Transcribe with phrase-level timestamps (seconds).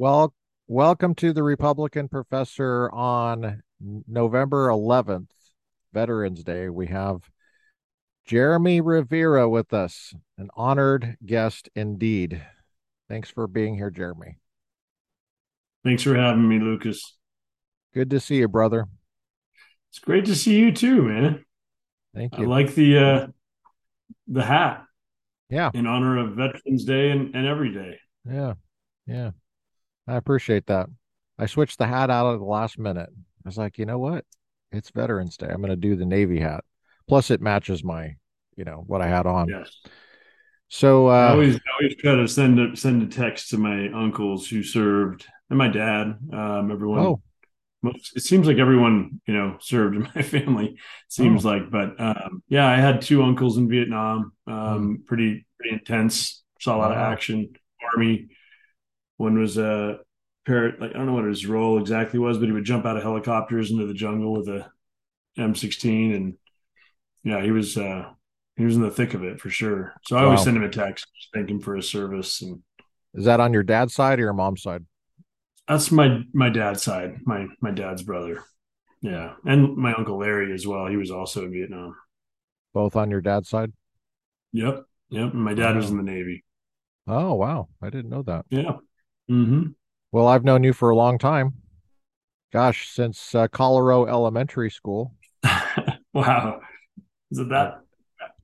[0.00, 0.32] Well,
[0.66, 3.62] welcome to the Republican Professor on
[4.08, 5.28] November 11th,
[5.92, 6.70] Veterans Day.
[6.70, 7.20] We have
[8.24, 12.42] Jeremy Rivera with us, an honored guest indeed.
[13.10, 14.38] Thanks for being here, Jeremy.
[15.84, 17.18] Thanks for having me, Lucas.
[17.92, 18.86] Good to see you, brother.
[19.90, 21.44] It's great to see you too, man.
[22.14, 22.44] Thank you.
[22.44, 23.26] I like the uh
[24.28, 24.82] the hat.
[25.50, 25.70] Yeah.
[25.74, 27.98] In honor of Veterans Day and, and every day.
[28.24, 28.54] Yeah.
[29.06, 29.32] Yeah.
[30.10, 30.88] I appreciate that.
[31.38, 33.08] I switched the hat out at the last minute.
[33.10, 34.24] I was like, you know what?
[34.72, 35.48] It's Veterans Day.
[35.48, 36.64] I'm going to do the Navy hat.
[37.08, 38.16] Plus, it matches my,
[38.56, 39.48] you know, what I had on.
[39.48, 39.70] Yes.
[40.68, 43.88] So uh, I always, I always try to send a send a text to my
[43.88, 46.18] uncles who served and my dad.
[46.32, 47.00] Um, everyone.
[47.00, 47.22] Oh.
[47.82, 50.76] Most, it seems like everyone you know served in my family.
[51.08, 51.48] Seems oh.
[51.48, 54.32] like, but um, yeah, I had two uncles in Vietnam.
[54.46, 55.06] Um, mm.
[55.06, 56.44] Pretty pretty intense.
[56.60, 57.06] Saw a lot wow.
[57.06, 57.54] of action.
[57.92, 58.28] Army.
[59.20, 59.98] One was a
[60.46, 60.80] parrot.
[60.80, 63.02] Like I don't know what his role exactly was, but he would jump out of
[63.02, 64.70] helicopters into the jungle with a
[65.38, 66.34] M16, and
[67.22, 67.76] yeah, he was.
[67.76, 68.10] uh
[68.56, 69.94] he was in the thick of it for sure.
[70.04, 70.26] So I wow.
[70.26, 72.42] always send him a text, thank him for his service.
[72.42, 72.62] And
[73.14, 74.84] is that on your dad's side or your mom's side?
[75.66, 78.42] That's my my dad's side, my my dad's brother.
[79.02, 80.86] Yeah, and my uncle Larry as well.
[80.88, 81.94] He was also in Vietnam.
[82.74, 83.72] Both on your dad's side.
[84.52, 85.32] Yep, yep.
[85.32, 86.44] And my dad was in the Navy.
[87.06, 88.44] Oh wow, I didn't know that.
[88.50, 88.76] Yeah.
[89.30, 89.68] Mm-hmm.
[90.12, 91.54] Well, I've known you for a long time.
[92.52, 95.14] Gosh, since uh, Colorado Elementary School.
[96.12, 96.60] wow,
[97.30, 97.80] is it that?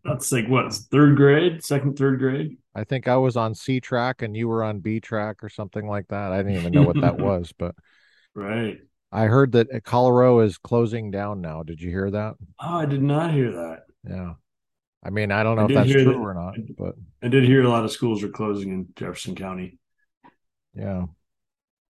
[0.05, 2.59] That's like what third grade, second, third grade.
[2.75, 5.87] I think I was on C track and you were on B track or something
[5.89, 6.31] like that.
[6.31, 7.75] I didn't even know what that was, but
[8.34, 8.78] right.
[9.11, 11.65] I heard that Colorado is closing down now.
[11.65, 12.34] Did you hear that?
[12.61, 13.78] Oh, I did not hear that.
[14.09, 14.34] Yeah.
[15.03, 17.45] I mean, I don't know I if that's true that, or not, but I did
[17.45, 19.78] hear a lot of schools are closing in Jefferson County.
[20.77, 21.07] Yeah.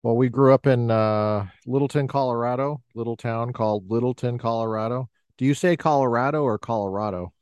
[0.03, 5.09] Well, we grew up in uh, Littleton, Colorado, little town called Littleton, Colorado.
[5.37, 7.33] Do you say Colorado or Colorado?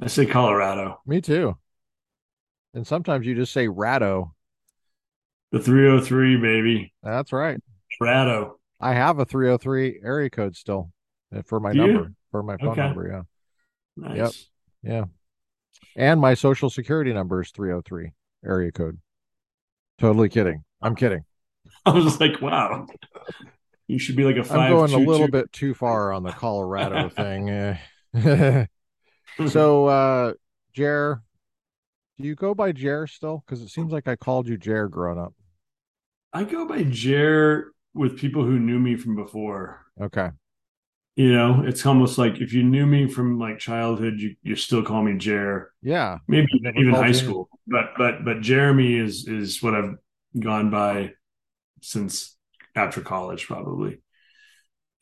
[0.00, 1.00] I say Colorado.
[1.06, 1.58] Me too.
[2.74, 4.30] And sometimes you just say Rado.
[5.52, 6.94] The 303, baby.
[7.02, 7.58] That's right.
[8.00, 8.52] Rado.
[8.80, 10.92] I have a 303 area code still
[11.34, 12.14] uh, for my Do number, you?
[12.30, 12.80] for my phone okay.
[12.82, 13.08] number.
[13.08, 14.08] Yeah.
[14.08, 14.16] Nice.
[14.16, 14.92] Yep.
[14.94, 15.04] Yeah.
[15.96, 18.12] And my social security number is 303
[18.44, 18.98] area code.
[20.00, 20.64] Totally kidding.
[20.80, 21.24] I'm kidding.
[21.86, 22.86] I was just like, wow.
[23.86, 24.58] You should be like a five.
[24.58, 25.32] I'm going a little two.
[25.32, 27.76] bit too far on the Colorado thing.
[29.48, 30.32] so, uh,
[30.72, 31.22] Jer,
[32.18, 33.44] do you go by Jer still?
[33.44, 35.34] Because it seems like I called you Jer growing up.
[36.32, 39.84] I go by Jer with people who knew me from before.
[40.00, 40.30] Okay.
[41.16, 44.82] You know, it's almost like if you knew me from like childhood, you you still
[44.82, 45.72] call me Jer.
[45.82, 46.18] Yeah.
[46.28, 47.48] Maybe even high school.
[47.66, 49.96] But but but Jeremy is is what I've
[50.38, 51.12] gone by
[51.82, 52.36] since
[52.74, 54.00] after college, probably.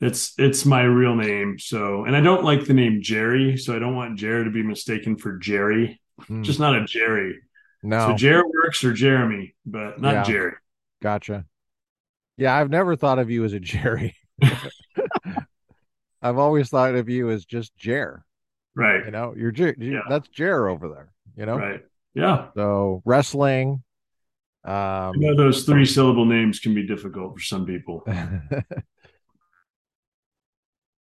[0.01, 1.59] It's it's my real name.
[1.59, 4.63] So and I don't like the name Jerry, so I don't want Jer to be
[4.63, 6.01] mistaken for Jerry.
[6.23, 6.43] Mm.
[6.43, 7.39] Just not a Jerry.
[7.83, 8.09] No.
[8.09, 10.23] So Jer works or Jeremy, but not yeah.
[10.23, 10.53] Jerry.
[11.01, 11.45] Gotcha.
[12.37, 14.15] Yeah, I've never thought of you as a Jerry.
[16.21, 18.25] I've always thought of you as just Jer.
[18.75, 19.05] Right.
[19.05, 19.75] You know, you're Jer.
[19.77, 20.01] Yeah.
[20.09, 21.11] That's Jer over there.
[21.35, 21.57] You know.
[21.57, 21.81] Right.
[22.13, 22.47] Yeah.
[22.55, 23.83] So wrestling.
[24.65, 28.05] Um, you know, those three syllable names can be difficult for some people.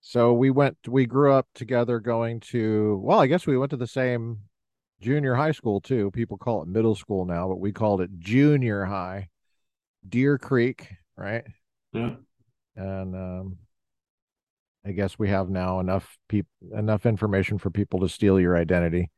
[0.01, 0.77] so we went.
[0.87, 3.01] We grew up together, going to.
[3.03, 4.39] Well, I guess we went to the same
[5.01, 6.11] junior high school too.
[6.13, 9.29] People call it middle school now, but we called it junior high.
[10.09, 11.45] Deer Creek, right?
[11.93, 12.15] Yeah.
[12.77, 13.59] And um,
[14.89, 19.11] I guess we have now enough people enough information for people to steal your identity.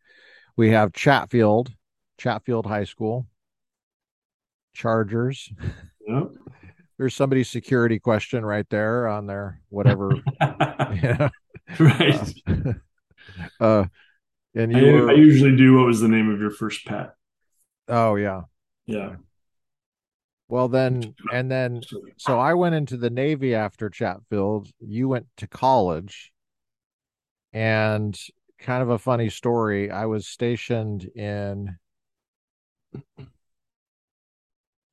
[0.56, 1.72] We have Chatfield,
[2.18, 3.26] Chatfield High School,
[4.74, 5.50] Chargers.
[6.06, 6.32] Yep.
[6.98, 10.10] There's somebody's security question right there on their whatever.
[10.40, 11.28] yeah.
[11.78, 12.34] Right.
[12.48, 12.72] Uh,
[13.64, 13.84] uh,
[14.54, 15.76] and you I, were, I usually do.
[15.76, 17.14] What was the name of your first pet?
[17.86, 18.42] Oh yeah,
[18.86, 19.16] yeah.
[20.50, 21.80] Well then, and then,
[22.16, 24.68] so I went into the Navy after Chatfield.
[24.80, 26.32] You went to college,
[27.52, 28.18] and
[28.58, 29.92] kind of a funny story.
[29.92, 31.78] I was stationed in.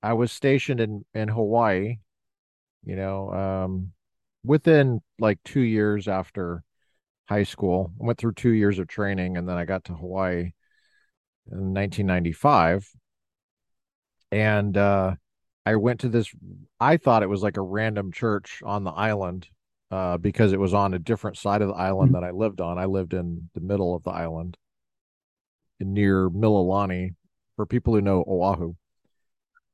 [0.04, 1.98] I was stationed in in Hawaii,
[2.86, 3.94] you know, um,
[4.44, 6.64] within like two years after
[7.28, 7.92] high school.
[8.00, 10.52] I went through two years of training and then I got to Hawaii
[11.52, 12.88] in 1995.
[14.32, 15.16] And uh,
[15.68, 16.34] I went to this,
[16.80, 19.50] I thought it was like a random church on the island
[19.92, 22.78] uh, because it was on a different side of the island that I lived on.
[22.78, 24.56] I lived in the middle of the island
[25.82, 27.16] near Mililani
[27.58, 28.76] for people who know Oahu.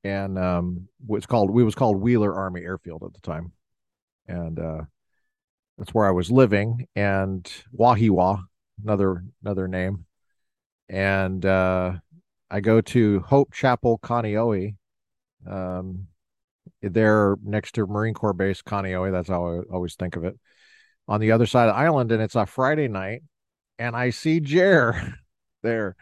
[0.03, 3.51] and um, was called we was called Wheeler Army Airfield at the time,
[4.27, 4.81] and uh,
[5.77, 6.87] that's where I was living.
[6.95, 7.45] And
[7.77, 8.41] Wahiawa,
[8.83, 10.05] another another name,
[10.89, 11.93] and uh,
[12.49, 14.75] I go to Hope Chapel, Kaneohe.
[15.49, 16.07] Um,
[16.81, 19.11] there next to Marine Corps Base, Kaneohe.
[19.11, 20.37] That's how I always think of it.
[21.07, 23.23] On the other side of the island, and it's a Friday night,
[23.77, 25.15] and I see Jer
[25.63, 25.95] there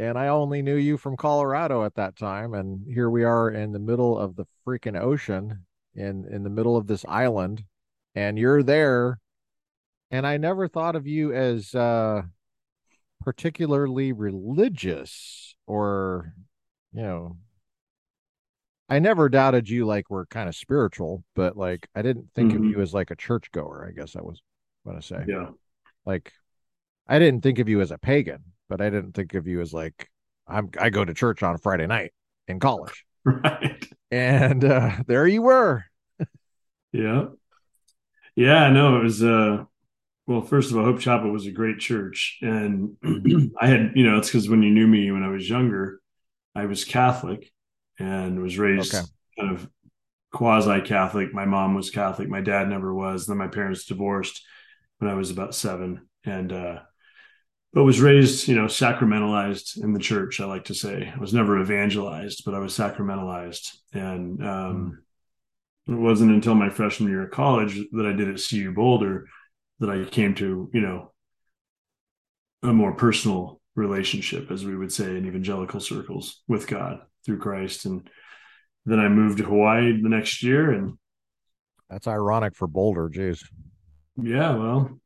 [0.00, 2.54] and I only knew you from Colorado at that time.
[2.54, 6.74] And here we are in the middle of the freaking ocean, in in the middle
[6.76, 7.64] of this island,
[8.14, 9.18] and you're there.
[10.10, 12.22] And I never thought of you as uh,
[13.20, 16.32] particularly religious, or
[16.94, 17.36] you know,
[18.90, 22.64] I never doubted you like were kind of spiritual, but like I didn't think mm-hmm.
[22.64, 23.88] of you as like a churchgoer.
[23.88, 24.42] I guess I was
[24.84, 25.50] going to say, yeah,
[26.04, 26.32] like
[27.06, 29.74] I didn't think of you as a pagan but I didn't think of you as
[29.74, 30.08] like
[30.48, 32.14] I'm I go to church on Friday night
[32.48, 33.04] in college.
[33.22, 33.86] Right.
[34.10, 35.84] And uh there you were.
[36.90, 37.26] yeah.
[38.34, 39.64] Yeah, I know it was uh
[40.26, 42.38] well, first of all, Hope Chapel was a great church.
[42.40, 42.96] And
[43.60, 46.00] I had, you know, it's because when you knew me when I was younger,
[46.54, 47.52] I was Catholic
[48.00, 49.06] and was raised okay.
[49.38, 49.68] kind of
[50.32, 51.34] quasi Catholic.
[51.34, 52.28] My mom was Catholic.
[52.28, 53.26] My dad never was.
[53.26, 54.42] Then my parents divorced
[54.98, 56.08] when I was about seven.
[56.24, 56.80] And uh,
[57.72, 60.40] but was raised, you know, sacramentalized in the church.
[60.40, 63.76] I like to say I was never evangelized, but I was sacramentalized.
[63.92, 65.02] And um,
[65.88, 65.94] mm.
[65.94, 69.26] it wasn't until my freshman year of college that I did at CU Boulder
[69.78, 71.12] that I came to, you know,
[72.62, 77.84] a more personal relationship, as we would say in evangelical circles, with God through Christ.
[77.84, 78.08] And
[78.86, 80.98] then I moved to Hawaii the next year, and
[81.88, 83.08] that's ironic for Boulder.
[83.08, 83.44] Jeez.
[84.16, 85.00] Yeah, well,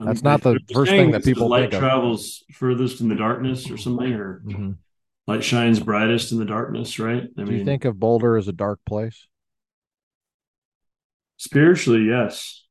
[0.00, 4.12] that's not the first thing that people light travels furthest in the darkness or something,
[4.12, 4.72] or mm-hmm.
[5.26, 7.22] light shines brightest in the darkness, right?
[7.22, 9.26] I do mean, you think of Boulder as a dark place?
[11.36, 12.64] Spiritually, yes,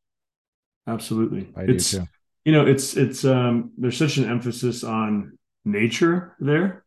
[0.87, 1.51] absolutely.
[1.55, 2.05] I it's, do too.
[2.45, 6.82] You know, it's it's um there's such an emphasis on nature there.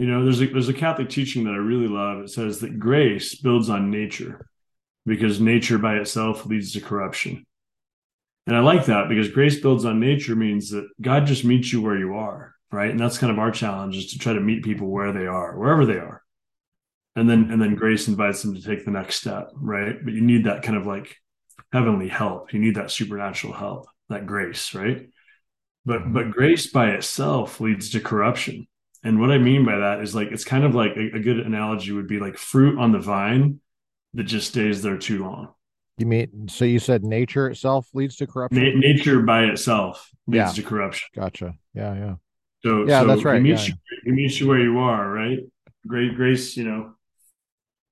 [0.00, 2.22] You know, there's a there's a Catholic teaching that I really love.
[2.22, 4.48] It says that grace builds on nature
[5.04, 7.44] because nature by itself leads to corruption.
[8.46, 11.82] And I like that because grace builds on nature means that God just meets you
[11.82, 12.90] where you are, right?
[12.90, 15.54] And that's kind of our challenge is to try to meet people where they are,
[15.58, 16.22] wherever they are.
[17.14, 20.02] And then and then grace invites them to take the next step, right?
[20.02, 21.14] But you need that kind of like
[21.74, 22.54] heavenly help.
[22.54, 25.10] You need that supernatural help, that grace, right?
[25.84, 28.66] But but grace by itself leads to corruption.
[29.02, 31.40] And what I mean by that is like it's kind of like a, a good
[31.40, 33.60] analogy would be like fruit on the vine
[34.14, 35.54] that just stays there too long
[36.00, 36.64] you mean so?
[36.64, 38.62] You said nature itself leads to corruption.
[38.62, 40.52] Na- nature by itself leads yeah.
[40.52, 41.08] to corruption.
[41.14, 41.54] Gotcha.
[41.74, 42.14] Yeah, yeah.
[42.64, 43.36] So yeah, so that's right.
[43.36, 43.74] He meets, yeah.
[43.90, 45.38] you, he meets you where you are, right?
[45.86, 46.94] Great grace, you know.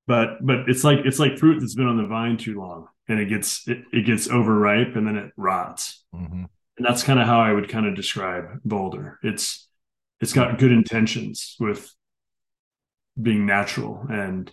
[0.06, 3.20] But but it's like it's like fruit that's been on the vine too long, and
[3.20, 6.02] it gets it, it gets overripe, and then it rots.
[6.14, 6.44] Mm-hmm.
[6.78, 9.19] And that's kind of how I would kind of describe Boulder.
[9.22, 9.68] It's
[10.20, 11.93] it's got good intentions with
[13.20, 14.53] being natural and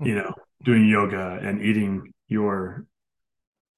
[0.00, 2.86] you know doing yoga and eating your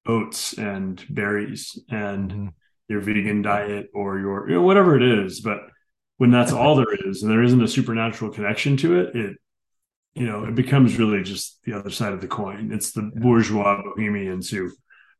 [0.05, 2.47] oats and berries and mm-hmm.
[2.87, 5.59] your vegan diet or your you know whatever it is but
[6.17, 9.37] when that's all there is and there isn't a supernatural connection to it it
[10.13, 13.21] you know it becomes really just the other side of the coin it's the yeah.
[13.21, 14.71] bourgeois bohemians who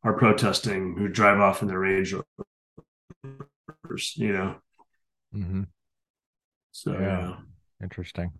[0.03, 2.13] are protesting who drive off in their range
[3.24, 4.55] rovers you know
[5.34, 5.63] mm-hmm.
[6.75, 7.00] So yeah.
[7.00, 7.36] yeah.
[7.82, 8.32] interesting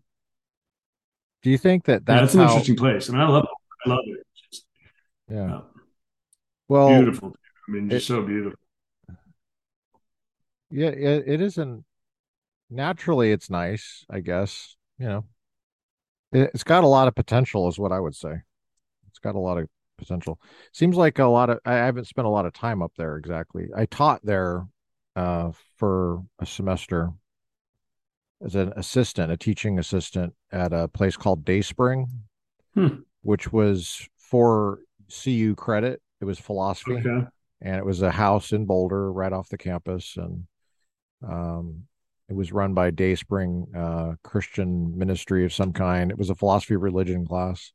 [1.44, 2.46] do you think that that's, yeah, that's an how...
[2.48, 4.66] interesting place I mean I love it I love it just,
[5.30, 5.60] yeah
[6.68, 7.36] well, beautiful.
[7.68, 8.60] I mean, just it, so beautiful.
[10.72, 11.86] Yeah, it, it isn't.
[12.70, 14.06] Naturally, it's nice.
[14.10, 15.26] I guess you know,
[16.32, 18.34] it, it's got a lot of potential, is what I would say.
[19.10, 20.40] It's got a lot of potential.
[20.74, 21.60] Seems like a lot of.
[21.66, 23.68] I haven't spent a lot of time up there exactly.
[23.76, 24.66] I taught there
[25.16, 27.12] uh, for a semester
[28.44, 32.08] as an assistant, a teaching assistant at a place called Dayspring,
[32.74, 32.88] hmm.
[33.22, 37.28] which was for CU credit it was philosophy, okay.
[37.62, 40.48] and it was a house in Boulder, right off the campus, and
[41.28, 41.84] um,
[42.30, 46.10] it was run by Dayspring uh, Christian ministry of some kind.
[46.10, 47.74] It was a philosophy of religion class.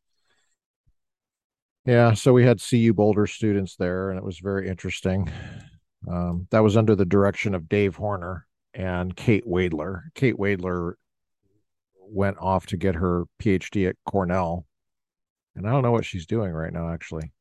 [1.86, 5.30] Yeah, so we had CU Boulder students there, and it was very interesting.
[6.10, 10.02] Um, that was under the direction of Dave Horner and Kate Wadler.
[10.14, 10.94] Kate Wadler
[11.96, 14.66] went off to get her PhD at Cornell,
[15.54, 17.32] and I don't know what she's doing right now, actually.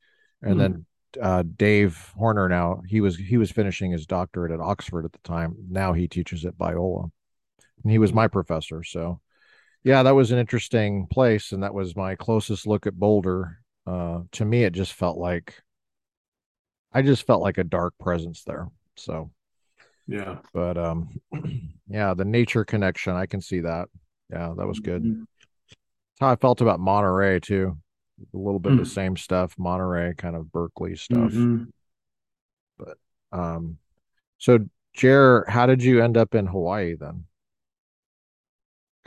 [0.42, 0.60] And mm.
[0.60, 0.86] then
[1.22, 5.20] uh, Dave Horner now he was he was finishing his doctorate at Oxford at the
[5.24, 5.56] time.
[5.70, 7.10] Now he teaches at Biola,
[7.84, 8.84] and he was my professor.
[8.84, 9.22] So
[9.84, 13.60] yeah, that was an interesting place, and that was my closest look at Boulder.
[13.88, 15.56] Uh, to me, it just felt like
[16.92, 18.68] I just felt like a dark presence there.
[18.98, 19.32] So,
[20.10, 20.38] Yeah.
[20.54, 21.10] but um,
[21.90, 23.90] yeah, the nature connection, I can see that.
[24.32, 25.04] Yeah, that was good.
[25.04, 25.24] Mm-hmm.
[26.20, 27.78] How I felt about Monterey too.
[28.34, 28.90] A little bit of the Mm-hmm.
[28.92, 31.32] same stuff, Monterey kind of Berkeley stuff.
[31.32, 31.64] Mm-hmm.
[32.78, 32.98] But
[33.32, 33.78] um,
[34.38, 34.60] so
[34.94, 37.26] Jer, how did you end up in Hawaii then?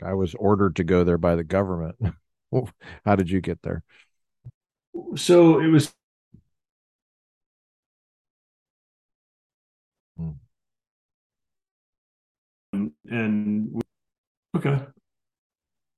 [0.03, 1.95] I was ordered to go there by the government.
[3.05, 3.83] How did you get there?
[5.15, 5.93] So it was,
[12.73, 13.81] and we,
[14.57, 14.79] okay.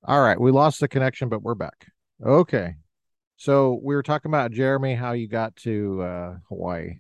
[0.04, 1.88] All right, we lost the connection, but we're back.
[2.24, 2.76] Okay.
[3.38, 6.98] So we were talking about Jeremy, how you got to uh, Hawaii.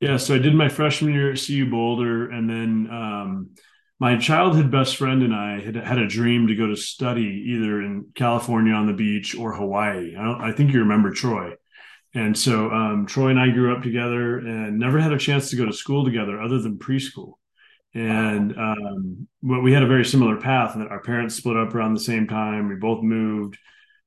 [0.00, 3.50] Yeah, so I did my freshman year at CU Boulder, and then um,
[3.98, 7.82] my childhood best friend and I had had a dream to go to study either
[7.82, 10.16] in California on the beach or Hawaii.
[10.16, 11.52] I, don't, I think you remember Troy.
[12.14, 15.56] And so um, Troy and I grew up together and never had a chance to
[15.56, 17.34] go to school together other than preschool.
[17.92, 21.94] And um, but we had a very similar path that our parents split up around
[21.94, 22.68] the same time.
[22.68, 23.58] We both moved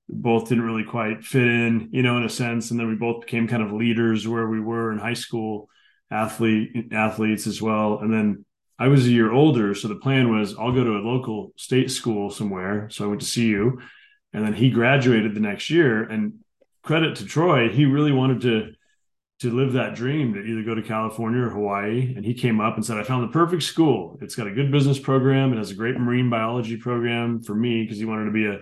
[0.10, 2.72] both didn't really quite fit in, you know, in a sense.
[2.72, 5.70] And then we both became kind of leaders where we were in high school,
[6.12, 8.00] athlete athletes as well.
[8.00, 8.46] And then
[8.78, 11.92] I was a year older, so the plan was I'll go to a local state
[11.92, 12.90] school somewhere.
[12.90, 13.80] So I went to CU
[14.34, 16.04] and then he graduated the next year.
[16.04, 16.40] And
[16.82, 18.74] credit to Troy, he really wanted to
[19.44, 22.14] to live that dream to either go to California or Hawaii.
[22.16, 24.18] And he came up and said, I found the perfect school.
[24.22, 25.54] It's got a good business program.
[25.54, 28.62] It has a great marine biology program for me because he wanted to be a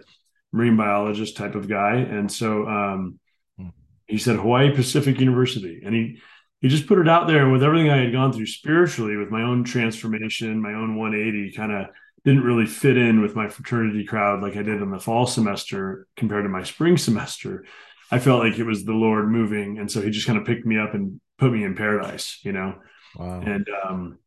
[0.51, 1.95] marine biologist type of guy.
[1.95, 3.19] And so um,
[3.57, 3.69] Hmm.
[4.07, 5.81] he said Hawaii Pacific University.
[5.85, 6.19] And he
[6.61, 7.43] he just put it out there.
[7.43, 11.53] And with everything I had gone through spiritually, with my own transformation, my own 180,
[11.53, 11.87] kind of
[12.23, 16.05] didn't really fit in with my fraternity crowd like I did in the fall semester
[16.15, 17.65] compared to my spring semester.
[18.11, 19.79] I felt like it was the Lord moving.
[19.79, 22.51] And so he just kind of picked me up and put me in paradise, you
[22.51, 22.75] know?
[23.15, 23.41] Wow.
[23.45, 24.19] And um,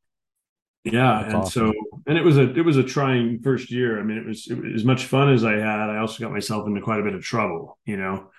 [0.85, 1.73] yeah, That's and awesome.
[1.73, 1.73] so
[2.07, 3.99] and it was a it was a trying first year.
[3.99, 5.91] I mean, it was, it was as much fun as I had.
[5.91, 8.31] I also got myself into quite a bit of trouble, you know,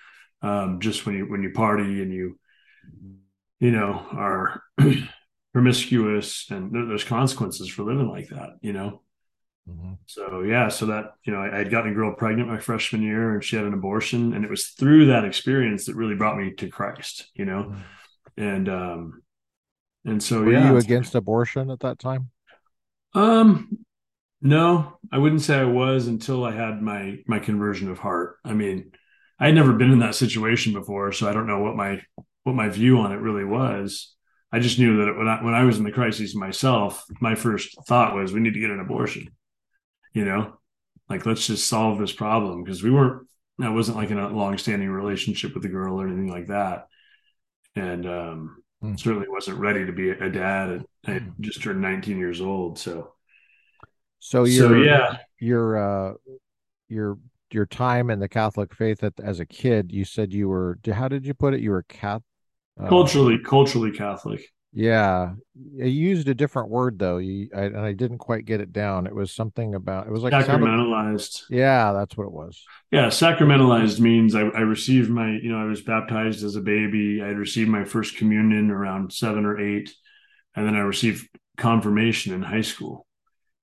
[0.42, 2.38] um, just when you when you party and you
[3.58, 4.62] you know are
[5.52, 9.02] promiscuous, and there's consequences for living like that, you know.
[9.68, 9.98] Mhm.
[10.06, 13.02] So yeah, so that you know, I, I had gotten a girl pregnant my freshman
[13.02, 16.38] year, and she had an abortion, and it was through that experience that really brought
[16.38, 17.82] me to Christ, you know, Mhm.
[18.36, 19.22] and um,
[20.04, 22.30] and so Were yeah, you against abortion at that time?
[23.14, 23.78] um,
[24.42, 28.38] No, I wouldn't say I was until I had my my conversion of heart.
[28.44, 28.92] I mean,
[29.40, 32.02] I had never been in that situation before, so I don't know what my
[32.44, 34.14] what my view on it really was.
[34.52, 37.76] I just knew that when I when I was in the crisis myself, my first
[37.88, 39.28] thought was we need to get an abortion.
[40.16, 40.56] You know,
[41.10, 43.26] like let's just solve this problem because we weren't.
[43.60, 46.86] I wasn't like in a long-standing relationship with the girl or anything like that,
[47.74, 48.94] and um, Hmm.
[48.96, 50.84] certainly wasn't ready to be a dad.
[51.06, 51.30] I Hmm.
[51.40, 53.12] just turned 19 years old, so
[54.20, 56.14] So so your yeah, your uh
[56.88, 57.18] your
[57.52, 61.08] your time in the Catholic faith at, as a kid, you said you were, how
[61.08, 61.60] did you put it?
[61.60, 62.24] You were Catholic.
[62.80, 64.40] Uh, culturally culturally Catholic.
[64.76, 67.16] Yeah, you used a different word though.
[67.16, 69.06] You I, and I didn't quite get it down.
[69.06, 70.06] It was something about.
[70.06, 70.34] It was like.
[70.34, 71.44] Sacramentalized.
[71.48, 72.62] Yeah, that's what it was.
[72.90, 77.22] Yeah, sacramentalized means I, I received my, you know, I was baptized as a baby.
[77.22, 79.94] I had received my first communion around seven or eight,
[80.54, 83.06] and then I received confirmation in high school,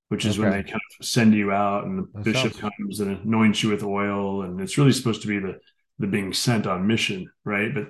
[0.10, 2.74] which is when they kind of send you out and the that bishop sounds.
[2.76, 5.60] comes and anoints you with oil, and it's really supposed to be the
[6.00, 7.74] the being sent on mission, right?
[7.74, 7.88] But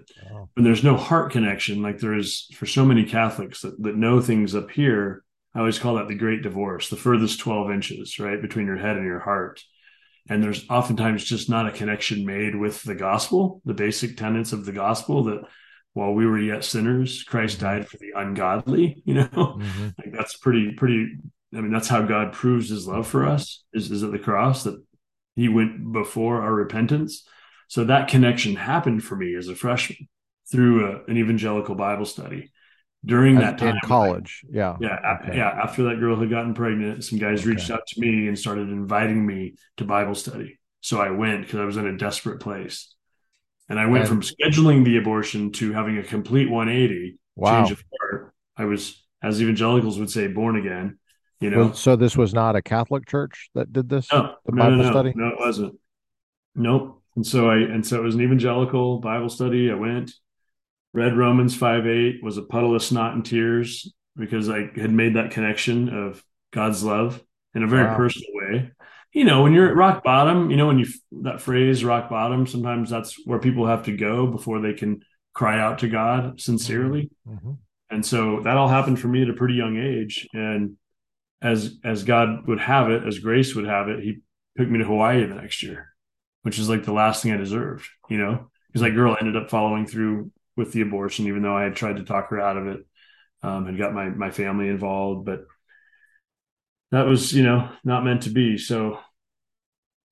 [0.55, 4.22] when there's no heart connection, like there is for so many Catholics that, that know
[4.22, 5.24] things up here,
[5.55, 8.98] I always call that the great divorce, the furthest 12 inches, right, between your head
[8.98, 9.63] and your heart.
[10.29, 14.65] And there's oftentimes just not a connection made with the gospel, the basic tenets of
[14.65, 15.41] the gospel that
[15.93, 20.13] while we were yet sinners, Christ hmm died for the ungodly, you know, hmm like
[20.13, 21.17] that's pretty, pretty,
[21.53, 24.63] I mean, that's how God proves his love for us is, is at the cross
[24.63, 24.81] that
[25.36, 27.27] he went before our repentance.
[27.74, 30.08] So that connection happened for me as a freshman
[30.51, 32.51] through a, an evangelical Bible study.
[33.03, 34.46] During that time, in college.
[34.48, 34.77] Yeah.
[34.80, 35.36] yeah, Okay.
[35.39, 37.50] yeah, after that girl had gotten pregnant, some guys Okay.
[37.50, 40.60] reached out to me and started inviting me to Bible study.
[40.82, 42.94] So I went because I was in a desperate place.
[43.70, 48.36] And I went from scheduling the abortion to having a complete 180 change of heart.
[48.56, 51.00] I was, as evangelicals would say, born again,
[51.39, 51.74] you Well, know?
[51.74, 54.84] so this was not a Catholic church that did this, No, the no, no, Bible
[54.84, 55.13] no, study?
[55.15, 55.80] no, it wasn't.
[56.53, 57.00] Nope.
[57.15, 59.70] And so I and so it was an evangelical Bible study.
[59.72, 60.12] I went,
[60.93, 65.15] read Romans 5 8, was a puddle of snot and tears because I had made
[65.15, 67.22] that connection of God's love
[67.55, 67.98] in a very Wow.
[67.98, 68.72] personal way.
[69.13, 70.88] you know, when you're at rock bottom, you know, when you
[71.24, 75.01] that phrase rock bottom, sometimes that's where people have to go before they can
[75.34, 77.12] cry out to God sincerely.
[77.27, 77.53] Mm-hmm.
[77.91, 80.27] And so that all happened for me at a pretty young age.
[80.34, 80.77] And
[81.43, 84.20] as as God would have it, as grace would have it, he
[84.58, 85.93] took me to Hawaii the next year,
[86.44, 89.50] which is like the last thing I deserved, you know, because that girl ended up
[89.50, 92.68] following through with the abortion, even though I had tried to talk her out of
[92.68, 92.86] it,
[93.42, 95.46] um, had got my my family involved, but
[96.92, 98.58] that was, you know, not meant to be.
[98.58, 99.00] So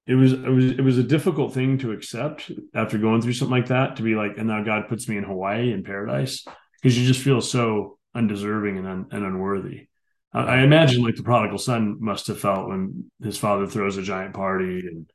[0.08, 3.56] it was it was it was a difficult thing to accept after going through something
[3.56, 6.44] like that to be like, and now God puts me in Hawaii in paradise
[6.82, 9.88] because you just feel so undeserving and, un, and unworthy.
[10.34, 14.34] I imagine like the prodigal son must have felt when his father throws a giant
[14.34, 15.10] party and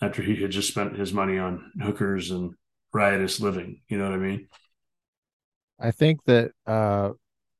[0.00, 2.54] after he had just spent his money on hookers and
[2.92, 3.80] riotous living.
[3.88, 4.48] You know what I mean?
[5.80, 7.10] I think that uh,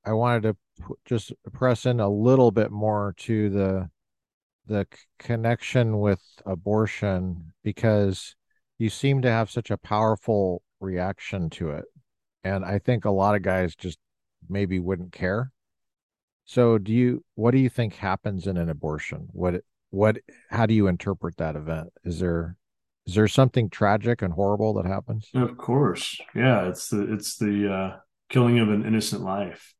[0.05, 3.91] I wanted to p- just press in a little bit more to the
[4.67, 8.37] the c- connection with abortion because
[8.79, 11.85] you seem to have such a powerful reaction to it,
[12.45, 13.99] and I think a lot of guys just
[14.49, 15.53] maybe wouldn't care
[16.49, 19.29] so do you what do you think happens in an abortion?
[19.33, 20.19] What what
[20.51, 21.93] how do you interpret that event?
[22.05, 22.57] Is there
[23.07, 25.29] is there something tragic and horrible that happens?
[25.35, 26.21] Of course.
[26.35, 27.97] Yeah, it's the it's the uh
[28.29, 29.75] killing of an innocent life.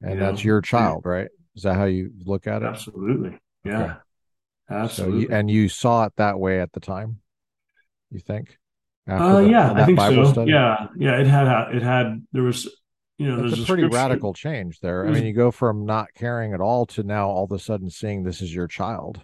[0.00, 0.48] And you that's know?
[0.48, 1.28] your child, right?
[1.54, 2.66] Is that how you look at it?
[2.66, 3.38] Absolutely.
[3.64, 3.82] Yeah.
[3.82, 3.94] Okay.
[4.70, 5.24] Absolutely.
[5.24, 7.18] So you, and you saw it that way at the time,
[8.10, 8.56] you think?
[9.08, 10.32] uh, the, yeah, I think Bible so.
[10.32, 10.52] Study?
[10.52, 11.20] Yeah, yeah.
[11.20, 12.68] It had it had there was
[13.18, 15.06] you know, it's a pretty radical change there.
[15.06, 17.90] I mean, you go from not caring at all to now all of a sudden
[17.90, 19.20] seeing this is your child.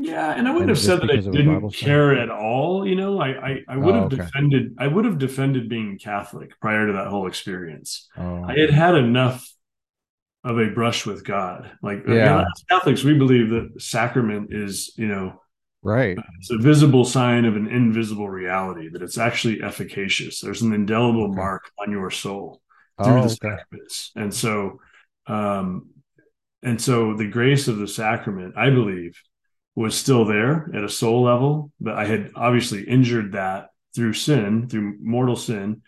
[0.00, 2.86] Yeah, and I wouldn't and have said that I didn't care at all.
[2.86, 4.16] You know, I I, I would oh, have okay.
[4.16, 8.08] defended I would have defended being Catholic prior to that whole experience.
[8.16, 8.44] Oh.
[8.44, 9.52] I had had enough
[10.44, 11.68] of a brush with God.
[11.82, 12.42] Like yeah.
[12.42, 15.42] as Catholics, we believe that sacrament is you know
[15.82, 16.16] right.
[16.38, 20.40] It's a visible sign of an invisible reality that it's actually efficacious.
[20.40, 21.34] There's an indelible okay.
[21.34, 22.60] mark on your soul
[23.02, 23.56] through oh, the okay.
[23.56, 24.12] sacraments.
[24.14, 24.80] And so,
[25.26, 25.88] um,
[26.62, 29.20] and so the grace of the sacrament, I believe,
[29.78, 34.68] was still there at a soul level, but I had obviously injured that through sin,
[34.68, 35.82] through mortal sin.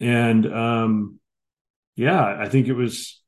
[0.00, 1.18] And um,
[1.96, 3.22] yeah, I think it was,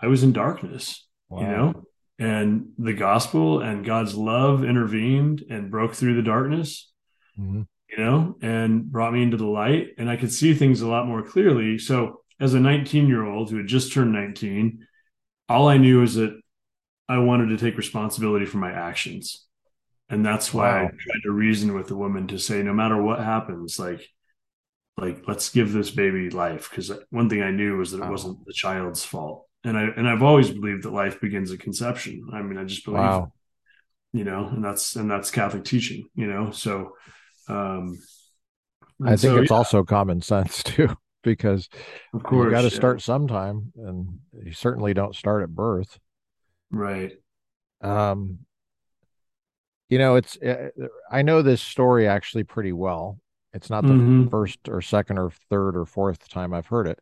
[0.00, 1.40] I was in darkness, wow.
[1.40, 1.84] you know,
[2.18, 6.90] and the gospel and God's love intervened and broke through the darkness.
[7.38, 7.62] Mm-hmm.
[7.90, 11.06] You know, and brought me into the light, and I could see things a lot
[11.06, 11.78] more clearly.
[11.78, 14.84] So, as a 19 year old who had just turned 19,
[15.48, 16.40] all I knew is that
[17.08, 19.46] I wanted to take responsibility for my actions.
[20.08, 20.86] And that's why wow.
[20.86, 24.08] I tried to reason with the woman to say, no matter what happens, like,
[24.96, 26.68] like let's give this baby life.
[26.70, 28.08] Because one thing I knew was that wow.
[28.08, 29.46] it wasn't the child's fault.
[29.64, 32.28] And I and I've always believed that life begins at conception.
[32.32, 33.32] I mean, I just believe, wow.
[34.12, 36.50] you know, and that's and that's Catholic teaching, you know.
[36.50, 36.96] So,
[37.48, 37.98] um,
[39.02, 39.56] I think so, it's yeah.
[39.56, 41.68] also common sense too because
[42.12, 42.74] of course, you got to yeah.
[42.74, 45.98] start sometime, and you certainly don't start at birth.
[46.74, 47.12] Right.
[47.80, 48.40] Um,
[49.88, 50.70] you know, it's uh,
[51.10, 53.20] I know this story actually pretty well.
[53.52, 54.28] It's not the mm-hmm.
[54.28, 56.98] first or second or third or fourth time I've heard it,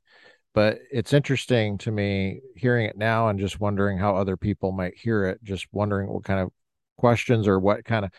[0.55, 4.99] but it's interesting to me hearing it now and just wondering how other people might
[4.99, 5.43] hear it.
[5.43, 6.51] Just wondering what kind of
[6.99, 8.11] questions or what kind of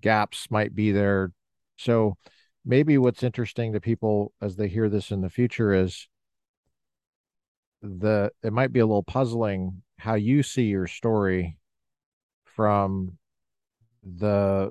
[0.00, 1.32] gaps might be there.
[1.76, 2.16] So,
[2.64, 6.08] maybe what's interesting to people as they hear this in the future is
[7.82, 11.56] the it might be a little puzzling how you see your story
[12.44, 13.16] from
[14.02, 14.70] the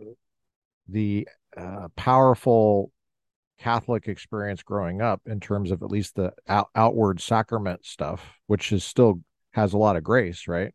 [0.88, 2.92] the uh, powerful
[3.58, 8.72] Catholic experience growing up in terms of at least the out, outward sacrament stuff, which
[8.72, 9.22] is still
[9.54, 10.72] has a lot of grace, right?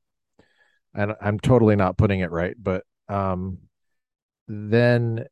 [0.92, 3.58] And I'm totally not putting it right, but um,
[4.48, 5.26] then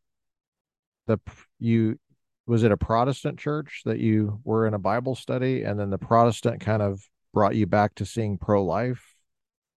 [1.09, 1.19] the
[1.59, 1.99] you
[2.47, 5.99] was it a Protestant church that you were in a Bible study and then the
[5.99, 7.03] Protestant kind of
[7.35, 9.16] brought you back to seeing pro life?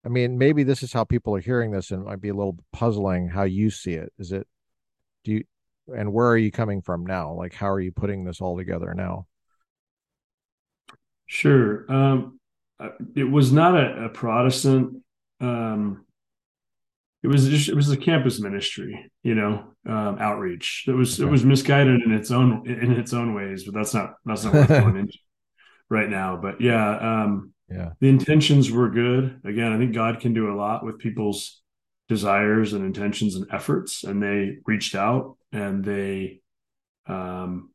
[0.08, 2.34] I mean, maybe this is how people are hearing this and it might be a
[2.34, 4.14] little puzzling how you see it.
[4.18, 4.48] Is it
[5.26, 5.44] do you
[5.94, 7.34] and where are you coming from now?
[7.34, 9.28] Like how are you putting this all together now?
[11.26, 11.92] Sure.
[11.92, 12.40] Um
[13.18, 15.04] it was not a, a Protestant
[15.42, 16.06] um
[17.22, 20.86] it was just it was a campus ministry, you know, um, outreach.
[20.88, 21.28] It was okay.
[21.28, 24.54] it was misguided in its own in its own ways, but that's not that's not
[24.54, 25.18] what I'm going into
[25.90, 26.40] right now.
[26.42, 29.42] But yeah, um, yeah, the intentions were good.
[29.44, 31.62] Again, I think God can do a lot with people's
[32.08, 36.42] desires and intentions and efforts, and they reached out and they
[37.08, 37.72] um,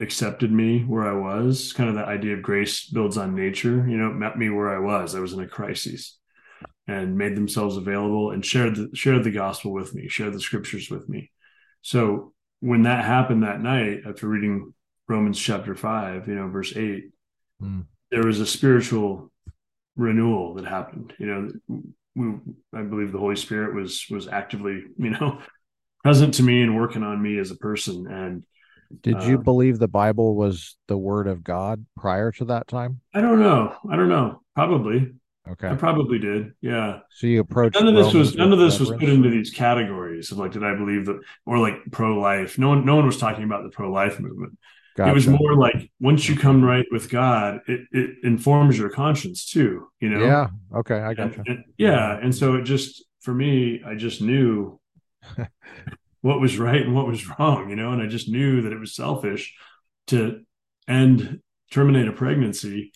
[0.00, 1.72] accepted me where I was.
[1.72, 3.86] Kind of that idea of grace builds on nature.
[3.88, 5.14] You know, met me where I was.
[5.14, 6.18] I was in a crisis
[6.86, 10.90] and made themselves available and shared the, shared the gospel with me, shared the scriptures
[10.90, 11.30] with me.
[11.80, 14.74] So when that happened that night after reading
[15.08, 17.10] Romans chapter 5, you know, verse 8,
[17.62, 17.84] mm.
[18.12, 19.32] There was a spiritual
[19.96, 21.14] renewal that happened.
[21.18, 21.82] You know,
[22.14, 22.26] we,
[22.78, 25.40] I believe the Holy Spirit was was actively, you know,
[26.04, 28.06] present to me and working on me as a person.
[28.06, 28.44] And
[29.02, 33.00] did uh, you believe the Bible was the Word of God prior to that time?
[33.14, 33.74] I don't know.
[33.90, 34.42] I don't know.
[34.54, 35.14] Probably.
[35.48, 35.68] Okay.
[35.68, 36.52] I probably did.
[36.60, 37.00] Yeah.
[37.10, 40.30] So you approached none of this was none of this was put into these categories
[40.30, 42.58] of like, did I believe that or like pro life?
[42.58, 44.58] No one no one was talking about the pro life movement.
[44.96, 45.10] Gotcha.
[45.10, 49.46] It was more like once you come right with God, it, it informs your conscience
[49.46, 50.24] too, you know?
[50.24, 50.48] Yeah.
[50.74, 51.00] Okay.
[51.00, 51.58] I got you.
[51.78, 52.18] yeah.
[52.20, 54.78] And so it just, for me, I just knew
[56.20, 57.92] what was right and what was wrong, you know?
[57.92, 59.54] And I just knew that it was selfish
[60.08, 60.42] to
[60.86, 62.92] end, terminate a pregnancy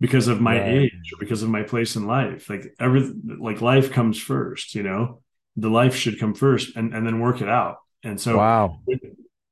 [0.00, 0.68] because of my right.
[0.68, 2.50] age or because of my place in life.
[2.50, 5.22] Like every, like life comes first, you know?
[5.54, 7.76] The life should come first and, and then work it out.
[8.02, 8.80] And so, wow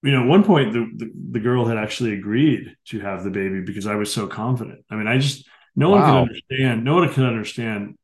[0.02, 3.30] you know, at one point the, the, the girl had actually agreed to have the
[3.30, 4.84] baby because I was so confident.
[4.90, 5.96] I mean, I just no wow.
[5.96, 6.84] one could understand.
[6.84, 7.96] No one could understand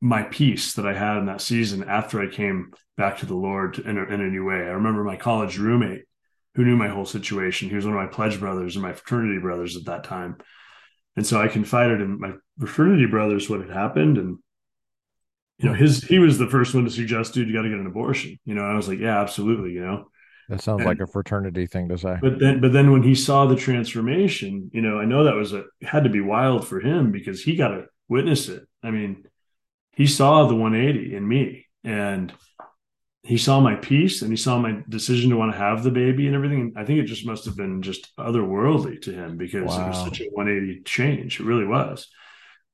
[0.00, 3.78] my peace that I had in that season after I came back to the Lord
[3.78, 4.56] in a, in a new way.
[4.56, 6.04] I remember my college roommate
[6.54, 7.68] who knew my whole situation.
[7.68, 10.38] He was one of my pledge brothers and my fraternity brothers at that time.
[11.16, 14.18] And so I confided in my fraternity brothers what had happened.
[14.18, 14.38] And,
[15.58, 17.78] you know, his, he was the first one to suggest, dude, you got to get
[17.78, 18.38] an abortion.
[18.44, 19.72] You know, I was like, yeah, absolutely.
[19.72, 20.10] You know,
[20.48, 22.16] that sounds and, like a fraternity thing to say.
[22.20, 25.52] But then, but then when he saw the transformation, you know, I know that was
[25.52, 28.66] a had to be wild for him because he got to witness it.
[28.82, 29.24] I mean,
[29.92, 32.32] he saw the 180 in me, and
[33.22, 36.26] he saw my peace, and he saw my decision to want to have the baby
[36.26, 36.72] and everything.
[36.76, 39.84] I think it just must have been just otherworldly to him because wow.
[39.84, 41.40] it was such a 180 change.
[41.40, 42.08] It really was,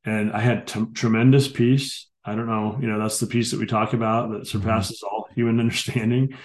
[0.05, 2.09] and I had t- tremendous peace.
[2.25, 5.15] I don't know, you know, that's the peace that we talk about that surpasses mm-hmm.
[5.15, 6.37] all human understanding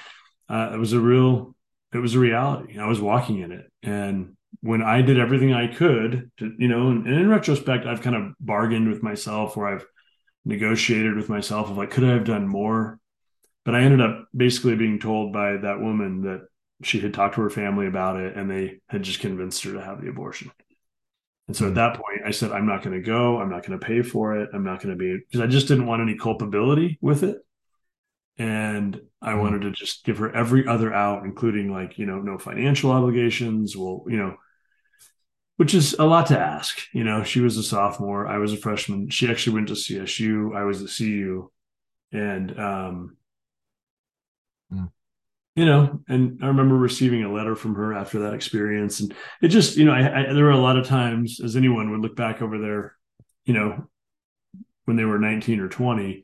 [0.50, 1.56] uh, it was a real,
[1.94, 2.78] it was a reality.
[2.78, 3.72] I was walking in it.
[3.84, 8.02] And when I did everything I could to, you know, and, and in retrospect, I've
[8.02, 9.86] kind of bargained with myself where I've
[10.46, 13.00] negotiated with myself of like, could I have done more?
[13.64, 16.48] But I ended up basically being told by that woman that
[16.82, 19.84] she had talked to her family about it and they had just convinced her to
[19.84, 20.52] have the abortion.
[21.48, 21.76] And so at hmm.
[21.76, 23.40] that point, I said, I'm not going to go.
[23.40, 24.50] I'm not going to pay for it.
[24.54, 27.38] I'm not going to be, because I just didn't want any culpability with it
[28.40, 32.20] and I mm wanted to just give her every other out, including like you know
[32.20, 33.76] no financial obligations.
[33.76, 34.38] Well, you know,
[35.58, 36.80] which is a lot to ask.
[36.94, 39.10] You know, she was a sophomore, I was a freshman.
[39.10, 41.52] She actually went to CSU, I was at CU,
[42.14, 43.18] and um,
[44.74, 44.90] mm.
[45.56, 49.50] you know, and I remember receiving a letter from her after that experience, and it
[49.50, 52.16] just you know, I, I, there were a lot of times as anyone would look
[52.16, 52.96] back over there,
[53.44, 53.90] you know,
[54.86, 56.24] when they were 19 or 20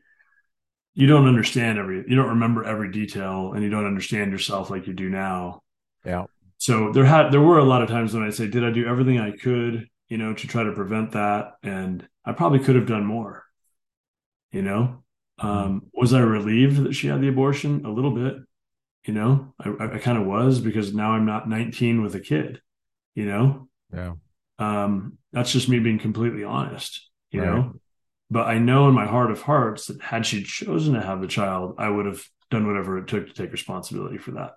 [0.95, 4.87] you don't understand every you don't remember every detail and you don't understand yourself like
[4.87, 5.61] you do now.
[6.05, 6.25] Yeah.
[6.57, 8.87] So there had there were a lot of times when i say did i do
[8.87, 11.55] everything i could you know to try to prevent that?
[11.61, 13.43] And i probably could have done more
[14.51, 15.03] you know?
[15.37, 17.85] Um, was i relieved that she had the abortion?
[17.85, 18.37] A little bit
[19.03, 19.53] you know?
[19.59, 22.61] I, I kind of was because now i'm not 19 with a kid
[23.15, 23.67] you know?
[23.93, 24.13] Yeah.
[24.59, 27.53] Um, that's just me being completely honest you right.
[27.53, 27.73] know
[28.35, 31.27] but I know in my heart of hearts that had she chosen to have the
[31.27, 32.21] child, I would have
[32.51, 34.55] done whatever it took to take responsibility for that,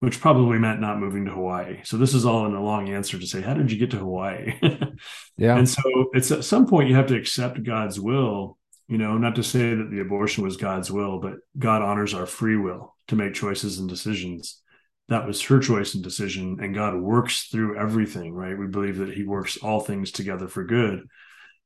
[0.00, 1.80] which probably meant not moving to Hawaii.
[1.84, 3.98] So this is all in a long answer to say, how did you get to
[3.98, 4.58] Hawaii?
[5.36, 5.58] yeah.
[5.58, 5.82] And so
[6.14, 8.56] it's at some point you have to accept God's will,
[8.88, 12.24] you know, not to say that the abortion was God's will, but God honors our
[12.24, 14.62] free will to make choices and decisions.
[15.10, 18.56] That was her choice and decision, and God works through everything, right?
[18.56, 21.06] We believe that He works all things together for good.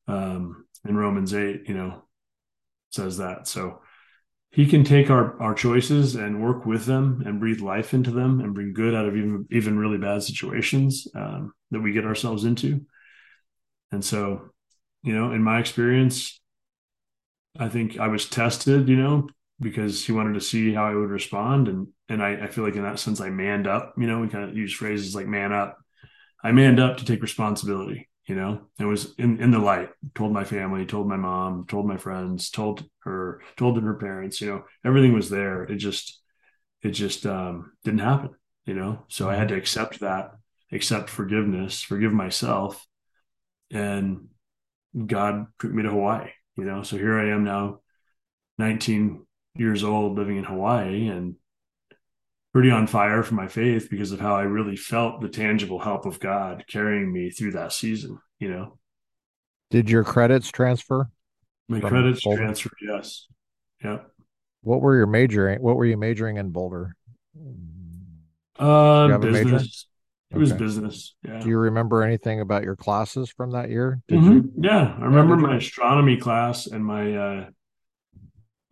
[0.09, 2.03] Um, in Romans 8, you know,
[2.91, 3.47] says that.
[3.47, 3.81] So
[4.51, 8.41] he can take our our choices and work with them and breathe life into them
[8.41, 12.45] and bring good out of even even really bad situations um, that we get ourselves
[12.45, 12.85] into.
[13.93, 14.51] And so,
[15.03, 16.41] you know, in my experience,
[17.59, 19.29] I think I was tested, you know,
[19.61, 21.69] because he wanted to see how I would respond.
[21.69, 24.29] And and I, I feel like in that sense I manned up, you know, we
[24.29, 25.79] kind of use phrases like man up.
[26.43, 28.61] I manned up to take responsibility you know?
[28.79, 29.91] It was in in the light.
[30.15, 34.49] Told my family told my mom told my friends told her told her parents you
[34.49, 34.65] know?
[34.85, 35.65] Everything was there.
[35.65, 36.23] It just
[36.83, 38.31] it just um didn't happen
[38.67, 39.05] you know?
[39.09, 40.31] So i had to accept that
[40.71, 42.87] accept forgiveness forgive myself
[43.73, 44.29] and
[45.07, 46.85] god took me to hawaii you know?
[46.85, 47.81] So here i am now
[48.59, 51.35] 19 years old living in hawaii and
[52.53, 56.07] pretty on fire for my faith because of how I really felt the tangible help
[56.07, 58.79] of God carrying me through that season, you know.
[59.71, 61.11] Did your credits transfer?
[61.69, 62.43] My credits Boulder?
[62.43, 63.27] transferred, yes.
[63.85, 63.99] Yeah.
[64.63, 65.61] What were your majoring?
[65.63, 66.95] What were you majoring in Boulder?
[68.59, 69.57] Uh, have a major?
[69.57, 69.87] business.
[70.31, 70.61] It was Okay.
[70.61, 71.15] business.
[71.41, 74.01] Do you remember anything about your classes from that year?
[74.09, 74.53] Did hmm you?
[74.61, 74.97] Yeah.
[74.99, 77.51] I Yeah, remember my astronomy class and my, uh,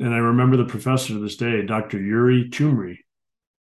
[0.01, 2.01] and I remember the professor to this day, Dr.
[2.01, 2.99] Yuri Tumri.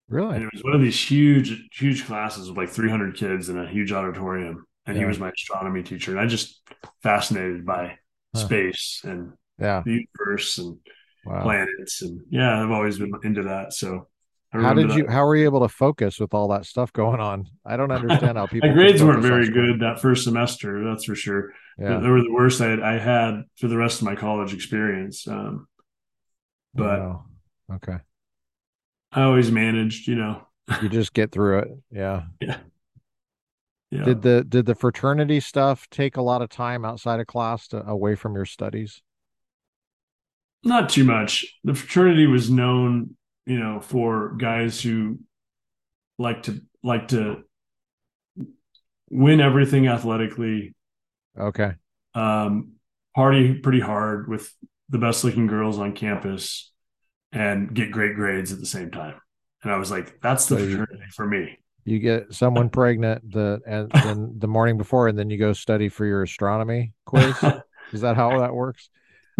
[0.09, 0.35] Really?
[0.35, 3.67] And it was one of these huge, huge classes with like 300 kids in a
[3.67, 4.65] huge auditorium.
[4.85, 6.11] And he was my astronomy teacher.
[6.11, 6.61] And I just
[7.03, 7.97] fascinated by
[8.33, 8.45] Huh.
[8.45, 9.81] space and Yeah.
[9.85, 10.77] the universe and
[11.25, 11.41] Wow.
[11.41, 12.01] planets.
[12.01, 13.73] And yeah, I've always been into that.
[13.73, 14.07] So
[14.53, 14.97] How did that.
[14.97, 17.47] you, how were you able to focus with all that stuff going on?
[17.65, 21.15] I don't understand how people can grades weren't very good that first semester, that's for
[21.15, 21.51] sure.
[21.77, 21.99] Yeah.
[21.99, 22.09] They Yeah.
[22.11, 25.27] were the worst I had, I had for the rest of my college experience.
[25.27, 25.67] Um,
[26.73, 27.25] but Wow.
[27.73, 27.97] Okay.
[29.11, 30.41] I always managed, you know.
[30.81, 31.67] You just get through it.
[31.91, 32.23] Yeah.
[32.41, 32.57] Yeah.
[33.89, 34.03] Yeah.
[34.03, 37.87] Did the did the fraternity stuff take a lot of time outside of class to,
[37.87, 39.01] away from your studies?
[40.61, 41.45] Not too much.
[41.63, 43.15] The fraternity was known,
[43.45, 45.19] you know, for guys who
[46.19, 47.43] like to like to
[49.09, 50.75] win everything athletically,
[51.39, 51.71] Okay.
[52.13, 52.73] um,
[53.15, 54.53] party pretty hard with
[54.89, 56.73] the best looking girls on campus,
[57.31, 59.15] and get great grades at the same time.
[59.63, 60.85] And I was like, that's the So you
[61.15, 61.57] for me.
[61.85, 65.89] you get someone pregnant the and then the morning before and then you go study
[65.89, 67.51] for your astronomy quiz.
[67.93, 68.89] Is that how that works?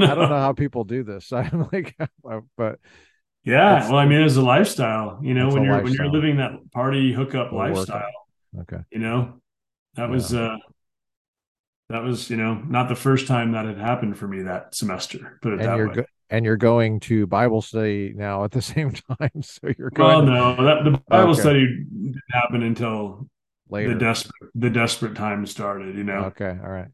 [0.06, 1.32] I don't know how people do this.
[1.34, 1.96] I'm like,
[2.58, 2.80] but
[3.44, 6.52] Yeah, well, I mean, it's a lifestyle, you know, when you're when you're living that
[6.72, 8.02] party hookup We'll lifestyle,
[8.62, 8.84] Okay.
[8.92, 9.42] you know,
[9.96, 10.12] that Yeah.
[10.12, 10.58] was uh
[11.90, 15.40] that was, you know, not the first time that had happened for me that semester,
[15.42, 15.96] put it And that way.
[15.96, 19.42] go and you're going to Bible study now at the same time.
[19.42, 23.28] So you're going Well, to no, that the Bible okay study didn't happen until
[23.82, 26.28] the desperate the desperate time started, you know.
[26.28, 26.58] Okay.
[26.64, 26.90] All right.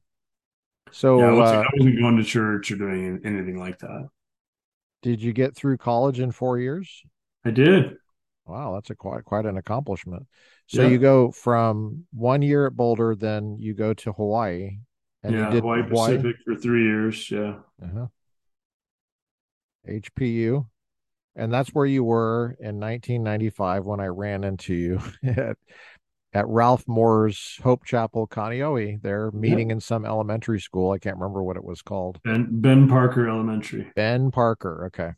[1.16, 4.10] Yeah, I So wasn't, uh I wasn't going to church or doing anything like that.
[5.04, 7.04] did you get through college in four years?
[7.46, 7.98] I did.
[8.46, 10.28] Wow, that's a quite quite an accomplishment.
[10.68, 14.80] So you go from one year at Boulder, then you go to Hawaii,
[15.24, 17.30] and you did Hawaii Hawaii, Pacific for three years.
[17.32, 17.60] Yeah.
[17.82, 18.08] uh-huh,
[19.88, 20.68] HPU,
[21.36, 25.58] and that's where you were in 1995 when I ran into you at,
[26.34, 29.02] at Ralph Moore's Hope Chapel, Kaneohe.
[29.02, 29.34] They're Yep.
[29.42, 30.92] meeting in some elementary school.
[30.92, 32.20] I can't remember what it was called.
[32.24, 33.92] Ben Ben Parker Elementary.
[33.96, 34.86] Ben Parker.
[34.88, 35.12] Okay.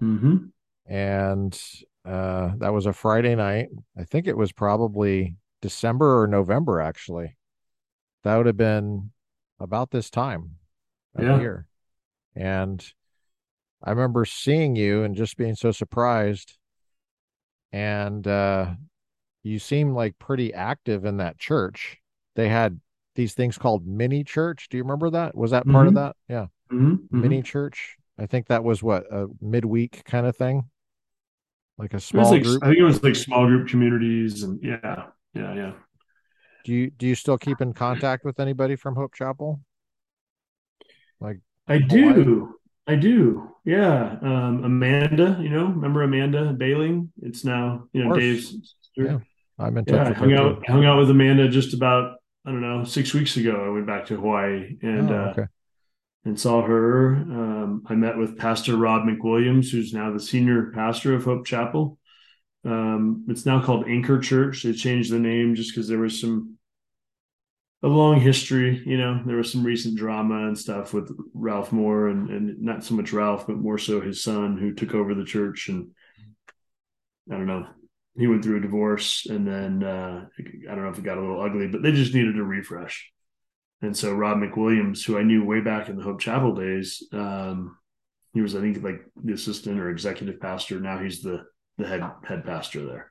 [0.00, 0.52] hmm
[0.86, 1.58] and
[2.04, 3.68] uh, that was a Friday night.
[3.98, 7.36] I think it was probably December or November, actually.
[8.22, 9.10] That would have been
[9.60, 10.56] about this time
[11.14, 11.40] of Yeah.
[11.40, 11.66] year.
[12.36, 12.84] And
[13.84, 16.56] I remember seeing you and just being so surprised.
[17.72, 18.74] And uh,
[19.42, 21.98] you seemed like pretty active in that church.
[22.36, 22.80] They had
[23.14, 24.68] these things called mini church.
[24.70, 25.36] Do you remember that?
[25.36, 26.16] Was that part of hmm that?
[26.28, 26.46] Yeah.
[26.70, 27.96] hmm Mini hmm church.
[28.18, 30.70] I think that was what a midweek kind of thing,
[31.78, 32.62] like a small like group.
[32.62, 35.72] I think it was like small group communities and yeah, yeah, yeah.
[36.64, 39.60] Do you do you still keep in contact with anybody from Hope Chapel?
[41.20, 42.54] Like I do.
[42.86, 43.50] I do.
[43.64, 44.18] Yeah.
[44.20, 47.10] Um, Amanda, you know, remember Amanda Bailing?
[47.22, 48.14] It's now, you know.
[48.14, 48.52] Dave's
[48.96, 49.04] Yeah.
[49.04, 49.26] sister.
[49.58, 50.36] I'm in touch Yeah, I with her hung too.
[50.36, 53.64] out I hung out with Amanda just about, I don't know, six weeks ago.
[53.64, 55.46] I went back to Hawaii and Oh, uh
[56.26, 57.16] and saw her.
[57.16, 61.98] Um, I met with Pastor Rob McWilliams, who's now the senior pastor of Hope Chapel.
[62.64, 64.62] Um, it's now called Anchor Church.
[64.62, 66.56] They changed the name just because there was some
[67.84, 68.82] a long history.
[68.86, 72.82] You know, there was some recent drama and stuff with Ralph Moore, and and not
[72.82, 75.68] so much Ralph, but more so his son, who took over the church.
[75.68, 75.90] And
[77.30, 77.66] I don't know,
[78.16, 81.20] he went through a divorce, and then uh, I don't know if it got a
[81.20, 83.12] little ugly, but they just needed a refresh.
[83.82, 87.76] And so Rob McWilliams, who I knew way back in the Hope Chapel days, um,
[88.32, 90.80] he was I think like the assistant or executive pastor.
[90.80, 91.44] Now he's the
[91.76, 93.10] the head head pastor there.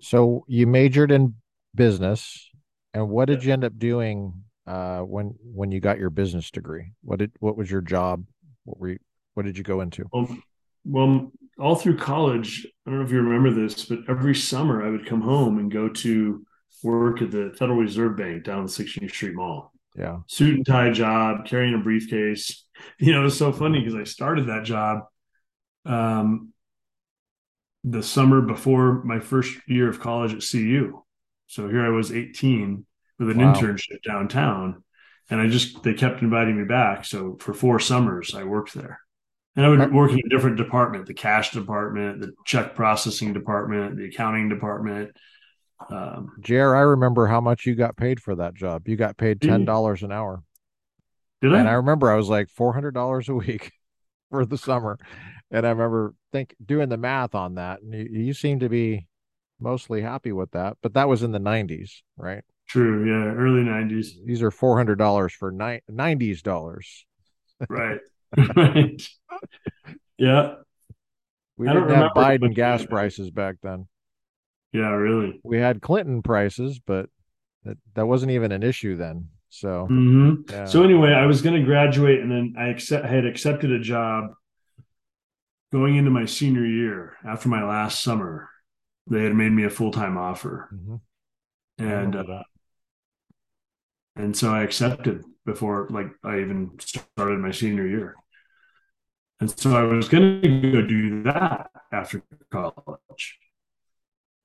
[0.00, 1.34] So you majored in
[1.74, 2.50] business,
[2.94, 4.32] and what did you end up doing
[4.66, 6.92] uh, when when you got your business degree?
[7.02, 8.24] What did what was your job?
[8.64, 8.98] What were you,
[9.34, 10.06] what did you go into?
[10.12, 10.36] Well,
[10.84, 14.90] well, all through college, I don't know if you remember this, but every summer I
[14.90, 16.46] would come home and go to
[16.82, 19.72] work at the Federal Reserve Bank down the 16th Street Mall.
[19.96, 20.18] Yeah.
[20.26, 22.60] Suit and tie job, carrying a briefcase.
[22.98, 25.04] You know, it's so funny because I started that job
[25.86, 26.52] um,
[27.84, 31.03] the summer before my first year of college at CU.
[31.46, 32.86] So here I was 18
[33.18, 33.52] with an Wow.
[33.54, 34.82] internship downtown,
[35.30, 37.04] and I just they kept inviting me back.
[37.04, 39.00] So for four summers, I worked there.
[39.56, 43.96] And I would work in a different department, the cash department, the check processing department,
[43.96, 45.12] the accounting department.
[45.90, 48.88] Um, Jer, I remember how much you got paid for that job.
[48.88, 50.42] You got paid $10 an hour.
[51.40, 51.58] Did I?
[51.58, 51.74] And I I?
[51.74, 53.70] remember I was like $400 a week
[54.30, 54.98] for the summer.
[55.50, 57.80] And I remember think doing the math on that.
[57.82, 59.06] And you, you seem to be
[59.60, 62.42] mostly happy with that, but that was in the 90s, right?
[62.68, 63.04] True.
[63.06, 63.32] Yeah.
[63.34, 64.24] Early 90s.
[64.24, 67.06] These are $400 for ni- 90s dollars.
[67.68, 68.00] Right.
[68.56, 69.02] right.
[70.18, 70.54] Yeah.
[71.56, 72.90] We I didn't have Biden gas that.
[72.90, 73.86] prices back then.
[74.72, 75.40] Yeah, really.
[75.44, 77.08] We had Clinton prices, but
[77.64, 79.28] that, that wasn't even an issue then.
[79.50, 80.64] So, hmm yeah.
[80.64, 83.78] So anyway, I was going to graduate, and then I accept, I had accepted a
[83.78, 84.32] job
[85.72, 88.48] going into my senior year after my last summer.
[89.06, 91.00] They had made me a full time offer, Mhm.
[91.78, 92.44] And uh,
[94.16, 98.14] and so I accepted before like I even started my senior year.
[99.40, 103.38] And so I was going to go do that after college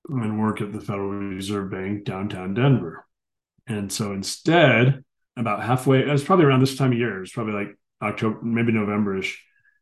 [0.08, 3.06] and work at the Federal Reserve Bank downtown Denver.
[3.66, 5.04] And so instead,
[5.36, 7.18] about halfway, it was probably around this time of year.
[7.18, 9.36] It was probably like October, maybe Novemberish.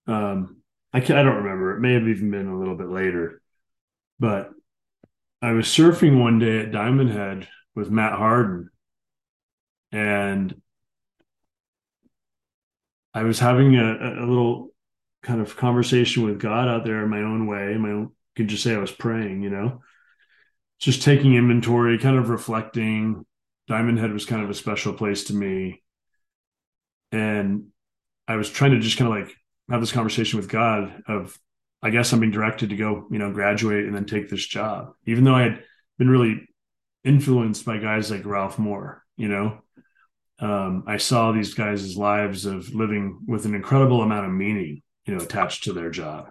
[0.07, 0.59] Um,
[0.93, 1.77] I can't, I don't remember.
[1.77, 3.43] It may have even been a little bit later.
[4.21, 4.51] But
[5.41, 8.71] I was surfing one day at Diamond Head with Matt Harden,
[9.93, 10.61] and
[13.15, 14.71] I was having a, a little
[15.23, 17.77] kind of conversation with God out there in my own way.
[17.77, 19.83] My own, could just say I was praying, you know,
[20.79, 23.25] just taking inventory, kind of reflecting.
[23.67, 25.83] Diamond Head was kind of a special place to me.
[27.11, 27.69] And
[28.27, 29.37] I was trying to just kind of like
[29.71, 31.37] have this conversation with God of,
[31.83, 34.93] I guess I'm being directed to go, you know, graduate and then take this job,
[35.07, 35.65] even though I had
[35.99, 36.49] been really
[37.05, 39.61] influenced by guys like Ralph Moore, you know.
[40.41, 45.15] Um, I saw these guys' lives of living with an incredible amount of meaning, you
[45.15, 46.31] know, attached to their job.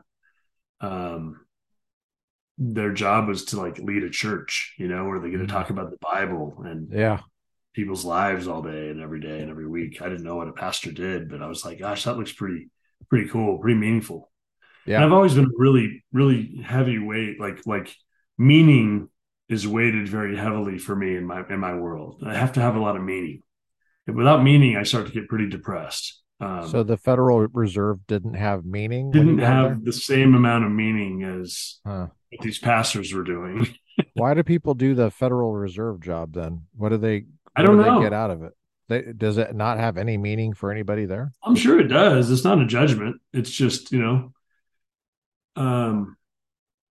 [0.81, 1.41] Um,
[2.57, 5.49] their job was to like lead a church, you know, where they get to Mhm.
[5.49, 7.19] talk about the Bible and Yeah.
[7.73, 10.01] people's lives all day and every day and every week.
[10.01, 12.69] I didn't know what a pastor did, but I was like, gosh, that looks pretty,
[13.09, 14.31] pretty cool, pretty meaningful.
[14.87, 15.05] And Yeah.
[15.05, 17.93] I've always been really, really heavy weight, like like
[18.37, 19.09] meaning
[19.49, 22.23] is weighted very heavily for me in my in my world.
[22.25, 23.41] I have to have a lot of meaning.
[24.07, 26.21] If without meaning, I start to get pretty depressed.
[26.39, 29.69] Um, So the Federal Reserve didn't have meaning didn't got there?
[29.71, 32.07] have the same amount of meaning as Huh.
[32.31, 33.67] what these pastors were doing.
[34.13, 36.65] Why do people do the Federal Reserve job then?
[36.75, 38.53] What do they I what do don't they get out of it?
[38.89, 41.31] They, does it not have any meaning for anybody there?
[41.43, 42.31] I'm sure it does.
[42.31, 43.17] It's not a judgment.
[43.33, 44.31] It's just you know,
[45.57, 46.15] um,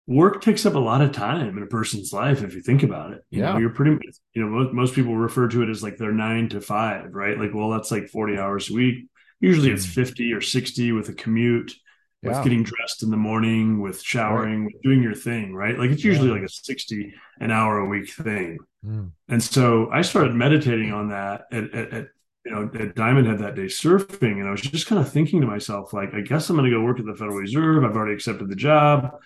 [0.07, 3.13] work takes up a lot of time in a person's life if you think about
[3.13, 3.59] it you know Yeah.
[3.59, 3.99] you're pretty
[4.35, 7.37] you know most, most people refer to it as like they're nine to five right
[7.39, 9.07] like well that's like 40 hours a week
[9.41, 9.85] usually it's.
[9.87, 11.75] 50 or 60 with a commute
[12.23, 14.05] with getting dressed in the morning with Right.
[14.05, 16.13] showering with doing your thing right like it's Yeah.
[16.13, 19.11] usually like a 60 an hour a week thing Mm.
[19.29, 22.07] and so i started meditating on that at, at, at
[22.47, 25.41] you know at diamond head that day surfing and i was just kind of thinking
[25.41, 27.97] to myself like i guess i'm going to go work at the federal reserve i've
[27.97, 29.17] already accepted the job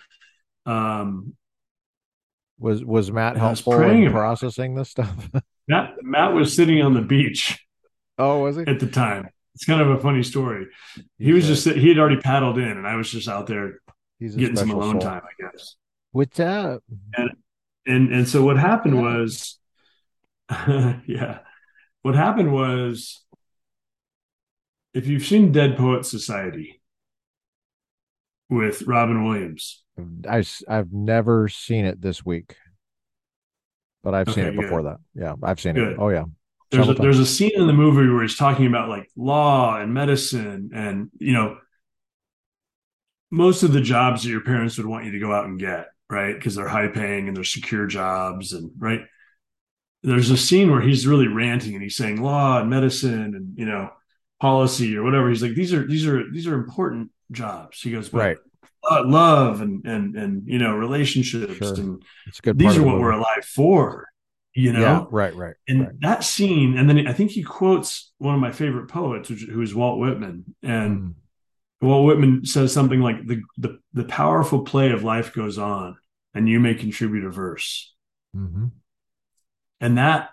[0.65, 1.33] um,
[2.59, 5.29] Was was Matt I was in processing this stuff?
[5.67, 5.95] Matt.
[6.01, 7.59] Matt was sitting on the beach
[8.17, 8.63] Oh, was he?
[8.67, 9.29] at the time.
[9.55, 10.67] It's kind of a funny story.
[11.17, 13.81] He was just he had already paddled in, and I was just out there
[14.19, 15.01] he's getting some alone soul.
[15.01, 15.75] time, I guess.
[16.11, 16.83] What's up?
[17.17, 17.31] And
[17.85, 19.59] and and so what happened was,
[20.49, 21.39] yeah,
[22.01, 23.23] what happened was,
[24.93, 26.81] if you've seen Dead Poet Society
[28.49, 29.83] with Robin Williams,
[30.27, 32.55] I've never seen it this week,
[34.03, 34.97] but I've seen okay, it good, before that.
[35.13, 35.97] Yeah, I've seen it.
[35.99, 36.25] Oh yeah,
[36.71, 39.93] There's a, there's a scene in the movie where he's talking about like law and
[39.93, 41.57] medicine, and you know
[43.29, 45.87] most of the jobs that your parents would want you to go out and get,
[46.09, 46.33] right?
[46.33, 49.01] Because they're high paying and they're secure jobs, and right.
[50.03, 53.65] There's a scene where he's really ranting and he's saying law and medicine and you
[53.65, 53.89] know
[54.39, 55.29] policy or whatever.
[55.29, 57.81] He's like these are these are these are important jobs.
[57.81, 58.37] He goes, but Right.
[58.89, 61.73] uh, love and and and you know relationships Sure.
[61.73, 64.07] and It's a good these are what we're alive for.
[64.53, 64.79] You Yeah.
[64.79, 65.33] know, Right.
[65.35, 65.55] Right.
[65.67, 65.99] and Right.
[66.01, 69.61] that scene, and then I think he quotes one of my favorite poets, which, who
[69.61, 71.13] is Walt Whitman, and Mm.
[71.81, 75.97] Walt Whitman says something like the, the the powerful play of life goes on,
[76.33, 77.93] and you may contribute a verse.
[78.33, 78.67] hmm
[79.81, 80.29] And that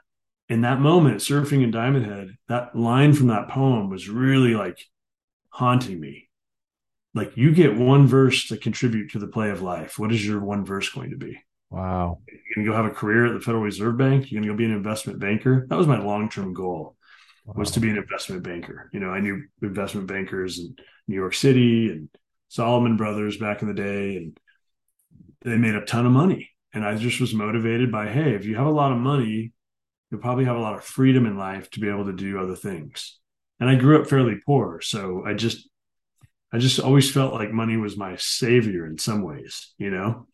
[0.49, 4.79] in that moment, surfing in Diamond Head, that line from that poem was really like
[5.51, 6.29] haunting me.
[7.15, 9.99] Like you get one verse to contribute to the play of life.
[9.99, 11.39] What is your one verse going to be?
[11.71, 12.21] Wow.
[12.29, 14.31] You're gonna go have a career at the Federal Reserve Bank.
[14.31, 15.67] You're gonna go be an investment banker.
[15.69, 16.97] That was my long term goal.
[17.45, 18.91] was to be an investment banker.
[18.93, 20.77] You know, I knew investment bankers in
[21.07, 22.09] New York City and
[22.49, 24.39] Salomon Brothers back in the day, and
[25.43, 26.51] they made a ton of money.
[26.75, 29.53] And I just was motivated by, hey, if you have a lot of money,
[30.11, 32.57] you'll probably have a lot of freedom in life to be able to do other
[32.57, 33.19] things.
[33.61, 35.69] and I grew up fairly poor, so I just
[36.53, 40.27] I just always felt like money was my savior in some ways, you know,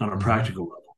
[0.00, 0.20] on a mm-hmm.
[0.20, 0.96] practical level.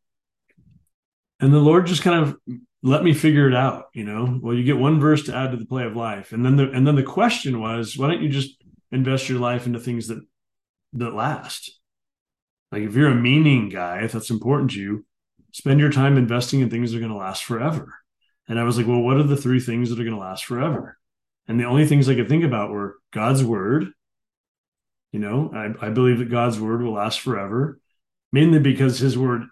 [1.40, 2.36] And the Lord just kind of
[2.82, 4.38] let me figure it out, you know.
[4.42, 6.32] Well, you get one verse to add to the play of life.
[6.32, 8.62] And then the and then the question was, why don't you just
[8.92, 10.20] invest your life into things that
[10.94, 11.77] that last?
[12.70, 15.06] Like if you're a meaning guy, if that's important to you,
[15.52, 17.94] spend your time investing in things that are going to last forever.
[18.48, 20.44] And I was like, well, what are the three things that are going to last
[20.44, 20.98] forever?
[21.46, 23.88] And the only things I could think about were God's word,
[25.12, 27.80] you know, I, I believe that God's word will last forever,
[28.32, 29.44] mainly because his word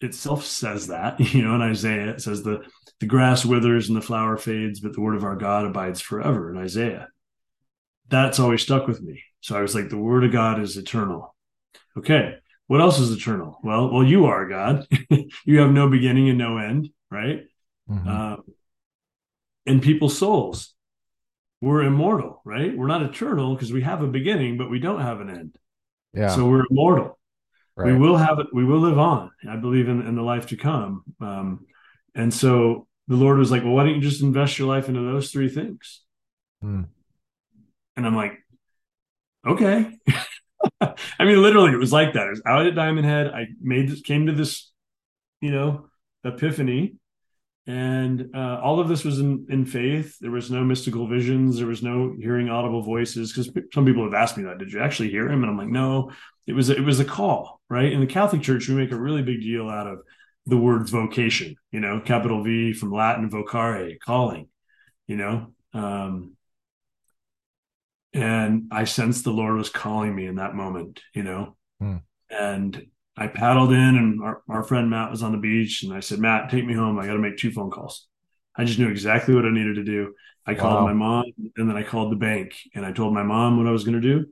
[0.00, 2.64] itself says that, you know, in Isaiah, it says the,
[3.00, 6.50] the grass withers and the flower fades, but the word of our God abides forever
[6.50, 7.08] in Isaiah.
[8.08, 9.22] That's always stuck with me.
[9.40, 11.34] So I was like, the word of God is eternal.
[11.96, 12.36] Okay.
[12.66, 13.58] What else is eternal?
[13.62, 14.86] Well, well, you are God.
[15.44, 17.44] you have no beginning and no end, right?
[17.88, 18.08] Mm-hmm.
[18.08, 18.36] Uh,
[19.66, 20.74] and people's souls
[21.60, 22.76] we're immortal, right?
[22.76, 25.56] We're not eternal because we have a beginning, but we don't have an end.
[26.12, 26.28] Yeah.
[26.28, 27.18] So we're immortal.
[27.74, 27.92] Right.
[27.92, 28.46] We will have it.
[28.52, 29.30] We will live on.
[29.48, 31.02] I believe in, in the life to come.
[31.20, 31.66] Um,
[32.14, 35.00] and so the Lord was like, "Well, why don't you just invest your life into
[35.00, 36.02] those three things?"
[36.62, 36.84] Hmm.
[37.96, 38.38] And I'm like,
[39.46, 39.98] "Okay."
[40.80, 42.26] I mean, literally, it was like that.
[42.26, 43.28] It was out at Diamond Head.
[43.28, 44.70] I made this, came to this,
[45.40, 45.88] you know,
[46.24, 46.96] epiphany
[47.66, 50.16] and uh, all of this was in, in faith.
[50.20, 51.58] There was no mystical visions.
[51.58, 53.32] There was no hearing audible voices.
[53.32, 55.42] Because some people have asked me that, did you actually hear him?
[55.42, 56.12] And I'm like, no.
[56.46, 57.90] It was it was a call, right?
[57.90, 59.98] In the Catholic Church, we make a really big deal out of
[60.46, 61.56] the word vocation.
[61.72, 64.48] You know, capital V from Latin vocare, calling.
[65.08, 66.35] You know, um,
[68.16, 71.00] and I sensed the Lord was calling me in that moment.
[71.14, 71.96] You know, hmm.
[72.30, 72.86] and
[73.16, 76.18] I paddled in and our, our friend Matt was on the beach and I said,
[76.18, 76.98] Matt, take me home.
[76.98, 78.06] I got to make two phone calls.
[78.56, 80.14] I just knew exactly what I needed to do.
[80.46, 81.24] I called my mom
[81.56, 84.00] and then I called the bank and I told my mom what I was going
[84.00, 84.26] to do.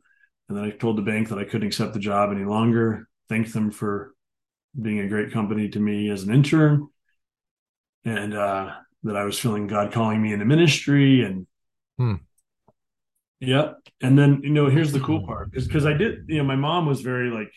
[0.49, 3.09] And then I told the bank that I couldn't accept the job any longer.
[3.29, 4.15] Thanked them for
[4.81, 6.89] being a great company to me as an intern
[8.05, 8.71] and uh,
[9.03, 11.47] that I was feeling God calling me into ministry and
[11.99, 12.15] hmm.
[13.41, 13.73] Yeah.
[14.01, 16.57] And then, you know, here's the cool part is because I did, you know, my
[16.57, 17.53] mom was very like,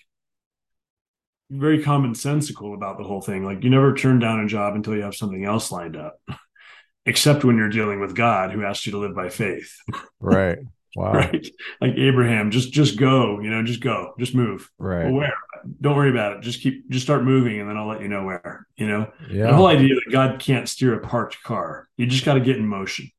[1.50, 3.46] very commonsensical about the whole thing.
[3.46, 6.20] Like you never turn down a job until you have something else lined up,
[7.06, 9.76] except when you're dealing with God who asked you to live by faith.
[10.20, 10.60] Right.
[10.96, 11.14] Wow.
[11.14, 11.48] right.
[11.80, 14.68] Like Abraham, just just go, you know, just go, just move.
[14.80, 15.04] Right.
[15.04, 15.34] Well, where?
[15.80, 16.42] Don't worry about it.
[16.42, 19.12] Just keep just start moving and then I'll let you know where, you know.
[19.30, 19.48] Yeah.
[19.48, 21.88] The whole idea that God can't steer a parked car.
[21.98, 23.12] You just got to get in motion.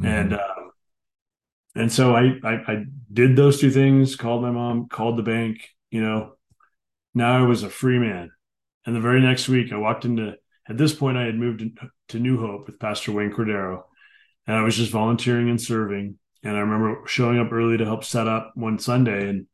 [0.00, 0.06] Mm-hmm.
[0.06, 0.61] And uh,
[1.74, 5.68] and so I, I I did those two things, called my mom, called the bank,
[5.90, 6.34] you know,
[7.14, 8.30] now I was a free man.
[8.86, 10.34] And the very next week, I walked into,
[10.68, 11.62] at this point, I had moved
[12.08, 13.82] to New Hope with Pastor Wayne Cordeiro
[14.46, 16.18] and I was just volunteering and serving.
[16.42, 19.46] And I remember showing up early to help set up one Sunday, and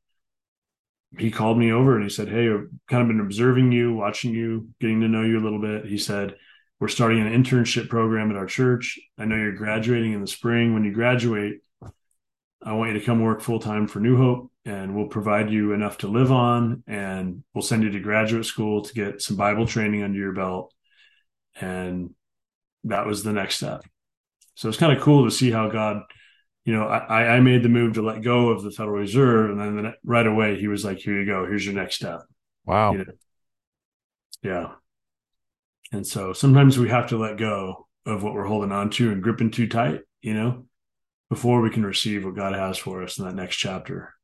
[1.18, 4.32] he called me over and he said, Hey, I've kind of been observing you, watching
[4.32, 5.84] you, getting to know you a little bit.
[5.84, 6.36] He said,
[6.80, 8.98] We're starting an internship program at our church.
[9.18, 10.72] I know you're graduating in the spring.
[10.72, 11.60] When you graduate,
[12.62, 15.72] I want you to come work full time for New Hope and we'll provide you
[15.72, 19.66] enough to live on and we'll send you to graduate school to get some Bible
[19.66, 20.74] training under your belt.
[21.60, 22.14] And
[22.84, 23.84] that was the next step.
[24.54, 26.02] So it's kind of cool to see how God,
[26.64, 29.50] you know, I, I made the move to let go of the Federal Reserve.
[29.50, 31.46] And then right away, he was like, here you go.
[31.46, 32.22] Here's your next step.
[32.64, 32.92] Wow.
[32.92, 33.04] You know?
[34.42, 34.72] Yeah.
[35.92, 39.22] And so sometimes we have to let go of what we're holding on to and
[39.22, 40.66] gripping too tight, you know,
[41.28, 44.14] before we can receive what God has for us in that next chapter.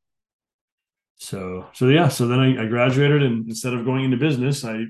[1.17, 4.85] So, so yeah, so then I, I graduated and instead of going into business, I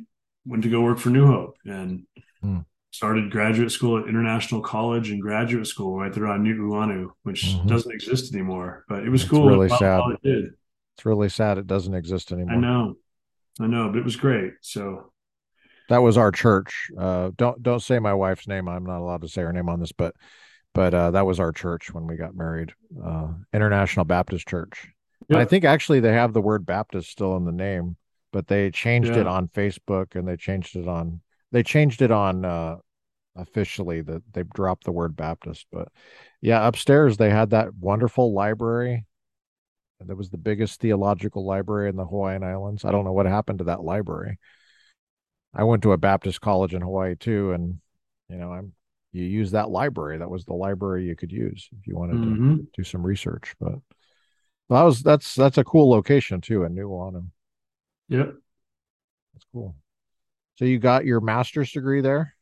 [0.45, 2.05] went to go work for New Hope and
[2.41, 2.59] hmm.
[2.91, 7.67] started graduate school at International College and graduate school right there on Nu'uanu, which mm-hmm.
[7.67, 9.47] doesn't exist anymore, but it was it's cool.
[9.47, 10.01] Really sad.
[10.11, 10.45] It did.
[10.95, 12.55] It's really sad it doesn't exist anymore.
[12.55, 12.95] I know,
[13.59, 14.53] I know, but it was great.
[14.61, 15.11] So
[15.89, 16.89] that was our church.
[16.97, 18.67] Uh, don't don't say my wife's name.
[18.67, 20.15] I'm not allowed to say her name on this, but
[20.75, 22.73] but uh, that was our church when we got married.
[23.03, 24.89] Uh, International Baptist Church.
[25.29, 25.39] Yep.
[25.39, 27.95] I think actually they have the word Baptist still in the name,
[28.31, 29.21] but they changed yeah.
[29.21, 31.21] it on Facebook and they changed it on
[31.51, 32.75] they changed it on uh,
[33.37, 35.65] officially that they dropped the word Baptist.
[35.71, 35.87] But
[36.41, 39.05] yeah, upstairs they had that wonderful library.
[40.01, 42.83] That was the biggest theological library in the Hawaiian Islands.
[42.83, 44.37] I don't know what happened to that library.
[45.53, 47.79] I went to a Baptist college in Hawaii too, and
[48.29, 48.73] you know, I'm
[49.15, 50.17] you use that library.
[50.17, 52.55] That was the library you could use if you wanted mm-hmm.
[52.57, 53.55] to do some research.
[53.59, 53.75] But
[54.69, 57.27] that was that's that's a cool location too in Nu'uanu.
[58.09, 58.33] Yep.
[59.33, 59.75] That's cool.
[60.55, 62.35] So you got your master's degree there?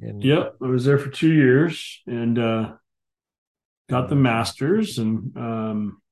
[0.00, 0.20] In...
[0.20, 0.56] Yep.
[0.62, 2.72] I was there for two years and uh
[3.88, 6.02] got the master's, and um,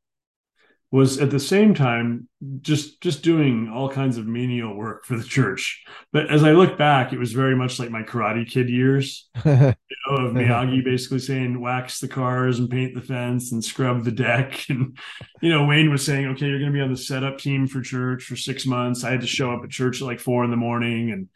[0.94, 2.28] was at the same time
[2.60, 5.82] just just doing all kinds of menial work for the church.
[6.12, 9.50] But as I look back, it was very much like my Karate Kid years, you
[9.50, 9.74] know,
[10.14, 14.66] of Miyagi basically saying wax the cars and paint the fence and scrub the deck,
[14.68, 14.96] and
[15.42, 17.80] you know Wayne was saying, okay, you're going to be on the setup team for
[17.80, 19.02] church for six months.
[19.02, 21.28] I had to show up at church at like four in the morning and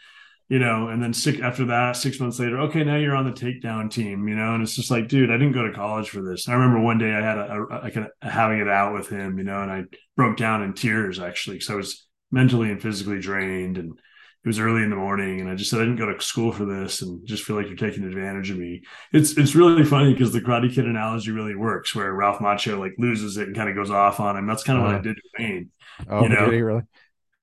[0.49, 3.33] you know, and then six after that, six months later, okay, now you're on the
[3.33, 6.23] takedown team, you know, and it's just like, dude, I didn't go to college for
[6.23, 6.47] this.
[6.47, 9.37] And I remember one day I had a, a, a, having it out with him,
[9.37, 9.85] you know, and I
[10.17, 14.59] broke down in tears actually because I was mentally and physically drained, and it was
[14.59, 17.03] early in the morning, and I just said I didn't go to school for this,
[17.03, 18.83] and just feel like you're taking advantage of me.
[19.13, 22.95] It's it's really funny because the Karate Kid analogy really works, where Ralph Macchio like
[22.99, 24.47] loses it and kind of goes off on him.
[24.47, 25.71] That's kind of uh, what I did to Wayne.
[26.09, 26.47] Oh, you know?
[26.47, 26.83] did he really?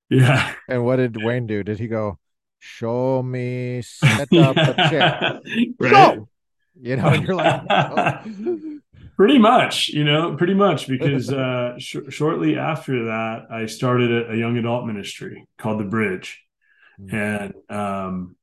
[0.09, 0.53] Yeah.
[0.69, 1.63] And what did Wayne do?
[1.63, 2.19] Did he go?
[2.65, 5.39] Show me set up a chair
[5.79, 5.91] right?
[5.91, 6.27] go
[6.81, 8.79] you know you're like oh.
[9.15, 14.31] pretty much you know pretty much because uh, sh- shortly after that i started a,
[14.31, 16.43] a, young adult ministry called the bridge
[16.99, 17.15] mm-hmm.
[17.15, 18.35] and um,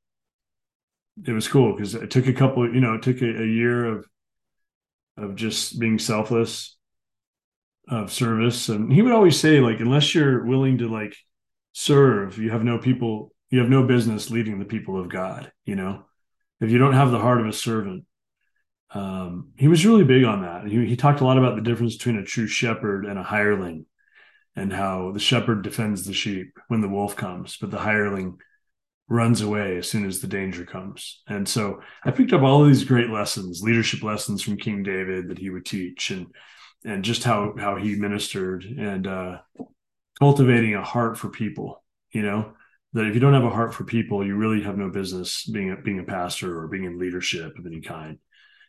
[1.27, 3.85] it was cool because it took a couple you know it took a, a year
[3.85, 4.07] of
[5.17, 6.77] of just being selfless
[7.89, 11.17] of service and he would always say like unless you're willing to like
[11.73, 15.77] serve you have no people you have no business leading the people of God, you
[15.77, 16.07] know,
[16.61, 18.07] if you don't have the heart of a servant.
[18.95, 20.67] Um, he was really big on that.
[20.67, 23.87] He, he talked a lot about the difference between a true shepherd and a hireling
[24.57, 28.39] and how the shepherd defends the sheep when the wolf comes, but the hireling
[29.07, 31.23] runs away as soon as the danger comes.
[31.29, 35.29] And so I picked up all of these great lessons, leadership lessons from King David
[35.29, 36.27] that he would teach and
[36.85, 39.39] and just how how he ministered and uh
[40.19, 41.83] cultivating a heart for people,
[42.13, 42.55] you know
[42.93, 45.71] that if you don't have a heart for people, you really have no business being
[45.71, 48.19] a, being a pastor or being in leadership of any kind.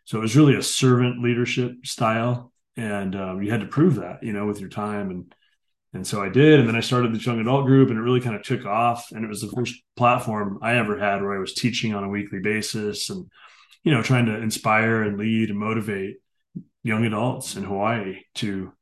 [0.05, 4.23] So it was really a servant leadership style, and um, you had to prove that,
[4.23, 5.33] you know, with your time and
[5.93, 8.19] and so I did, and then I started the young adult group, and it really
[8.19, 9.11] kind of took off.
[9.11, 12.09] And it was the first platform I ever had where I was teaching on a
[12.09, 13.29] weekly basis, and
[13.83, 16.17] you know, trying to inspire and lead and motivate
[16.81, 18.73] young adults in Hawaii to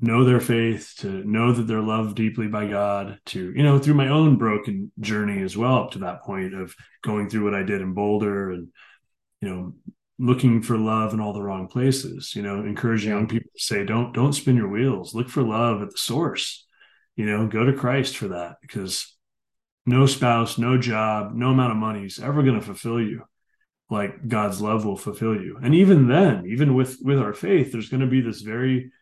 [0.00, 3.94] know their faith, to know that they're loved deeply by God, to, you know, through
[3.94, 7.62] my own broken journey as well, up to that point of going through what I
[7.62, 8.68] did in Boulder and,
[9.40, 9.74] you know,
[10.18, 13.84] looking for love in all the wrong places, you know, encouraging young people to say,
[13.84, 16.66] don't, don't spin your wheels, look for love at the source,
[17.16, 19.16] you know, go to Christ for that because
[19.86, 23.24] no spouse, no job, no amount of money is ever going to fulfill you
[23.90, 25.58] like God's love will fulfill you.
[25.60, 28.92] And even then, even with, with our faith, there's going to be this very,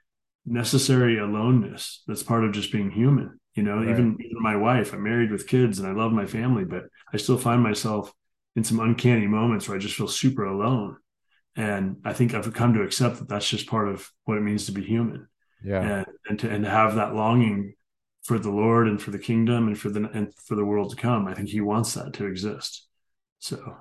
[0.51, 3.89] necessary aloneness that's part of just being human you know right.
[3.89, 7.17] even, even my wife i'm married with kids and i love my family but i
[7.17, 8.13] still find myself
[8.59, 10.97] in some uncanny moments where i just feel super alone.
[11.57, 14.67] And i think i've come to accept that that's just part of what it means
[14.67, 15.29] to be human.
[15.65, 15.81] Yeah.
[15.81, 17.75] And, and to and to have that longing
[18.25, 20.97] for the lord and for the kingdom and for the and for the world to
[20.97, 22.87] come i think he wants that to exist.
[23.39, 23.77] So.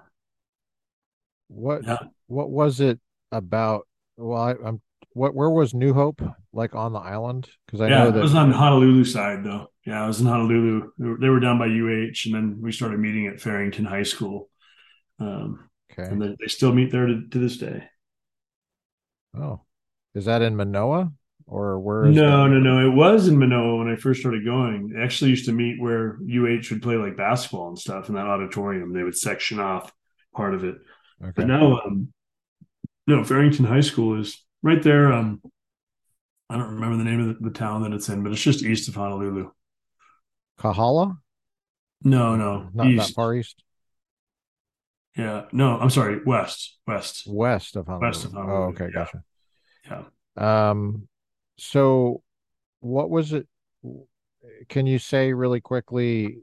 [1.47, 1.99] What yeah.
[2.27, 2.99] what was it
[3.31, 3.87] about
[4.17, 4.81] well I, i'm
[5.17, 6.21] what where was New Hope
[6.53, 7.49] like on the island?
[7.65, 9.67] Because I yeah, know that it was on Honolulu side though.
[9.85, 10.91] Yeah, I was in Honolulu.
[10.97, 14.49] They were down by UH, and then we started meeting at Farrington High School.
[15.19, 17.83] Um, okay, and they, they still meet there to, to, this day.
[19.35, 19.61] Oh,
[20.13, 21.11] is that in Manoa
[21.47, 22.05] or where?
[22.05, 22.49] no, that?
[22.49, 22.87] no, no.
[22.87, 24.89] It was in Manoa when I first started going.
[24.89, 28.27] They actually used to meet where UH would play like basketball and stuff in that
[28.27, 28.93] auditorium.
[28.93, 29.91] They would section off
[30.35, 30.75] part of it.
[31.21, 31.31] Okay.
[31.35, 32.13] But now, um,
[33.07, 35.11] no, Farrington High School is right there.
[35.11, 35.41] Um,
[36.49, 38.63] I don't remember the name of the, the, town that it's in, but it's just
[38.63, 39.51] east of Honolulu.
[40.59, 41.17] Kahala?
[42.03, 43.07] No, no, not east.
[43.07, 43.63] that far east.
[45.15, 48.07] Yeah, no, I'm sorry, west, west, west of Honolulu.
[48.07, 48.53] West of Honolulu.
[48.53, 49.05] Oh, okay, yeah.
[49.05, 49.23] gotcha.
[50.37, 50.69] Yeah.
[50.69, 51.07] Um,
[51.57, 52.21] so
[52.79, 53.47] what was it?
[54.69, 56.39] Can you say really quickly?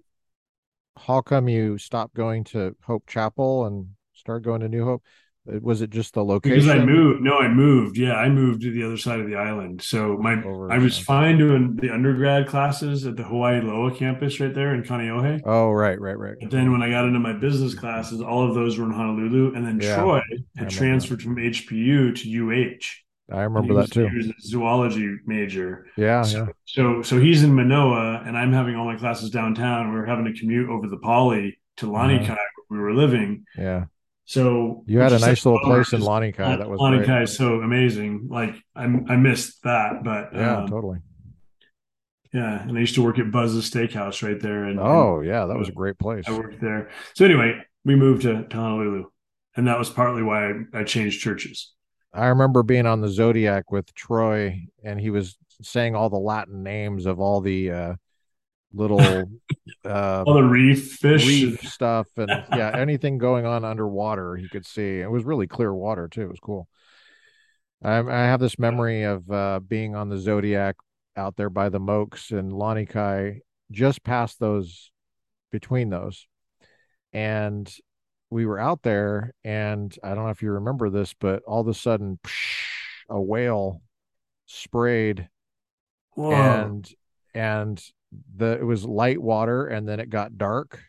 [0.97, 5.03] How come you stopped going to Hope Chapel and started going to New Hope?
[5.47, 6.59] Was it just the location?
[6.59, 7.21] Because I moved.
[7.23, 7.99] No, I moved.
[7.99, 9.83] Yeah, I moved to the other side of the island.
[9.83, 14.41] So my Over, I was fine doing the undergrad classes at the Hawaii Loa campus
[14.41, 15.43] right there in Kaneohe.
[15.45, 16.37] Oh, right, right, right.
[16.41, 19.55] But then when I got into my business classes, all of those were in Honolulu,
[19.55, 20.23] and then yeah, Troy
[20.57, 23.35] had transferred from HPU to UH.
[23.35, 24.07] I remember that too.
[24.09, 25.87] He was a zoology major.
[25.97, 26.53] Yeah, so, yeah.
[26.65, 29.93] So so he's in Manoa, and I'm having all my classes downtown.
[29.93, 32.37] We are having to commute over the Pali to Lanikai, uh-huh.
[32.69, 33.45] where we were living.
[33.59, 33.87] Yeah.
[34.27, 36.59] So you had a nice little place in Lanikai.
[36.59, 38.29] That was Lanikai is so amazing.
[38.31, 41.01] Like I, I missed that, but yeah, um, totally.
[42.33, 44.65] Yeah, and I used to work at Buzz's Steakhouse right there.
[44.65, 46.25] And oh and, yeah, that was a great place.
[46.27, 46.91] I worked there.
[47.15, 49.05] So anyway, we moved to, to Honolulu,
[49.57, 51.73] and that was partly why I, I changed churches.
[52.13, 56.63] I remember being on the Zodiac with Troy, and he was saying all the Latin
[56.63, 57.95] names of all the uh,
[58.75, 59.01] little
[59.85, 61.27] uh, All the reef fish.
[61.27, 65.01] reef stuff, and yeah, anything going on underwater he could see.
[65.01, 66.23] It was really clear water too.
[66.23, 66.69] It was cool.
[67.83, 70.77] I, I have this memory of uh, being on the Zodiac
[71.17, 74.91] out there by the Mokes and Lanikai, just past those,
[75.53, 76.27] between those,
[77.13, 77.73] and
[78.31, 81.69] we were out there, and I don't know if you remember this, but all of
[81.69, 83.81] a sudden, psh, a whale
[84.47, 85.29] sprayed,
[86.15, 86.33] Whoa.
[86.33, 86.91] and
[87.35, 87.83] and
[88.37, 90.81] the it was light water, and then it got dark,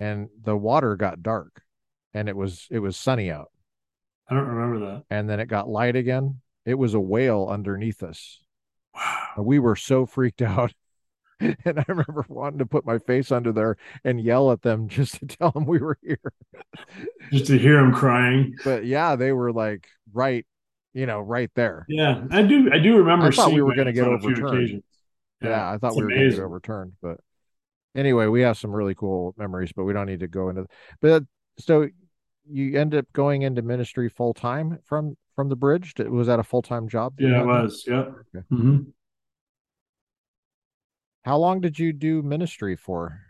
[0.00, 1.62] and the water got dark,
[2.14, 3.50] and it was it was sunny out,
[4.28, 5.04] I don't remember that.
[5.10, 6.40] and then it got light again.
[6.66, 8.40] It was a whale underneath us.
[8.94, 9.28] Wow.
[9.38, 10.72] We were so freaked out.
[11.40, 15.20] And I remember wanting to put my face under there and yell at them just
[15.20, 16.32] to tell them we were here.
[17.32, 18.56] Just to hear them crying.
[18.64, 20.44] But yeah, they were like right,
[20.94, 21.86] you know, right there.
[21.88, 22.70] Yeah, I do.
[22.72, 24.82] I do I remember thought we were going to get on a few overturned.
[25.42, 26.92] Yeah, Yeah, I thought we were going to get overturned.
[27.02, 27.20] But
[27.94, 30.66] anyway, we have some really cool memories, but we don't need to go into.
[31.00, 31.24] But
[31.58, 31.88] so
[32.50, 35.94] you end up going into ministry full time from from the bridge.
[35.98, 37.46] Was that a full time job Yeah, it had there?
[37.46, 37.84] was.
[37.86, 38.14] Yep.
[38.34, 38.44] Okay.
[38.50, 38.78] hmm
[41.24, 43.20] How long did you do ministry for?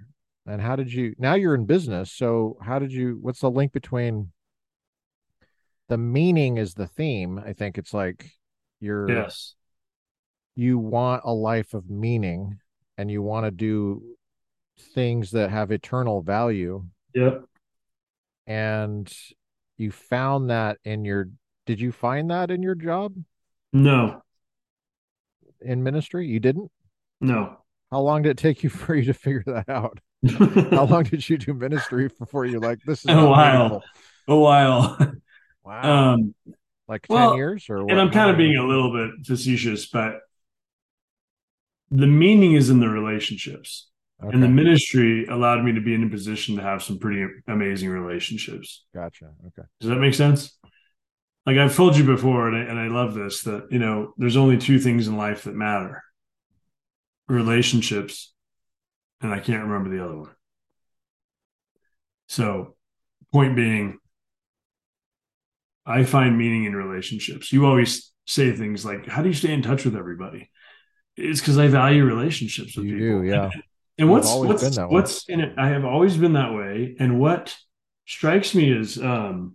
[0.47, 2.11] And how did you, now you're in business.
[2.13, 4.33] So how did you, what's the link between
[5.89, 7.39] the meaning is the theme?
[7.39, 8.31] I think it's like
[8.81, 9.55] you're, Yes.
[10.59, 12.59] You want a life of meaning
[12.97, 14.03] and you want to do
[14.93, 16.85] things that have eternal value.
[17.15, 17.45] Yep.
[18.49, 19.13] And
[19.77, 21.29] you found that in your,
[21.65, 23.15] did you find that in your job
[23.73, 24.21] No.
[25.61, 26.27] in ministry?
[26.27, 26.73] You didn't?
[27.21, 27.59] No.
[27.93, 30.01] How long did it take you for you to figure that out?
[30.73, 33.85] How long did you do ministry before you're like, this is a while.
[34.27, 34.99] A while.
[34.99, 35.13] Wow.
[36.15, 36.35] Um,
[36.89, 38.01] Like 10 well, years or and?
[38.01, 40.15] I'm kind of being a little bit facetious, but
[41.91, 43.89] the meaning is in the relationships.
[44.21, 47.89] And the ministry allowed me to be in a position to have some pretty amazing
[47.89, 48.85] relationships.
[48.93, 49.27] Gotcha.
[49.47, 49.67] Okay.
[49.81, 50.59] Does that make sense?
[51.47, 54.37] Like I've told you before, and I, and I love this, that, you know, there's
[54.37, 56.03] only two things in life that matter
[57.29, 58.33] relationships,
[59.21, 60.31] and I can't remember the other one.
[62.27, 62.77] So,
[63.33, 63.99] point being,
[65.87, 67.53] I find meaning in relationships.
[67.53, 70.51] You always say things like, How do you stay in touch with everybody?
[71.19, 73.23] It's because I value relationships with You do.
[73.23, 73.27] people.
[73.27, 73.51] Yeah.
[74.01, 75.55] And You've what's what's what's in it?
[75.59, 76.95] I have always been that way.
[77.01, 77.57] And what
[78.07, 79.55] strikes me is um,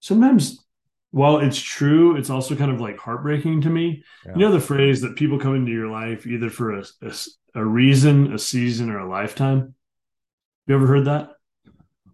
[0.00, 0.64] sometimes,
[1.10, 4.04] while it's true, it's also kind of like heartbreaking to me.
[4.24, 4.32] Yeah.
[4.34, 7.12] You know the phrase that people come into your life either for a, a,
[7.56, 9.74] a reason, a season, or a lifetime.
[10.68, 11.30] You ever heard that?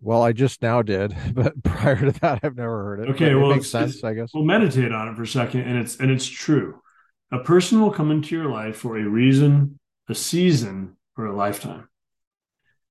[0.00, 3.08] Well, I just now did, but prior to that, I've never heard it.
[3.10, 4.32] Okay, But it well, makes sense, I guess.
[4.34, 6.80] well, meditate on it for a second, and it's and it's true.
[7.32, 9.78] A person will come into your life for a reason,
[10.08, 11.88] a season, or a lifetime.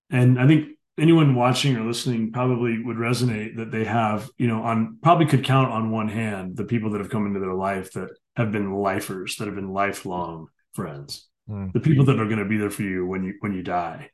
[0.09, 4.61] And I think anyone watching or listening probably would resonate that they have, you know,
[4.63, 7.93] on probably could count on one hand the people that have come into their life
[7.93, 11.69] that have been lifers, that have been lifelong friends, Hmm.
[11.73, 14.09] the people that are going to be there for you when you when you die.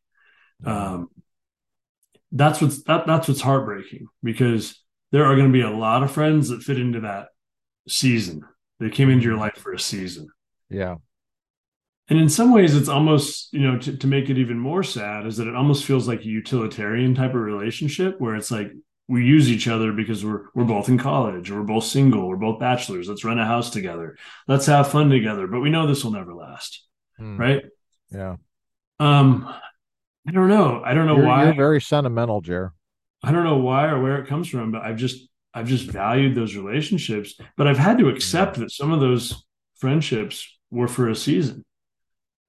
[0.63, 1.09] Um,
[2.31, 6.11] that's what's that, that's what's heartbreaking because there are going to be a lot of
[6.11, 7.27] friends that fit into that
[7.87, 8.43] season.
[8.79, 10.27] They came into your life for a season.
[10.69, 10.95] Yeah.
[12.09, 15.25] And in some ways, it's almost, you know, to, to make it even more sad
[15.25, 18.71] is that it almost feels like a utilitarian type of relationship where it's like
[19.09, 22.37] we use each other because we're we're both in college or we're both single, we're
[22.37, 23.09] both bachelors.
[23.09, 24.17] Let's rent a house together.
[24.47, 25.47] Let's have fun together.
[25.47, 26.85] But we know this will never last,
[27.17, 27.37] Hmm.
[27.37, 27.65] right?
[28.11, 28.37] Yeah.
[28.99, 29.53] Um,
[30.27, 30.81] I don't know.
[30.85, 31.43] I don't know You're, why.
[31.45, 32.73] you're very sentimental, Jer.
[33.23, 35.27] I don't know why or where it comes from, but I've just
[35.57, 37.33] I've just valued those relationships.
[37.55, 39.43] But I've had to accept that some of those
[39.77, 41.65] friendships were for a season.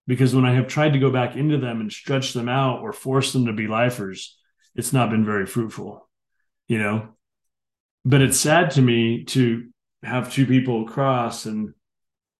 [0.06, 2.92] Because when I have tried to go back into them and stretch them out or
[2.92, 4.38] force them to be lifers,
[4.74, 6.08] it's not been very fruitful,
[6.66, 7.08] you know.
[8.04, 9.68] But it's sad to me to
[10.02, 11.74] have two people cross and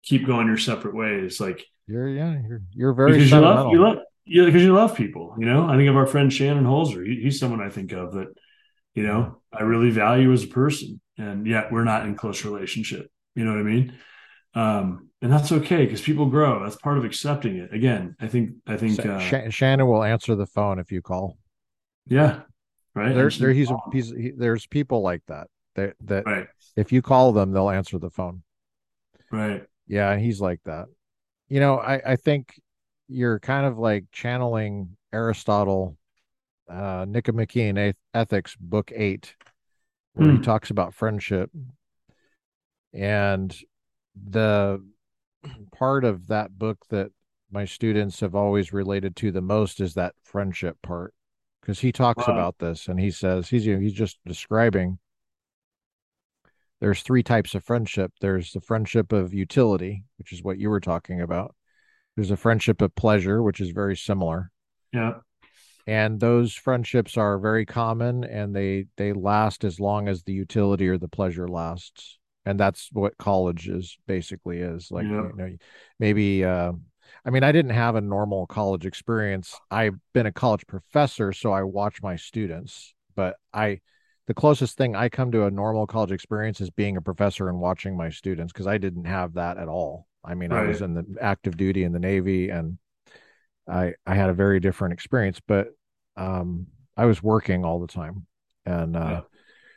[0.03, 1.41] keep going your separate ways.
[1.41, 2.39] Like You're yeah.
[2.47, 5.66] You're you're very because you love you love yeah because you love people you know
[5.66, 8.29] i think of our friend shannon holzer he, he's someone i think of that
[8.99, 13.11] you know i really value as a person and yet we're not in close relationship
[13.37, 13.97] you know what i mean
[14.55, 18.51] um and that's okay because people grow that's part of accepting it again i think
[18.67, 21.39] i think uh Sha- Shannon will answer the phone if you call.
[22.07, 22.41] yeah
[22.95, 23.53] right There's there.
[23.53, 25.47] He's he's he, there's people like that.
[25.77, 28.43] That that right if you call them, they'll answer the phone.
[29.31, 30.87] right Yeah, and he's like that.
[31.49, 32.61] You know, I I think
[33.09, 35.97] you're kind of like channeling Aristotle,
[36.69, 39.35] uh, Nicomachean Eth- Ethics, Book Eight,
[40.14, 40.43] where he Hmm.
[40.43, 41.51] talks about friendship.
[42.93, 43.57] And
[44.14, 44.85] the
[45.73, 47.11] part of that book that
[47.51, 51.14] my students have always related to the most is that friendship part
[51.61, 52.35] because he talks Wow.
[52.35, 54.99] about this and he says he's you know, he's just describing
[56.81, 58.12] there's three types of friendship.
[58.21, 61.55] There's the friendship of utility, which is what you were talking about.
[62.14, 64.51] There's a friendship of pleasure, which is very similar.
[64.93, 65.14] Yeah.
[65.89, 70.86] And those friendships are very common and they they last as long as the utility
[70.86, 72.18] or the pleasure lasts.
[72.45, 74.91] And that's what college is basically is.
[74.91, 75.22] Like, Yeah.
[75.22, 75.57] you know,
[75.99, 76.72] maybe uh
[77.24, 79.59] I mean, I didn't have a normal college experience.
[79.70, 83.80] I've been a college professor, so I watch my students, but I
[84.26, 87.61] the closest thing I come to a normal college experience is being a professor and
[87.61, 90.07] watching my students because I didn't have that at all.
[90.22, 92.76] I mean, I was in the active duty in the Navy and
[93.69, 95.69] I I had a very different experience, but
[96.16, 96.66] um
[96.97, 98.27] I was working all the time.
[98.66, 99.23] And uh Yeah.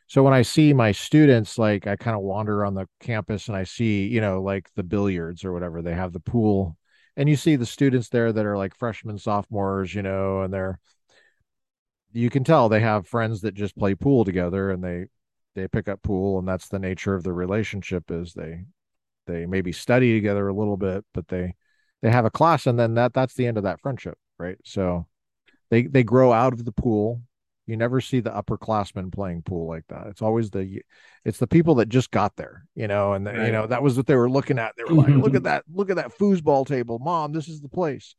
[0.08, 3.58] so when I see my students, like I kind of wander on the campus and
[3.58, 6.78] I see, you know, like the billiards or whatever, they have the pool.
[7.18, 10.80] And you see the students there that are like freshmen, sophomores, you know, and they're
[12.14, 15.06] you can tell they have friends that just play pool together and they
[15.56, 18.64] they pick up pool and that's the nature of the relationship is they
[19.28, 21.56] they maybe study together a little bit but they
[22.02, 24.58] they have a class and then that that's the end of that friendship right?
[24.66, 25.06] So
[25.70, 27.22] they they grow out of the pool.
[27.68, 30.08] You never see the upperclassmen playing pool like that.
[30.08, 30.82] It's always the
[31.24, 33.96] it's the people that just got there you know and the, you know that was
[33.96, 34.74] what they were looking at.
[34.76, 37.00] They were like look at that look at that foosball table.
[37.00, 38.16] Mom this is the place.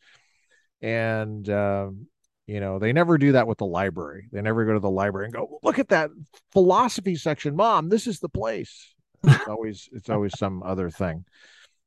[0.81, 2.07] And um,
[2.47, 4.29] you know they never do that with the library.
[4.33, 6.11] They never go to the library and go look at that
[6.53, 7.57] philosophy section.
[7.57, 8.95] Mom this is the place.
[9.25, 11.25] It's always it's always some other thing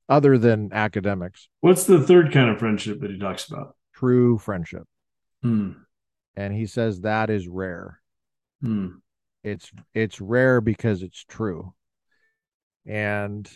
[0.10, 3.76] other than academics What's the third kind of friendship that he talks about?
[3.94, 4.84] true friendship
[5.42, 5.72] Hmm.
[6.36, 8.02] and he says that is rare
[8.62, 8.88] Hmm.
[9.44, 11.74] it's it's rare because it's true
[12.86, 13.50] and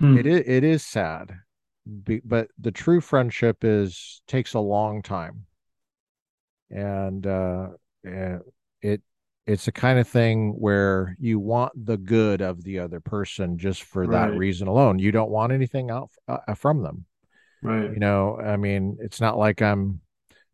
[0.00, 0.26] it Hmm.
[0.26, 1.34] is it is sad
[2.24, 5.46] but the true friendship is takes a long time
[6.70, 7.68] and uh
[8.82, 9.02] it
[9.46, 13.82] it's the kind of thing where you want the good of the other person just
[13.82, 17.04] for that reason alone you don't want anything out uh, from them
[17.62, 17.92] Right.
[17.92, 20.00] you know i mean it's not like i'm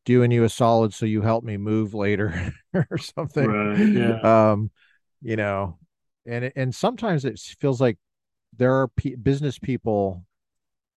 [0.05, 3.95] doing you a solid so you help me move later or something Right.
[3.95, 4.51] Yeah.
[4.53, 4.71] um
[5.23, 5.79] you know
[6.27, 7.99] and and sometimes it feels like
[8.57, 10.25] there are p- business people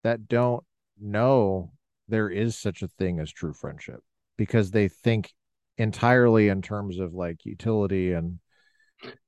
[0.03, 0.63] that don't
[0.99, 1.71] know
[2.07, 4.01] there is such a thing as true friendship
[4.37, 5.33] because they think
[5.81, 8.39] entirely in terms of like utility and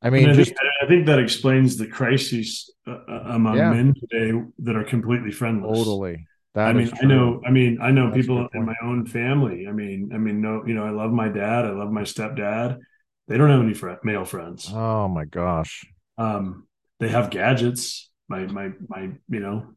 [0.01, 3.93] I mean I think I think that explains the crises uh, uh, among yeah, men
[3.93, 6.01] today that are completely friendless.
[6.10, 6.28] totally.
[6.64, 9.06] I That is mean, I know, I mean, I know That's people in my own
[9.06, 9.68] family.
[9.68, 11.66] I mean, I mean, no, you know, I love my dad.
[11.66, 12.80] I love my stepdad.
[13.28, 14.76] They don't have any fr male friends.
[14.76, 15.86] Oh my gosh.
[16.18, 16.68] Um,
[16.99, 18.10] they have gadgets.
[18.28, 19.68] My, my, my, you know,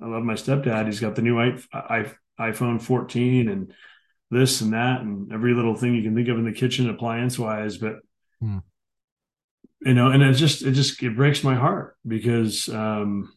[0.00, 0.86] I love my stepdad.
[0.86, 3.74] He's got the new I, I, iPhone 14 and
[4.30, 7.38] this and that and every little thing you can think of in the kitchen appliance
[7.38, 7.78] wise.
[7.78, 7.96] But
[8.40, 8.58] Hmm.
[9.82, 13.32] you know, and it just it just it breaks my heart because um,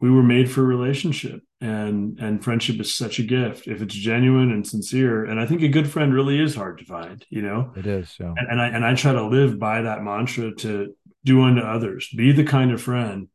[0.00, 4.50] we were made for relationship and and friendship is such a gift if it's genuine
[4.50, 5.24] and sincere.
[5.24, 7.72] And I think a good friend really is hard to find, you know.
[7.76, 8.10] It is.
[8.10, 10.94] So And, and I and I try to live by that mantra to
[11.24, 13.28] do unto others, be the kind of friend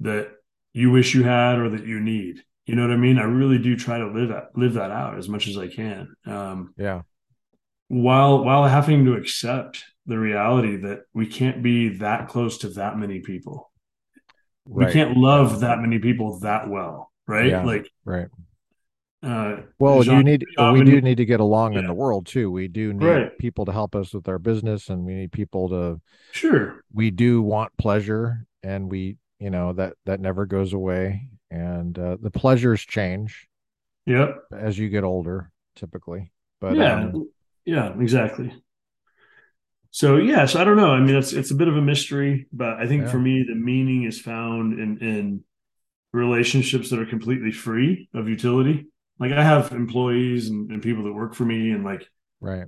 [0.00, 0.30] that
[0.72, 2.42] you wish you had or that you need.
[2.66, 3.18] You know what I mean?
[3.18, 6.14] I really do try to live that live that out as much as I can.
[6.26, 7.02] Um, yeah.
[7.88, 12.96] while while having to accept the reality that we can't be that close to that
[12.98, 13.70] many people.
[14.64, 17.48] We can't love that many people that well, right?
[17.48, 17.64] Yeah.
[17.64, 18.28] Like Right.
[19.24, 22.50] uh Well, you need Jean we do need to get along in the world too.
[22.50, 23.38] We do need right.
[23.38, 26.00] people to help us with our business and we need people to
[26.30, 26.80] Sure.
[26.92, 32.16] we do want pleasure and we you know that that never goes away and uh,
[32.20, 33.48] the pleasures change
[34.06, 34.38] Yep.
[34.52, 37.04] as you get older typically but Yeah.
[37.04, 37.28] um
[37.64, 38.52] Yeah, exactly.
[39.90, 40.90] So yes, I don't know.
[40.90, 43.44] I mean, it's it's a bit of a mystery, but I think yeah for me,
[43.46, 45.44] the meaning is found in in
[46.12, 48.86] relationships that are completely free of utility.
[49.18, 52.08] Like I have employees and, and people that work for me, and like
[52.40, 52.66] right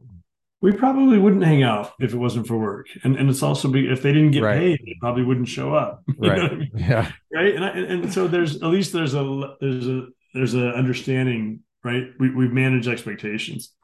[0.64, 2.86] we probably wouldn't hang out if it wasn't for work.
[3.02, 5.74] And and it's also be if they didn't get right paid, they probably wouldn't show
[5.74, 6.02] up.
[6.18, 6.70] Right I mean?
[6.74, 7.54] yeah Right.
[7.54, 12.06] And I, and so there's at least there's a there's a there's a understanding, right?
[12.18, 13.74] We we manage expectations.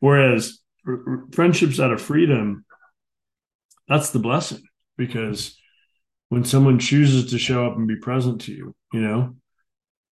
[0.00, 2.64] Whereas r- r- friendships out of freedom,
[3.86, 4.62] that's the blessing
[4.96, 5.56] because
[6.28, 9.36] when someone chooses to show up and be present to you, you know,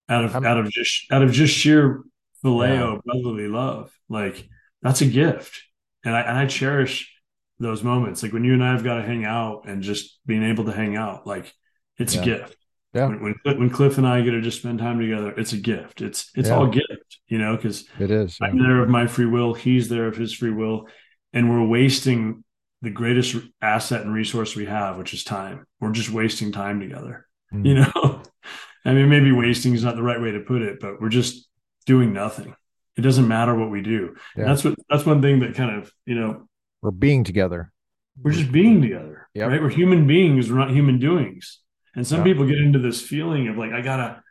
[0.09, 2.03] out of i'm out of just out of just sheer
[2.45, 4.49] yeah brotherly love, like
[4.81, 5.61] that's a gift,
[6.09, 7.13] and I and I cherish
[7.61, 8.23] those moments.
[8.23, 10.73] Like when you and I have got to hang out and just being able to
[10.73, 11.53] hang out, like
[11.99, 12.23] It's Yeah.
[12.23, 12.57] a gift.
[12.95, 13.07] Yeah.
[13.09, 16.01] When, when when Cliff and I get to just spend time together, it's a gift.
[16.01, 16.57] It's it's Yeah.
[16.57, 18.39] all gift, you know, because It is.
[18.41, 20.87] I'm there of my free will, he's there of his free will,
[21.33, 22.45] and we're wasting
[22.81, 25.67] the greatest asset and resource we have, which is time.
[25.81, 27.27] We're just wasting time together.
[27.53, 27.67] Mm.
[27.67, 28.23] You know,
[28.85, 31.49] I mean, maybe wasting is not the right way to put it, but we're just
[31.87, 32.55] doing nothing.
[32.99, 34.17] It doesn't matter what we do.
[34.37, 34.45] Yeah.
[34.47, 36.49] That's what that's one thing that kind of you know
[36.83, 37.73] We're being together.
[38.21, 39.49] we're just being together, Yep.
[39.49, 39.63] right?
[39.63, 40.51] We're human beings.
[40.51, 41.61] We're not human doings.
[41.95, 44.23] And some people get into this feeling of like, I gotta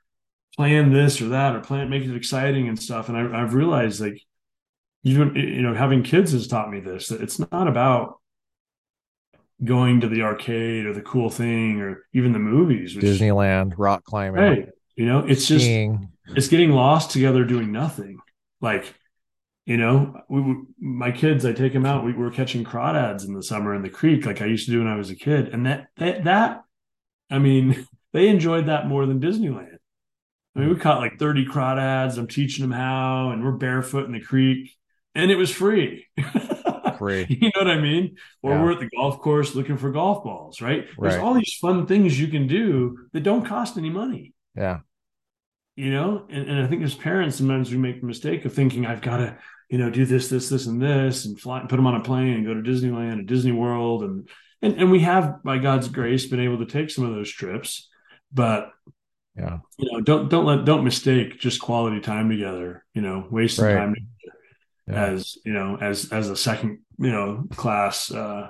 [0.57, 3.09] plan this or that or plan make it exciting and stuff.
[3.09, 4.21] And I, I've realized like,
[5.03, 8.19] even you know, having kids has taught me this that it's not about
[9.63, 12.95] going to the arcade or the cool thing or even the movies.
[12.95, 14.69] Which, Disneyland, rock climbing, Right.
[14.95, 16.09] You know, it's just skiing.
[16.35, 18.19] it's getting lost together doing nothing.
[18.61, 18.93] Like,
[19.65, 22.05] you know, we, my kids, I take them out.
[22.05, 24.79] We were catching crawdads in the summer in the creek, like I used to do
[24.79, 26.63] when I was a kid, and that that that,
[27.29, 29.77] I mean, they enjoyed that more than Disneyland.
[30.55, 30.81] I mean, we mm.
[30.81, 32.17] caught like thirty crawdads.
[32.17, 34.75] I'm teaching them how, and we're barefoot in the creek,
[35.13, 36.07] and it was free.
[36.97, 37.27] Free.
[37.29, 38.15] you know what I mean?
[38.41, 38.63] Or Yeah.
[38.63, 40.87] we're at the golf course looking for golf balls, right?
[40.97, 41.23] There's Right.
[41.23, 44.79] all these fun things you can do that don't cost any money Yeah.
[45.77, 48.85] You know and, and i think as parents sometimes we make the mistake of thinking
[48.85, 49.37] i've got to
[49.69, 52.33] you know do this this this and this and fly put them on a plane
[52.33, 54.27] and go to disneyland and disney world and
[54.61, 57.87] and, and we have by god's grace been able to take some of those trips
[58.33, 58.71] but
[59.35, 59.59] Yeah.
[59.77, 63.75] you know don't don't let don't mistake just quality time together you know wasting Right.
[63.75, 63.95] time
[64.87, 65.05] Yeah.
[65.05, 68.49] as you know as as a second you know class uh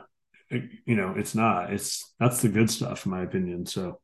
[0.49, 3.99] you know it's not it's that's the good stuff in my opinion so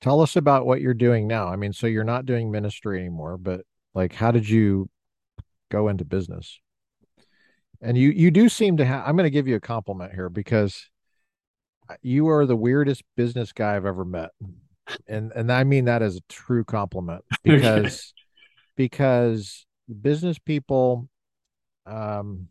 [0.00, 1.48] Tell us about what you're doing now.
[1.48, 3.62] I mean, so you're not doing ministry anymore, but
[3.94, 4.88] like, how did you
[5.70, 6.58] go into business?
[7.82, 9.06] And you you do seem to have.
[9.06, 10.90] I'm going to give you a compliment here because
[12.02, 14.30] you are the weirdest business guy I've ever met,
[15.06, 18.12] and and I mean that as a true compliment because
[18.76, 19.66] because
[20.00, 21.08] business people,
[21.86, 22.48] um,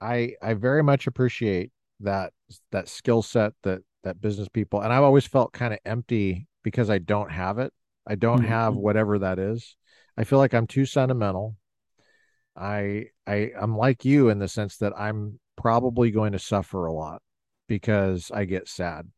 [0.00, 2.32] I I very much appreciate that
[2.72, 6.90] that skill set that that business people and I've always felt kind of empty because
[6.90, 7.72] I don't have it.
[8.06, 8.44] I don't Mhm.
[8.44, 9.76] have whatever that is.
[10.16, 11.56] I feel like I'm too sentimental.
[12.56, 16.92] I I I'm like you in the sense that I'm probably going to suffer a
[16.92, 17.22] lot
[17.68, 19.08] because I get sad.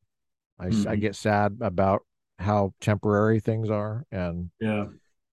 [0.59, 2.03] I s- I get sad about
[2.39, 4.87] how temporary things are and yeah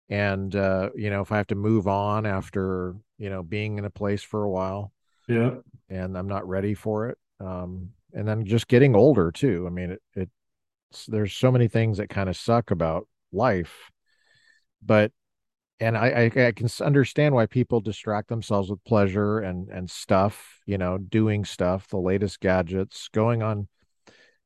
[0.10, 3.86] and uh you know if I have to move on after, you know, being in
[3.86, 4.94] a place for a while
[5.28, 5.52] yeah
[5.90, 7.18] and I'm not ready for it.
[7.40, 9.66] Um, and then just getting older too.
[9.68, 13.92] I mean, it, it's there's so many things that kind of suck about life,
[14.82, 15.12] but
[15.80, 20.62] and I, I I can understand why people distract themselves with pleasure and and stuff.
[20.66, 23.68] You know, doing stuff, the latest gadgets, going on.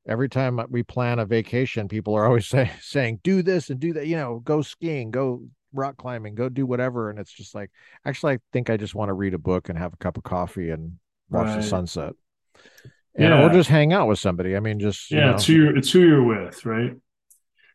[0.06, 3.94] Every time we plan a vacation, people are always say, saying, "Do this and do
[3.94, 5.44] that." You know, go skiing, go
[5.74, 7.10] rock climbing, go do whatever.
[7.10, 7.72] And it's just like,
[8.06, 10.24] actually, I think I just want to read a book and have a cup of
[10.24, 10.98] coffee and
[11.30, 11.64] watch the Right.
[13.18, 13.44] Yeah.
[13.46, 14.56] or just hang out with somebody.
[14.56, 16.94] I mean, just you yeah know, it's who you're it's who you're with right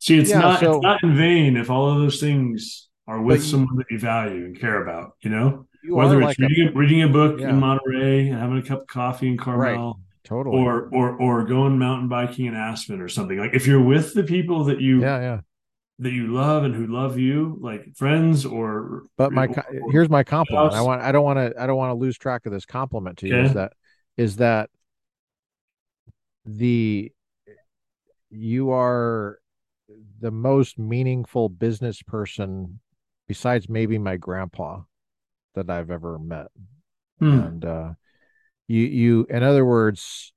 [0.01, 3.21] see it's Yeah, not so- it's not in vain if all of those things are
[3.21, 6.39] with you- someone that you value and care about you know you whether it's like
[6.39, 7.51] reading a, reading a book Yeah.
[7.51, 10.57] in monterey and having a cup of coffee in carmel totally.
[10.57, 14.25] or or or going mountain biking in aspen or something like if you're with the
[14.25, 15.41] people that you yeah, yeah.
[16.01, 20.23] that you love and who love you like friends or But my or- here's my
[20.25, 20.75] compliment.
[20.75, 23.19] I want I don't want to I don't want to lose track of this compliment
[23.19, 23.37] to you.
[23.37, 23.73] Is that
[24.17, 24.69] is that
[26.57, 27.13] the
[28.31, 29.39] you are
[30.21, 32.81] the most meaningful business person
[33.27, 34.81] besides maybe my grandpa
[35.55, 36.49] that I've ever met.
[37.19, 37.41] Hmm.
[37.41, 37.93] and uh
[38.69, 40.33] you you in other words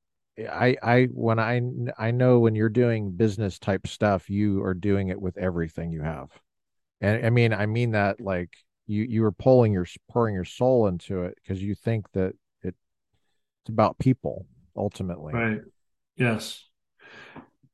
[0.52, 1.62] i i when i
[2.00, 6.02] i know when you're doing business type stuff you are doing it with everything you
[6.02, 6.30] have
[7.02, 8.50] and i mean i mean that like
[8.88, 12.34] you you are pulling your pouring your soul into it because you think that
[12.64, 12.74] it
[13.62, 15.62] it's about people ultimately right
[16.16, 16.68] yes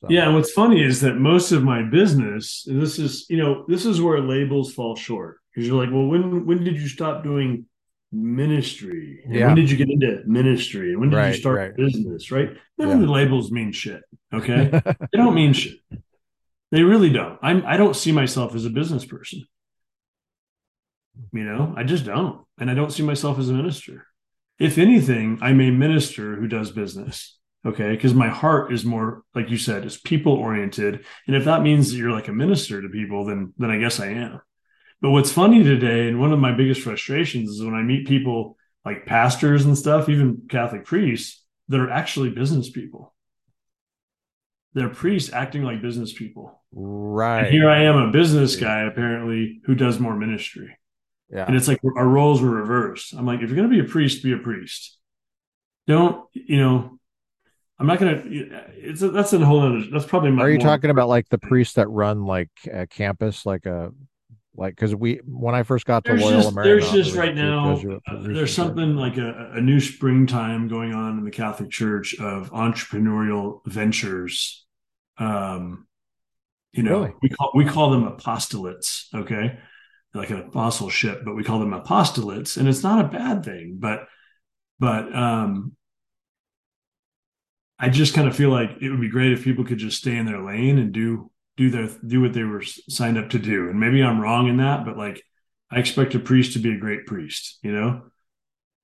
[0.02, 3.66] So, Yeah, and what's funny is that most of my business, this is, you know,
[3.68, 5.38] this is where labels fall short.
[5.54, 7.66] Because you're like, well, when when did you stop doing
[8.12, 9.22] ministry?
[9.26, 9.48] And Yeah.
[9.48, 10.92] When did you get into ministry?
[10.92, 11.76] And when did Right, you start right.
[11.76, 12.32] business?
[12.32, 12.50] Right?
[12.78, 12.96] None Yeah.
[12.96, 14.04] of the labels mean shit.
[14.32, 14.70] Okay,
[15.12, 15.78] they don't mean shit.
[16.72, 17.40] They really don't.
[17.42, 17.66] I'm.
[17.66, 19.46] I don't see myself as a business person.
[21.34, 24.06] You know, I just don't, and I don't see myself as a minister.
[24.60, 27.37] If anything, I'm a minister who does business.
[27.68, 31.63] Okay, because my heart is more, like you said, is people oriented, and if that
[31.63, 34.41] means that you're like a minister to people, then then I guess I am.
[35.01, 38.55] But what's funny today, and one of my biggest frustrations is when I meet people
[38.86, 43.13] like pastors and stuff, even Catholic priests, that are actually business people.
[44.78, 46.61] they're priests acting like business people.
[46.72, 47.45] Right.
[47.45, 50.78] And here I am, a business guy apparently who does more ministry.
[51.32, 51.45] Yeah.
[51.45, 53.13] And it's like our roles were reversed.
[53.13, 54.97] I'm like, if you're going to be a priest, be a priest.
[55.88, 56.97] Don't, you know,
[57.80, 60.60] I'm not going to, it's a, that's a whole other, that's probably my Are you
[60.60, 63.92] talking about like the priests that run like a campus, like a,
[64.56, 67.78] like, cause we, when I first got to there's Loyola just, there's just right now,
[67.78, 72.50] uh, there's something like a, a new springtime going on in the Catholic Church of
[72.52, 74.66] entrepreneurial ventures.
[75.20, 75.88] Um,
[76.74, 77.14] you know, Really?
[77.22, 79.58] we call we call them apostolates, okay,
[80.14, 83.78] like an apostleship, but we call them apostolates, and it's not a bad thing.
[83.80, 84.08] But
[84.80, 85.77] but um,
[87.80, 90.16] I just kind of feel like it would be great if people could just stay
[90.16, 93.70] in their lane and do do their do what they were signed up to do.
[93.70, 95.22] And maybe I'm wrong in that, but like
[95.72, 98.04] I expect a priest to be a great priest, you know,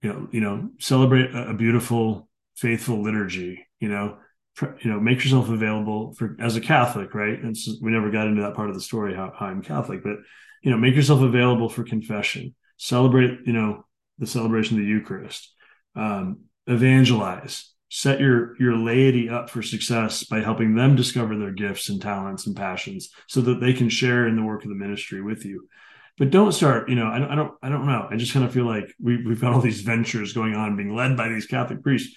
[0.01, 4.17] you know, you know, celebrate a, a beautiful, faithful liturgy, you know,
[4.55, 7.41] pr- you know, make yourself available for as a Catholic, right?
[7.41, 10.03] And so we never got into that part of the story how, how I'm Catholic,
[10.03, 10.17] but
[10.61, 13.85] you know, make yourself available for confession, celebrate, you know,
[14.19, 15.53] the celebration of the Eucharist,
[15.95, 21.89] um, evangelize, set your your laity up for success by helping them discover their gifts
[21.89, 25.21] and talents and passions so that they can share in the work of the ministry
[25.21, 25.69] with you.
[26.17, 28.07] But don't start you know i don't i don't, I don't know.
[28.09, 30.95] I just kind of feel like we, we've got all these ventures going on being
[30.95, 32.15] led by these catholic priests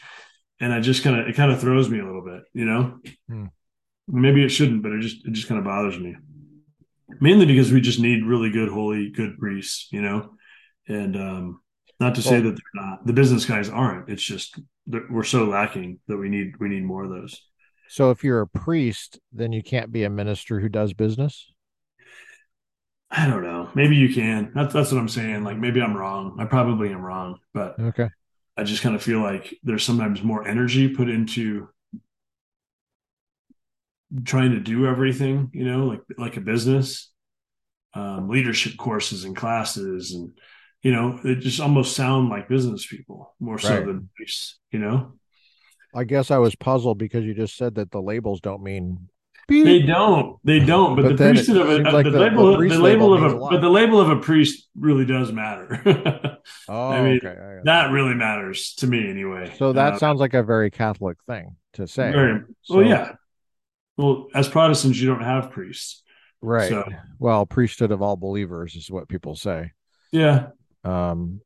[0.61, 2.99] and i just kind of it kind of throws me a little bit you know?
[3.29, 3.47] Hmm.
[4.09, 6.17] maybe it shouldn't but it just it just kind of bothers me.
[7.21, 10.37] Mainly because we just need really good holy good priests you know?
[10.89, 11.61] And um
[11.99, 13.07] not to say that they're not.
[13.07, 14.09] The business guys aren't.
[14.09, 17.41] It's just that we're so lacking that we need we need more of those.
[17.89, 21.53] So if you're a priest, then you can't be a minister who does business.
[23.11, 23.71] i don't know.
[23.75, 24.53] Maybe you can.
[24.55, 25.45] That's that's what i'm saying.
[25.45, 26.37] Like maybe i'm wrong.
[26.39, 28.09] I probably am wrong but Okay.
[28.59, 31.69] I just kind of feel like there's sometimes more energy put into
[34.25, 37.11] trying to do everything, you know, like like a business,
[37.95, 40.33] um, leadership courses and classes, and
[40.87, 43.87] you know, it just almost sound like business people more so Right.
[43.87, 45.15] than priests, you know.
[45.93, 49.09] I guess I was puzzled because you just said that the labels don't mean
[49.49, 50.95] They don't, they don't.
[50.95, 52.79] But, But the then priesthood of a, seems uh, like the, the- label, the the,
[52.79, 55.69] label label of a, a but the label of a priest really does matter.
[56.69, 57.31] Oh, I mean, okay.
[57.37, 59.53] I got that really matters to me, anyway.
[59.59, 62.13] So that Uh, sounds like a very Catholic thing to say.
[62.13, 63.13] very So- well, yeah.
[63.97, 66.05] Well, as Protestants, you don't have priests.
[66.41, 66.69] Right.
[66.69, 66.85] So
[67.19, 69.73] Well, priesthood of all believers is what people say.
[70.13, 70.49] yeah,
[70.87, 71.41] Um,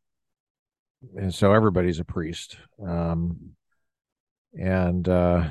[1.16, 2.56] and so everybody's a priest.
[2.84, 3.52] Um,
[4.58, 5.48] and uh,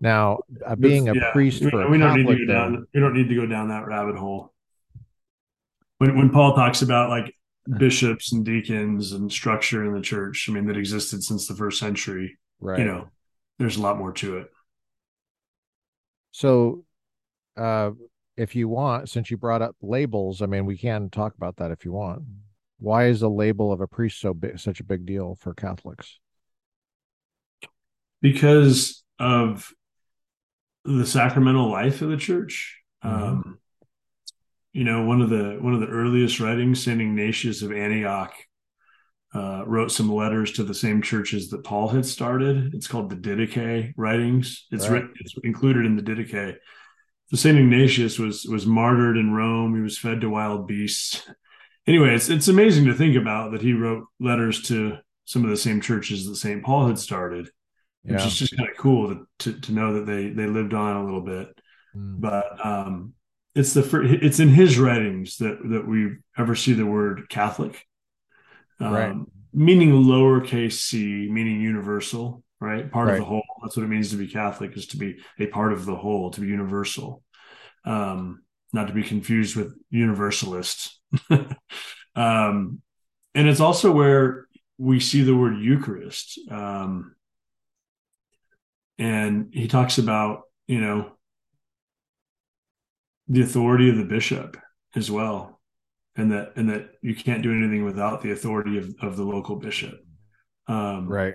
[0.00, 1.32] now uh, being a Yeah.
[1.32, 2.86] priest we, for a we don't need to go down.
[2.94, 4.52] We don't need to go down that rabbit hole.
[5.98, 7.34] When when Paul talks about like
[7.78, 11.78] bishops and deacons and structure in the church, I mean that existed since the first
[11.78, 12.38] century.
[12.60, 12.78] right?
[12.78, 13.08] You know,
[13.58, 14.50] there's a lot more to it.
[16.32, 16.84] So,
[17.56, 17.90] uh,
[18.40, 21.70] if you want, since you brought up labels, I mean, we can talk about that
[21.70, 22.22] if you want.
[22.78, 26.18] Why is the label of a priest so big, such a big deal for Catholics?
[28.22, 29.72] because of
[30.84, 32.82] the sacramental life of the church.
[33.02, 33.10] Mhm.
[33.10, 33.58] Um,
[34.74, 38.34] you know, one of the one of the earliest writings, Saint Ignatius of Antioch,
[39.34, 42.74] uh, wrote some letters to the same churches that Paul had started.
[42.74, 44.66] It's called the Didache writings.
[44.70, 45.02] It's Right.
[45.02, 46.56] written, it's included in the Didache.
[47.30, 49.74] So Saint Ignatius was was martyred in Rome.
[49.74, 51.28] He was fed to wild beasts.
[51.86, 55.56] Anyway, it's it's amazing to think about that he wrote letters to some of the
[55.56, 57.48] same churches that Saint Paul had started
[58.02, 60.96] which is just kind of cool to, to to know that they they lived on
[60.96, 61.48] a little bit.
[61.96, 62.20] Mm.
[62.20, 63.14] But um,
[63.54, 67.86] it's the it's in his writings that that we ever see the word Catholic,
[68.78, 69.16] um, Right.
[69.52, 72.90] meaning lowercase c, meaning universal, right?
[72.90, 73.42] Part of the whole.
[73.62, 76.30] That's what it means to be Catholic is to be a part of the whole,
[76.30, 77.22] to be universal,
[77.84, 78.42] um,
[78.72, 81.00] not to be confused with universalist.
[82.14, 82.82] um,
[83.34, 84.46] and it's also where
[84.78, 86.38] we see the word Eucharist.
[86.50, 87.14] Um,
[89.00, 91.10] and he talks about you know
[93.28, 94.56] the authority of the bishop
[94.94, 95.60] as well
[96.16, 99.56] and that and that you can't do anything without the authority of, of the local
[99.56, 99.94] bishop
[100.68, 101.34] um Right.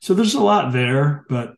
[0.00, 1.54] So there's a lot there but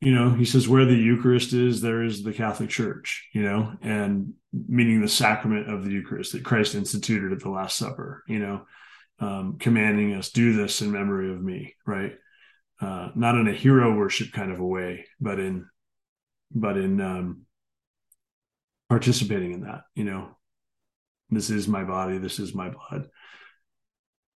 [0.00, 3.72] you know he says where the eucharist is there is the catholic church you know
[3.82, 8.38] and meaning the sacrament of the eucharist that christ instituted at the last supper you
[8.38, 8.62] know
[9.20, 12.14] um, commanding us do this in memory of me right
[12.80, 15.66] uh, not in a hero worship kind of a way, but in
[16.52, 17.42] but in um,
[18.88, 19.82] participating in that.
[19.94, 20.36] You know,
[21.28, 23.08] this is my body, this is my blood.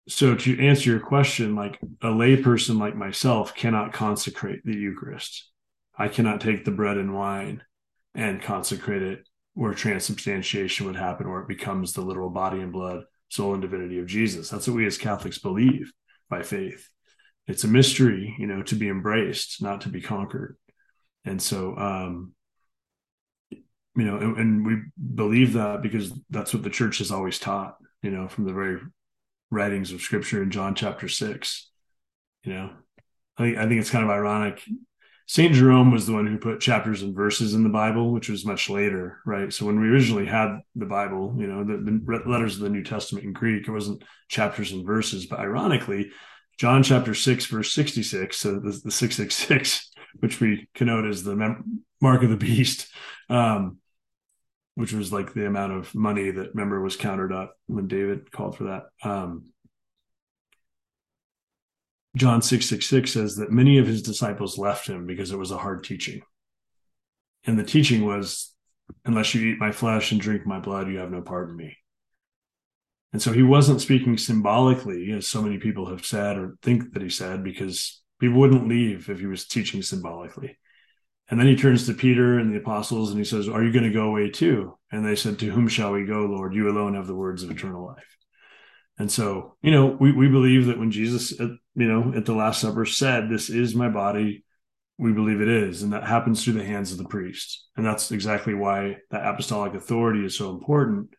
[0.08, 5.50] So to answer your question, like a layperson like myself cannot consecrate the Eucharist.
[5.98, 7.64] I cannot take the bread and wine
[8.14, 13.04] and consecrate it where transubstantiation would happen, where it becomes the literal body and blood,
[13.30, 14.50] soul and divinity of Jesus.
[14.50, 15.92] That's what we as Catholics believe
[16.30, 16.90] by faith.
[17.48, 20.58] It's a mystery, you know, to be embraced, not to be conquered.
[21.24, 22.34] And so, um,
[23.52, 23.64] you
[23.96, 24.82] know, and, and we
[25.16, 28.80] believe that because that's what the church has always taught, you know, from the very
[29.54, 31.70] writings of scripture in John chapter six.
[32.44, 32.70] You know,
[33.38, 34.62] I think I think it's kind of ironic
[35.26, 38.46] Saint Jerome was the one who put chapters and verses in the Bible, which was
[38.46, 39.54] much later, right?
[39.54, 42.84] So when we originally had the Bible, you know, the, the, letters of the New
[42.84, 46.12] Testament in Greek, it wasn't chapters and verses, but ironically,
[46.60, 51.24] John chapter six, verse sixty-six, so the, the six six six, which we connote as
[51.24, 52.94] the mem- mark of the beast,
[53.30, 53.78] um,
[54.76, 58.58] which was like the amount of money that remember was countered up when David called
[58.58, 58.84] for that.
[59.08, 59.54] Um,
[62.16, 65.84] John 666 says that many of his disciples left him because it was a hard
[65.84, 66.22] teaching.
[67.46, 68.54] And the teaching was,
[69.06, 71.78] unless you eat my flesh and drink my blood, you have no part in me.
[73.14, 77.04] And so he wasn't speaking symbolically, as so many people have said or think that
[77.04, 80.58] he said, because people wouldn't leave if he was teaching symbolically.
[81.30, 83.86] And then he turns to Peter and the apostles and he says, Are you going
[83.86, 84.78] to go away too?
[84.92, 86.54] And they said, To whom shall we go, Lord?
[86.54, 88.18] You alone have the words of eternal life.
[89.00, 92.62] And so, you know, we, we believe that when Jesus, you know, at the Last
[92.62, 94.44] Supper said, This is my body,
[94.98, 95.82] we believe it is.
[95.82, 97.68] And that happens through the hands of the priest.
[97.76, 101.10] And that's exactly why that apostolic authority is so important.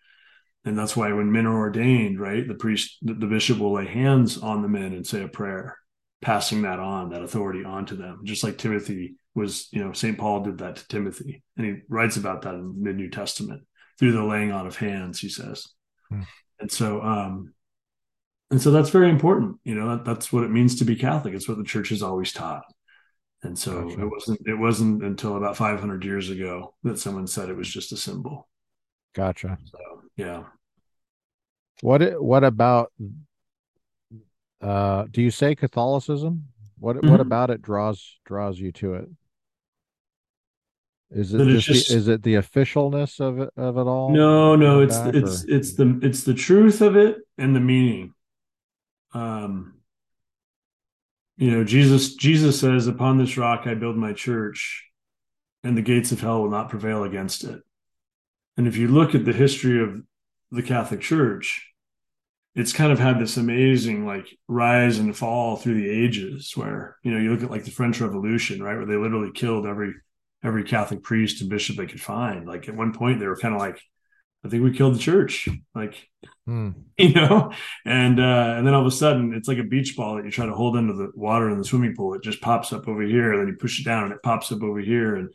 [0.65, 3.87] And that's why when men are ordained, right, the priest, the, the bishop will lay
[3.87, 5.79] hands on the men and say a prayer,
[6.21, 10.17] passing that on, that authority on to them, just like Timothy was, you know, St.
[10.17, 11.43] Paul did that to Timothy.
[11.57, 13.65] And he writes about that in the New Testament
[13.99, 15.67] through the laying on of hands, he says.
[16.09, 16.23] Hmm.
[16.61, 17.55] And so, um,
[18.51, 21.35] and so that's very important you know that, that's what it means to be catholic
[21.35, 22.63] it's what the church has always taught
[23.43, 24.01] and so gotcha.
[24.01, 27.93] it wasn't it wasn't until about 500 years ago that someone said it was just
[27.93, 28.49] a symbol
[29.15, 29.79] gotcha so
[30.17, 30.45] yeah
[31.81, 32.93] what what about
[34.65, 36.45] uh do you say catholicism
[36.79, 37.11] what mm-hmm.
[37.11, 39.09] what about it draws draws you to it
[41.11, 44.57] is it just, just the, is it the officialness of it of it all no
[44.57, 45.51] no it's it's or?
[45.51, 48.15] it's the it's the truth of it and the meaning
[49.15, 49.75] um,
[51.37, 54.89] you know, Jesus Jesus says, "Upon this rock I build my church,
[55.63, 57.63] and the gates of hell will not prevail against it."
[58.57, 60.03] And if you look at the history of
[60.51, 61.73] the Catholic Church,
[62.55, 67.13] it's kind of had this amazing like rise and fall through the ages where you
[67.13, 69.93] know you look at like the french revolution right where they literally killed every
[70.43, 73.55] every catholic priest and bishop they could find like at one point they were kind
[73.55, 73.81] of like
[74.45, 75.49] I think we killed the church.
[75.75, 76.07] Like,
[76.47, 76.71] hmm.
[76.99, 77.53] you know,
[77.85, 80.31] and uh, and then all of a sudden it's like a beach ball that you
[80.31, 82.15] try to hold into the water in the swimming pool.
[82.15, 84.53] It just pops up over here, and then you push it down, and it pops
[84.53, 85.17] up over here.
[85.17, 85.31] And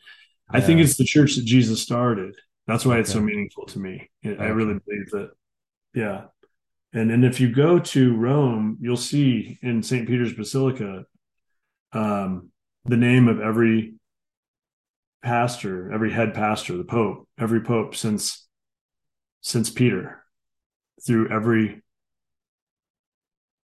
[0.52, 0.58] yeah.
[0.58, 2.36] I think it's the church that Jesus started.
[2.68, 4.10] That's why it's so meaningful to me.
[4.24, 5.32] I really believe that.
[5.96, 6.26] Yeah,
[6.94, 10.08] and and if you go to Rome, you'll see in St.
[10.08, 11.06] Peter's Basilica
[11.92, 12.50] um,
[12.86, 13.96] the name of every
[15.22, 18.48] pastor, every head pastor, the Pope, every Pope since
[19.42, 20.24] since Peter
[21.06, 21.82] through every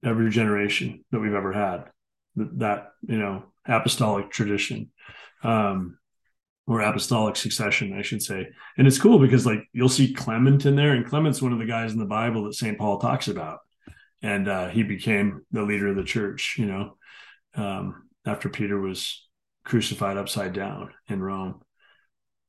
[0.05, 1.85] every generation that we've ever had
[2.37, 4.91] that, you know apostolic tradition
[5.43, 5.99] um
[6.67, 10.77] or apostolic succession i should say and it's cool because like you'll see clement in
[10.77, 13.61] there and clement's one of the guys in the bible that st paul talks about
[14.23, 16.97] and uh, he became the leader of the church you know
[17.57, 19.27] um, after peter was
[19.65, 21.61] crucified upside down in rome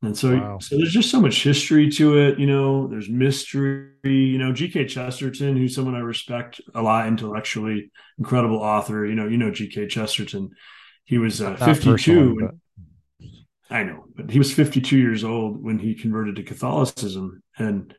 [0.06, 0.60] and so, wow.
[0.60, 2.40] so there's just so much history to it.
[2.40, 3.90] You know, there's mystery.
[4.04, 4.86] You know, G.K.
[4.86, 9.06] Chesterton, who's someone I respect a lot intellectually, incredible author.
[9.06, 9.88] You know, you know G.K.
[9.88, 10.52] Chesterton.
[11.06, 12.36] He was uh, 52.
[12.36, 12.62] When,
[13.70, 17.96] I know, but he was 52 years old when he converted to Catholicism, and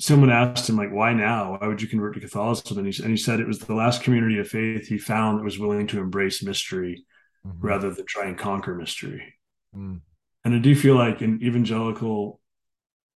[0.00, 1.58] someone asked him like, "Why now?
[1.60, 4.02] Why would you convert to Catholicism?" And he, and he said it was the last
[4.02, 7.04] community of faith he found that was willing to embrace mystery
[7.46, 7.64] mm-hmm.
[7.64, 9.34] rather than try and conquer mystery.
[9.76, 10.00] Mm
[10.44, 12.40] and I do feel like in evangelical,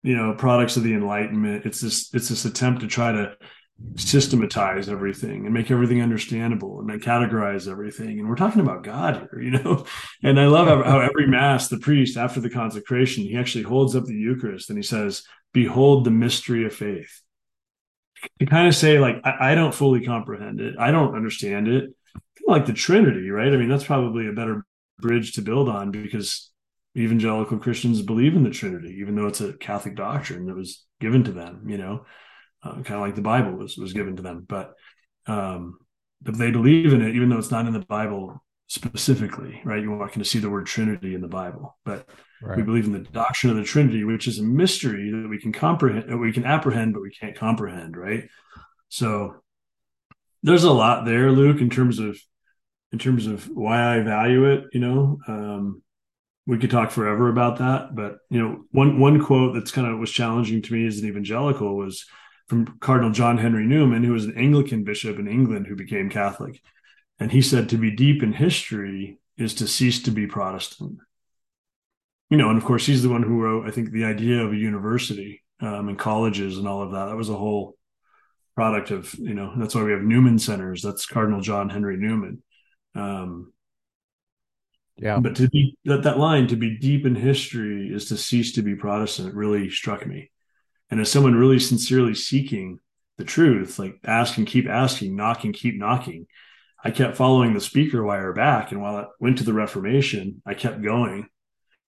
[0.02, 3.36] you know, products of the Enlightenment, it's this it's this attempt to try to
[3.96, 8.20] systematize everything and make everything understandable and then categorize everything.
[8.20, 9.86] And we're talking about God here, you know.
[10.22, 14.06] And I love how, every mass, the priest after the consecration, he actually holds up
[14.06, 15.24] the Eucharist and he says,
[15.54, 17.22] "Behold the mystery of faith."
[18.40, 21.94] To kind of say, like, I, I don't fully comprehend it, I don't understand it.
[22.48, 23.54] Like the Trinity, right?
[23.54, 24.66] I mean, that's probably a better
[25.00, 26.52] bridge to build on because
[26.98, 31.24] evangelical Christians believe in the Trinity, even though it's a Catholic doctrine that was given
[31.24, 32.06] to them, you know,
[32.64, 34.46] uh, kind of like the Bible was, was given to them.
[34.48, 34.74] But,
[35.28, 35.80] um,
[36.22, 39.82] but they believe in it, even though it's not in the Bible specifically, right?
[39.82, 42.08] You're not going to see the word Trinity in the Bible, but
[42.42, 42.58] Right.
[42.58, 45.54] we believe in the doctrine of the Trinity, which is a mystery that we can
[45.54, 48.28] comprehend, that we can apprehend, but we can't comprehend, right?
[48.90, 49.36] So
[50.42, 52.20] there's a lot there, Luke, in terms of
[52.92, 54.66] in terms of why I value it.
[54.74, 55.82] You know, um,
[56.46, 59.98] we could talk forever about that, but you know, one one quote that's kind of
[60.00, 62.06] was challenging to me as an evangelical was
[62.54, 66.62] from Cardinal John Henry Newman, who was an Anglican bishop in England who became Catholic,
[67.20, 71.00] and he said, "To be deep in history is to cease to be Protestant."
[72.30, 74.54] You know, and of course, he's the one who wrote, I think, the idea of
[74.54, 77.08] a university um, and colleges and all of that.
[77.08, 77.76] That was a whole
[78.56, 80.82] product of, you know, that's why we have Newman centers.
[80.84, 82.44] That's Cardinal John Henry Newman.
[82.94, 83.52] Um,
[84.98, 85.20] Yeah.
[85.20, 88.62] but to be that, that line, to be deep in history is to cease to
[88.62, 90.30] be Protestant, really struck me.
[90.94, 92.80] And as someone really sincerely seeking
[93.18, 96.28] the truth, like asking, keep asking, knocking, keep knocking,
[96.84, 98.72] I kept following the speaker wire back.
[98.72, 101.30] And while it went to the Reformation, I kept going.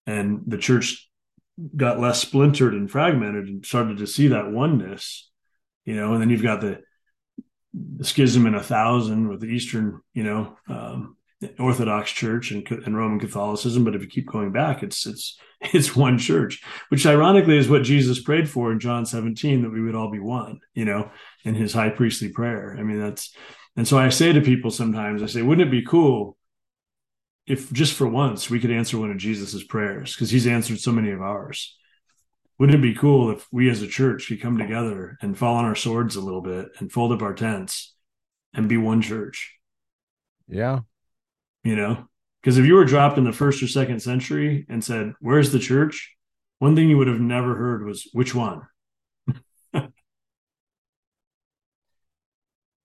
[0.08, 1.08] And the church
[1.76, 5.30] got less splintered and fragmented and started to see that oneness,
[5.84, 6.80] you know, and then you've got the,
[7.72, 11.15] the schism in a thousand with the Eastern, you know, um,
[11.58, 13.84] Orthodox Church and, and Roman Catholicism.
[13.84, 17.82] But if you keep going back, it's it's it's one church, which ironically is what
[17.82, 21.10] Jesus prayed for in John 17 that we would all be one, you know,
[21.44, 22.76] in his high priestly prayer.
[22.78, 23.34] I mean, that's
[23.76, 26.36] and so I say to people sometimes, I say, wouldn't it be cool
[27.46, 30.92] if just for once we could answer one of Jesus's prayers because he's answered so
[30.92, 31.76] many of ours.
[32.58, 35.64] Wouldn't it be cool if we as a church could come together and fall on
[35.64, 37.94] our swords a little bit and fold up our tents
[38.54, 39.54] and be one church?
[40.48, 40.80] Yeah.
[41.66, 42.06] You know,
[42.40, 45.58] because if you were dropped in the first or second century and said, Where's the
[45.58, 46.14] church?
[46.60, 48.62] One thing you would have never heard was, Which one?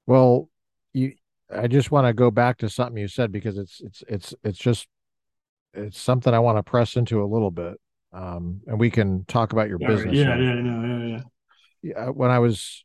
[0.07, 0.49] Well,
[0.93, 1.13] you
[1.55, 4.57] I just want to go back to something you said because it's it's it's it's
[4.57, 4.87] just
[5.75, 7.79] it's something I want to press into a little bit.
[8.11, 10.17] Um, and we can talk about your All business.
[10.17, 11.21] Yeah, yeah, no, yeah, yeah.
[11.83, 12.83] Yeah, when I was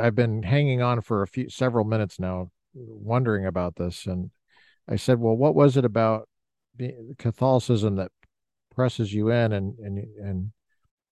[0.00, 4.30] I've been hanging on for a few several minutes now wondering about this and
[4.88, 6.28] I said, "Well, what was it about
[7.18, 8.10] Catholicism that
[8.74, 10.52] presses you in?" And and and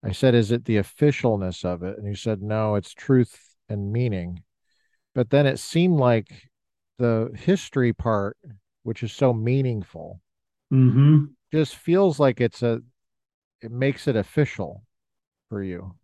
[0.03, 3.39] I said, "Is it the officialness of it?" And you said, "No, it's truth
[3.69, 4.43] and meaning."
[5.15, 6.49] But then it seemed like
[6.99, 8.37] the history part,
[8.83, 10.21] which is so meaningful,
[10.73, 11.25] Mm-hmm.
[11.51, 12.81] just feels like it's a
[13.61, 14.85] it makes it official
[15.49, 15.97] for you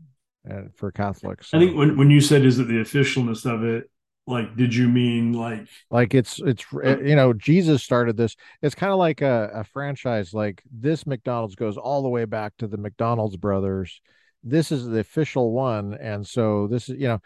[0.45, 1.51] and for Catholics.
[1.55, 3.91] I think when, when you said, Is it the officialness of it?
[4.29, 8.35] Like, did you mean like, like it's it's uh, you know Jesus started this.
[8.61, 10.35] It's kind of like a, a franchise.
[10.35, 14.01] Like this McDonald's goes all the way back to the McDonald's brothers.
[14.43, 17.21] This is the official one, and so this is you know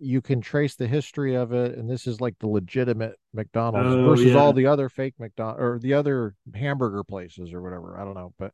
[0.00, 4.04] you can trace the history of it, and this is like the legitimate McDonald's oh,
[4.04, 7.96] versus all the other fake McDonald or the other hamburger places or whatever.
[8.00, 8.52] I don't know, but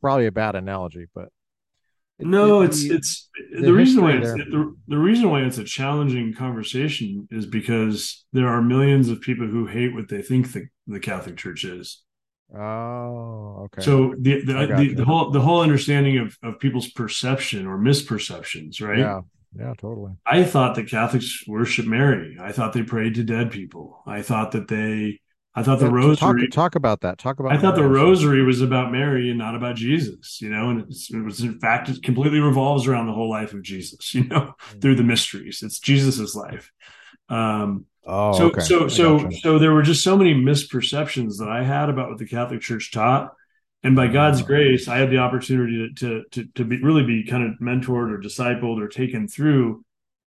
[0.00, 1.28] probably a bad analogy, but
[2.18, 5.64] No, it's the it's the the reason why it's the, the reason why it's a
[5.64, 10.66] challenging conversation is because there are millions of people who hate what they think the,
[10.86, 12.02] the Catholic Church is.
[12.54, 17.66] Oh, okay, So the the, the the whole the whole understanding of of people's perception
[17.66, 18.98] or misperceptions, right?
[18.98, 19.20] Yeah,
[19.58, 20.12] yeah, totally.
[20.24, 22.38] I thought that Catholics worship Mary.
[22.40, 24.02] I thought they prayed to dead people.
[24.06, 25.20] I thought that they
[25.56, 27.18] I thought the t- talk rosary talk about that.
[27.18, 27.52] Talk about.
[27.52, 31.10] I thought the rosary was about Mary and not about Jesus, you know, and it's,
[31.10, 34.54] it was in fact it completely revolves around the whole life of Jesus, you know,
[34.80, 35.62] through the mysteries.
[35.62, 36.70] It's Jesus's life.
[37.28, 38.60] Um, Oh, so okay.
[38.60, 42.26] so so so there were just so many misperceptions that I had about what the
[42.26, 43.32] Catholic Church taught,
[43.82, 47.02] and by God's Uh, grace, I had the opportunity to to to, to be really
[47.02, 49.84] be kind of mentored or discipled or taken through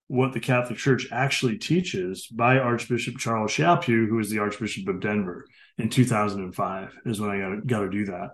[0.07, 5.01] what the Catholic Church actually teaches by Archbishop Charles Chaput, who is the Archbishop of
[5.01, 5.45] Denver
[5.77, 8.31] in 2005 is when I got got to do that.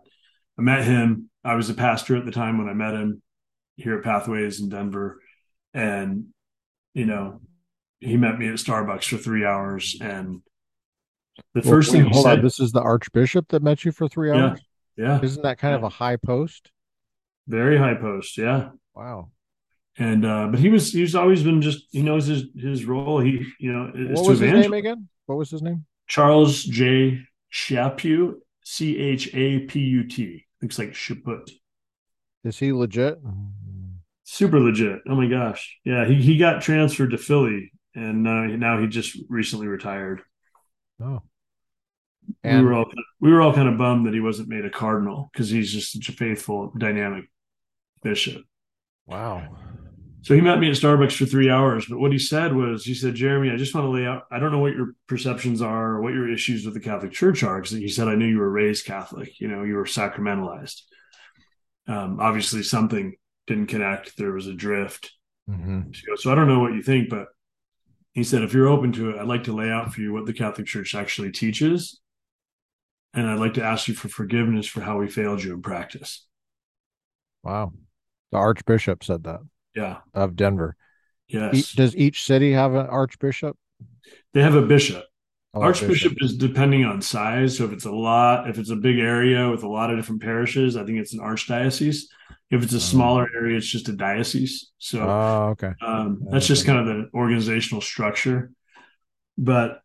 [0.57, 1.29] I met him.
[1.43, 3.21] I was a pastor at the time when I met him
[3.75, 5.19] here at Pathways in Denver,
[5.73, 6.27] and
[6.93, 7.41] you know
[7.99, 9.97] he met me at Starbucks for three hours.
[9.99, 10.41] And
[11.53, 12.35] the well, first thing he hold on.
[12.35, 14.59] said, This is the Archbishop that met you for three hours?
[14.95, 16.71] yeah, Isn't that kind of a high post?
[17.47, 18.69] very high post, yeah.
[18.95, 19.29] Wow.
[19.97, 23.19] And uh, but he was he's always been just he knows his his role.
[23.19, 25.07] He you know is What was his name again?
[25.27, 25.85] What was his name?
[26.07, 27.21] Charles J.
[27.51, 30.45] Chaput, C H A P U T.
[30.61, 31.49] Looks like Chaput.
[32.43, 33.19] Is he legit?
[34.23, 35.01] Super legit.
[35.07, 35.77] Oh my gosh.
[35.85, 40.21] Yeah, he, he got transferred to Philly and uh, now he just recently retired.
[41.01, 41.21] Oh,
[42.43, 42.85] We were all
[43.19, 45.91] we were all kind of bummed that he wasn't made a cardinal because he's just
[45.91, 47.25] such a faithful, dynamic
[48.01, 48.43] bishop.
[49.05, 49.55] wow.
[50.23, 51.85] So he met me at Starbucks for three hours.
[51.85, 54.39] But what he said was, he said, Jeremy, I just want to lay out, I
[54.39, 57.59] don't know what your perceptions are or what your issues with the Catholic Church are.
[57.59, 60.81] Because he said, I knew you were raised Catholic, you know, you were sacramentalized.
[61.89, 63.15] Um, obviously, something
[63.47, 64.15] didn't connect.
[64.15, 65.11] There was a drift.
[65.49, 65.91] Mm-hmm.
[66.15, 67.27] So I don't know what you think, but
[68.13, 70.25] he said, if you're open to it, I'd like to lay out for you what
[70.25, 71.99] the Catholic Church actually teaches.
[73.13, 76.25] And I'd like to ask you for forgiveness for how we failed you in practice.
[77.43, 77.73] Wow.
[78.31, 79.41] The Archbishop said that.
[79.75, 79.97] Yeah.
[80.13, 80.75] Of Denver.
[81.27, 81.73] Yes.
[81.73, 83.57] does each city have an Archbishop?
[84.33, 85.03] They have a bishop.
[85.53, 86.17] Oh, Archbishop bishop.
[86.21, 87.57] is depending on size.
[87.57, 90.21] So if it's a lot, if it's a big area with a lot of different
[90.21, 92.03] parishes, I think it's an archdiocese.
[92.49, 92.79] If it's a oh.
[92.79, 94.71] smaller area, it's just a diocese.
[94.79, 95.73] So oh, okay.
[95.81, 98.51] Um, that's just kind of the organizational structure.
[99.37, 99.82] But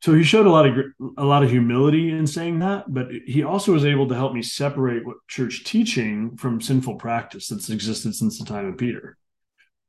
[0.00, 0.76] so he showed a lot of
[1.16, 4.42] a lot of humility in saying that, but he also was able to help me
[4.42, 9.16] separate what church teaching from sinful practice that's existed since the time of Peter.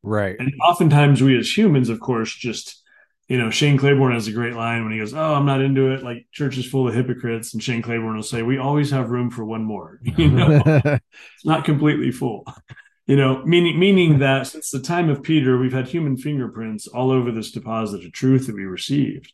[0.02, 0.36] Right.
[0.40, 2.82] And oftentimes we as humans, of course, just
[3.28, 5.92] you know, Shane Claiborne has a great line when he goes, "Oh, I'm not into
[5.92, 6.02] it.
[6.02, 9.30] Like church is full of hypocrites." And Shane Claiborne will say, "We always have room
[9.30, 12.46] for one more." You know, it's not completely full.
[13.06, 17.12] You know, meaning meaning that since the time of Peter, we've had human fingerprints all
[17.12, 19.34] over this deposit of truth that we received.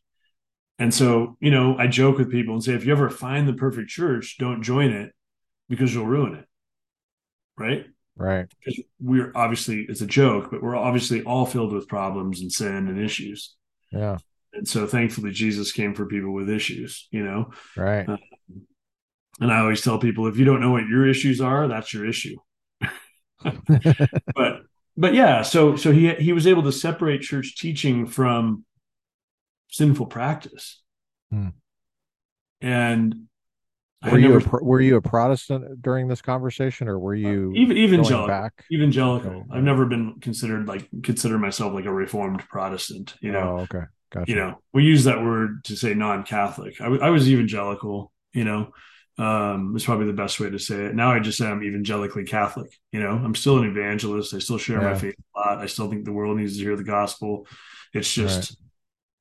[0.77, 3.53] And so, you know, I joke with people and say, if you ever find the
[3.53, 5.14] perfect church, don't join it
[5.69, 6.45] because you'll ruin it.
[7.57, 7.85] Right.
[8.18, 8.47] Right.
[8.60, 12.88] Because we're obviously, it's a joke, but we're obviously all filled with problems and sin
[12.88, 13.56] and issues.
[13.91, 14.18] Yeah.
[14.53, 17.52] And so thankfully, Jesus came for people with issues, you know?
[17.76, 18.07] Right.
[18.07, 18.18] Uh,
[19.39, 22.06] and I always tell people if you don't know what your issues are, that's your
[22.06, 22.38] issue.
[23.43, 24.61] but,
[24.95, 28.64] but yeah, so, so he, he was able to separate church teaching from
[29.76, 30.81] sinful practice.
[31.31, 31.49] Hmm.
[32.61, 33.27] And
[34.03, 37.60] were you never, a, were you a Protestant during this conversation, or were you uh,
[37.60, 38.27] even evangelical?
[38.27, 38.65] Back?
[38.72, 39.45] Evangelical.
[39.52, 43.15] I've never been considered like consider myself like a reformed Protestant.
[43.22, 43.39] You know.
[43.39, 43.85] Oh, okay.
[44.11, 44.31] Gotcha.
[44.31, 46.80] You know, we use that word to say non-Catholic.
[46.80, 48.14] I, I was evangelical.
[48.31, 48.72] You know,
[49.18, 50.95] um, is probably the best way to say it.
[50.95, 52.72] Now I just say I'm evangelically Catholic.
[52.91, 54.34] You know, I'm still an evangelist.
[54.34, 54.91] I still share yeah.
[54.91, 55.57] my faith a lot.
[55.57, 57.47] I still think the world needs to hear the gospel.
[57.93, 58.57] It's just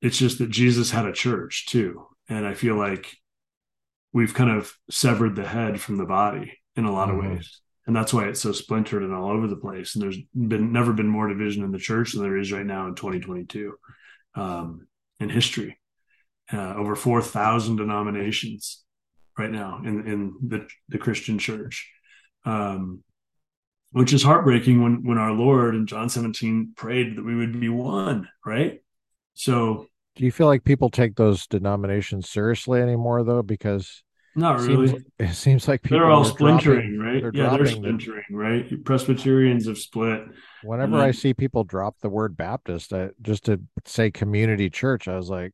[0.01, 2.07] it's just that Jesus had a church too.
[2.29, 3.15] And I feel like
[4.13, 7.25] we've kind of severed the head from the body in a lot mm-hmm.
[7.25, 7.61] of ways.
[7.87, 9.93] And that's why it's so splintered and all over the place.
[9.93, 12.87] And there's been never been more division in the church than there is right now
[12.87, 13.75] in 2022
[14.35, 14.87] um,
[15.19, 15.77] in history.
[16.51, 18.83] Uh, over 4,000 denominations
[19.37, 21.91] right now in, in the, the Christian church.
[22.43, 23.03] Um,
[23.95, 27.69] which is heartbreaking when when our Lord in John 17 prayed that we would be
[27.69, 28.81] one, right?
[29.35, 33.43] So do you feel like people take those denominations seriously anymore, though?
[33.43, 34.03] Because
[34.35, 34.87] not really.
[34.87, 37.21] Seems, it seems like people they're all splintering, dropping, right?
[37.21, 38.85] They're yeah, they're splintering, the, right?
[38.85, 40.23] Presbyterians have split.
[40.63, 45.07] Whenever then, I see people drop the word Baptist, I, just to say community church,
[45.07, 45.51] I was like,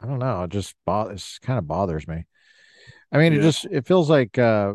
[0.00, 2.26] I don't know, it just bothers, kind of bothers me.
[3.10, 3.38] I mean, yeah.
[3.38, 4.74] it just it feels like uh,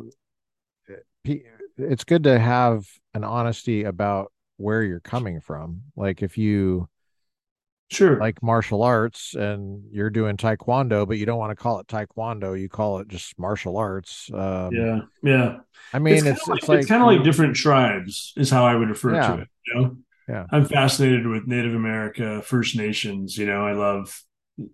[1.23, 5.81] it's good to have an honesty about where you're coming from.
[5.95, 6.87] Like if you
[7.93, 8.17] sure.
[8.19, 12.59] like martial arts and you're doing taekwondo but you don't want to call it taekwondo
[12.59, 15.57] you call it just martial arts um, yeah yeah.
[15.93, 18.89] I mean it's it's, like, like, kind of like different tribes is how i would
[18.89, 19.35] refer yeah.
[19.35, 19.97] to it you know?
[20.27, 20.45] Yeah.
[20.51, 24.21] I'm fascinated with native america first nations you know i love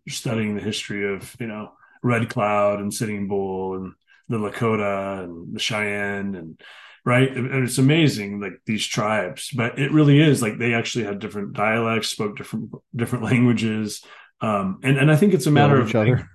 [0.07, 1.71] studying the history of you know
[2.03, 3.93] red cloud and sitting bull and
[4.29, 6.61] the lakota and the cheyenne and
[7.05, 7.31] right?
[7.35, 11.53] And it's amazing, like these tribes, but it really is like they actually had different
[11.53, 14.03] dialects, spoke different different languages,
[14.41, 16.29] um, and and I think it's a matter of each other.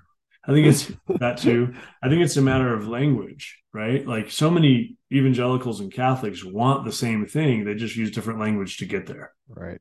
[0.47, 1.75] I think it's that too.
[2.03, 4.07] I think it's a matter of language, right?
[4.07, 7.65] Like so many evangelicals and Catholics want the same thing.
[7.65, 9.33] They just use different language to get there.
[9.49, 9.81] Right.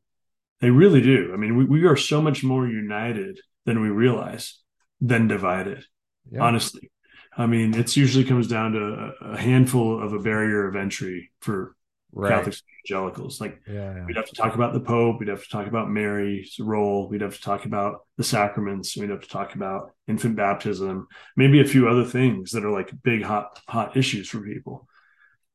[0.61, 1.31] They really do.
[1.33, 4.59] I mean, we, we are so much more united than we realize
[5.01, 5.85] than divided,
[6.31, 6.41] yeah.
[6.41, 6.89] honestly.
[7.37, 11.75] I mean, it's usually comes down to a, handful of a barrier of entry for
[12.11, 12.29] right.
[12.29, 13.41] Catholics evangelicals.
[13.41, 14.05] Like yeah, yeah.
[14.05, 17.21] we'd have to talk about the Pope, we'd have to talk about Mary's role, we'd
[17.21, 21.65] have to talk about the sacraments, we'd have to talk about infant baptism, maybe a
[21.65, 24.87] few other things that are like big hot hot issues for people.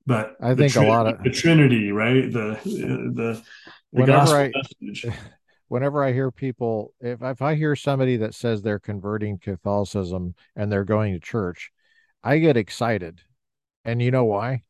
[0.07, 2.33] But I think a lot of the Trinity, right?
[2.33, 3.43] The the the
[3.91, 5.07] whenever I message.
[5.69, 10.71] whenever I hear people, if if I hear somebody that says they're converting Catholicism and
[10.73, 11.71] they're going to church,
[12.23, 13.21] I get excited,
[13.85, 14.63] and you know why?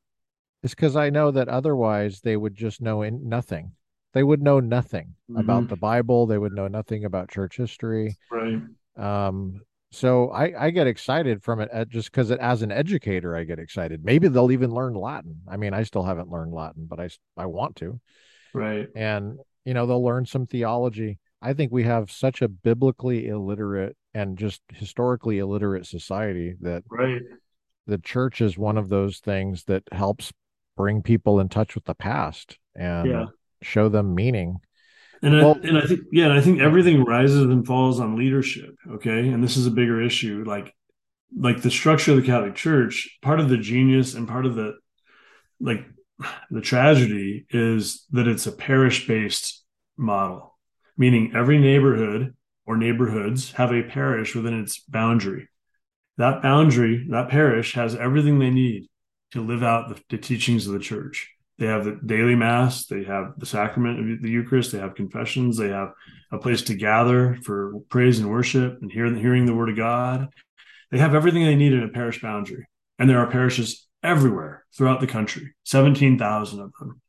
[0.63, 3.73] It's because I know that otherwise they would just know in, nothing.
[4.13, 5.41] They would know nothing mm-hmm.
[5.41, 6.27] about the Bible.
[6.27, 8.17] They would know nothing about church history.
[8.31, 8.61] Right.
[8.97, 9.61] Um.
[9.91, 13.45] So I I get excited from it uh, just because it as an educator I
[13.45, 14.05] get excited.
[14.05, 15.41] Maybe they'll even learn Latin.
[15.49, 18.01] I mean, I still haven't learned Latin, but I I want to.
[18.55, 18.89] Right.
[18.95, 21.19] and you know they'll learn some theology.
[21.41, 27.23] I think we have such a biblically illiterate and just historically illiterate society that Right.
[27.87, 30.33] the church is one of those things that helps
[30.77, 33.03] bring people in touch with the past Yeah.
[33.03, 33.29] and
[33.63, 34.57] show them meaning.
[35.23, 38.77] And I, and I think yeah, and I think everything rises and falls on leadership.
[38.89, 40.45] Okay, and this is a bigger issue.
[40.47, 40.73] Like
[41.37, 44.75] like the structure of the Catholic Church, part of the genius and part of the
[45.61, 45.85] like
[46.51, 49.65] the tragedy is that it's a parish based
[49.97, 50.59] model,
[50.97, 52.35] meaning every neighborhood
[52.67, 55.49] or neighborhoods have a parish within its boundary.
[56.17, 58.89] That boundary, that parish has everything they need
[59.33, 61.31] to live out the, the teachings of the church.
[61.59, 65.57] They have the daily mass, they have the sacrament of the Eucharist, they have confessions,
[65.57, 65.93] they have
[66.31, 70.29] a place to gather for praise and worship and hear, hearing the word of God.
[70.91, 72.67] They have everything they need in a parish boundary.
[72.99, 77.01] And there are parishes everywhere throughout the country, 17,000 of them.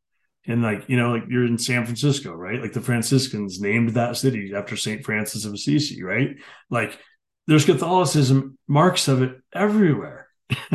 [0.46, 2.62] And like, you know, like you're in San Francisco, right?
[2.62, 5.06] Like the Franciscans named that city after St.
[5.06, 6.38] Francis of Assisi, right?
[6.70, 6.98] Like
[7.46, 10.28] there's Catholicism, marks of it everywhere.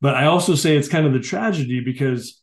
[0.00, 2.40] but I also say it's kind of the tragedy because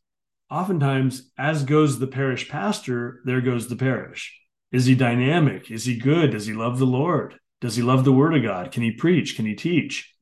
[0.51, 4.37] oftentimes, as goes the parish pastor, there goes the parish.
[4.71, 5.71] Is he dynamic?
[5.71, 6.31] Is he good?
[6.31, 7.35] Does he love the Lord?
[7.59, 8.71] Does he love the word of God?
[8.71, 9.35] Can he preach?
[9.35, 10.13] Can he teach?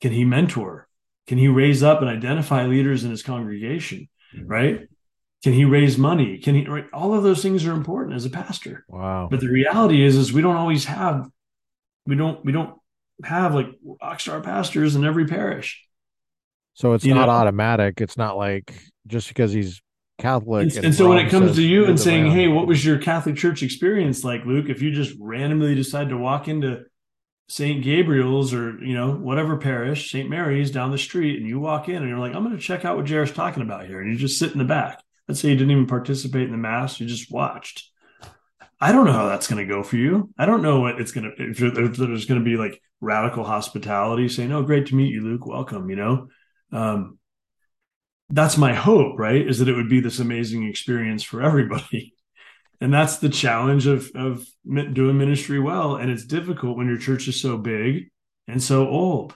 [0.00, 0.88] Can he mentor?
[1.26, 4.08] Can he raise up and identify leaders in his congregation?
[4.34, 4.46] Mm-hmm.
[4.46, 4.88] Right?
[5.42, 6.38] Can he raise money?
[6.38, 6.66] Can he?
[6.66, 6.86] Right?
[6.92, 8.84] All of those things are important as a pastor.
[8.88, 9.28] wow.
[9.30, 11.28] But the reality is, is we don't always have,
[12.06, 12.78] we don't, we don't
[13.22, 13.66] have like
[14.02, 15.84] rock star pastors in every parish.
[16.72, 17.32] So it's You not know?
[17.32, 18.00] automatic.
[18.00, 18.74] It's not like
[19.06, 19.80] just because he's
[20.18, 20.74] Catholic.
[20.76, 23.36] And, and so when it comes to you and saying, "Hey, what was your Catholic
[23.36, 26.84] Church experience like, Luke?" If you just randomly decide to walk into
[27.46, 27.84] St.
[27.84, 30.28] Gabriel's or you know whatever parish, St.
[30.30, 32.84] Mary's down the street, and you walk in and you're like, "I'm going to check
[32.84, 35.02] out what Jared's talking about here," and you just sit in the back.
[35.28, 37.90] Let's say you didn't even participate in the mass; you just watched.
[38.80, 40.32] I don't know how that's going to go for you.
[40.38, 43.44] I don't know what it's going to if, if there's going to be like radical
[43.44, 45.46] hospitality, saying, "Oh, great to meet you, Luke.
[45.46, 46.28] Welcome." You know,
[46.72, 47.18] um,
[48.30, 49.46] that's my hope, right?
[49.46, 52.14] Is that it would be this amazing experience for everybody.
[52.84, 55.96] And that's the challenge of of doing ministry well.
[55.96, 58.10] And it's difficult when your church is so big
[58.46, 59.34] and so old,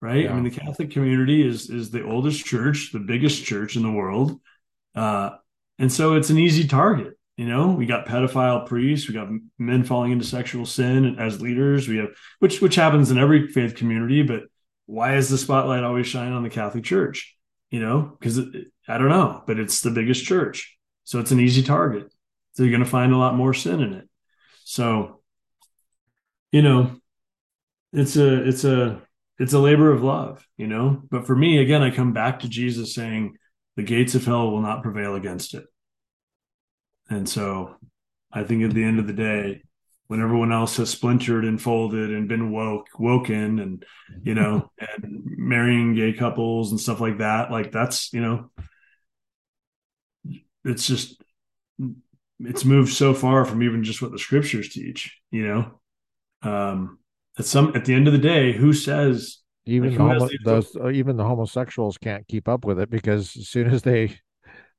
[0.00, 0.24] right?
[0.24, 0.30] Yeah.
[0.30, 3.90] I mean, the Catholic community is is the oldest church, the biggest church in the
[3.90, 4.40] world,
[4.94, 5.32] uh,
[5.78, 7.18] and so it's an easy target.
[7.36, 9.28] You know, we got pedophile priests, we got
[9.58, 11.88] men falling into sexual sin as leaders.
[11.88, 14.44] We have which which happens in every faith community, but
[14.86, 17.36] why is the spotlight always shine on the Catholic Church?
[17.70, 18.38] You know, because
[18.88, 22.10] I don't know, but it's the biggest church, so it's an easy target.
[22.58, 24.08] You're going to find a lot more sin in it.
[24.64, 25.20] So,
[26.52, 26.96] you know,
[27.92, 29.02] it's a it's a
[29.38, 31.02] it's a labor of love, you know.
[31.10, 33.36] But for me, again, I come back to Jesus saying,
[33.76, 35.66] "The gates of hell will not prevail against it."
[37.08, 37.76] And so,
[38.32, 39.62] I think at the end of the day,
[40.08, 43.84] when everyone else has splintered and folded and been woke woken and
[44.22, 48.50] you know and marrying gay couples and stuff like that like that's you know
[50.64, 51.22] it's just
[52.40, 55.80] it's moved so far from even just what the scriptures teach you know?
[56.42, 56.98] Um
[57.38, 60.38] at some at the end of the day who says even like, who homo- the-
[60.44, 64.16] those uh, even the homosexuals can't keep up with it because as soon as they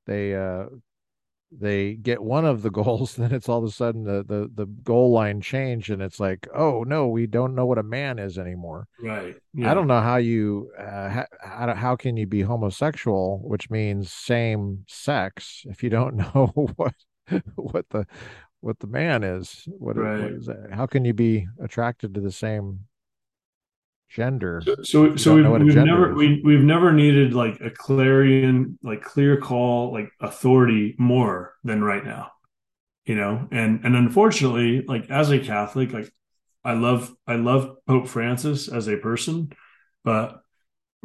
[0.06, 0.66] they uh
[1.58, 4.66] they get one of the goals then it's all of a sudden the the the
[4.84, 8.38] goal line change and it's like oh no we don't know what a man is
[8.38, 8.88] anymore.
[9.02, 14.12] Right i don't know how you uh, how how can you be homosexual which means
[14.12, 16.94] same sex if you don't know what
[17.56, 18.06] what the
[18.62, 20.32] what the man is what, what Right.
[20.32, 22.82] is that how can you be attracted to the same
[24.10, 26.18] gender so so don't we've, we've never is.
[26.18, 32.06] we, we've never needed like a clarion like clear call like authority more than right
[32.06, 32.32] now
[33.06, 36.10] you know and and unfortunately like as a catholic like
[36.64, 39.52] i love i love pope francis as a person
[40.06, 40.40] but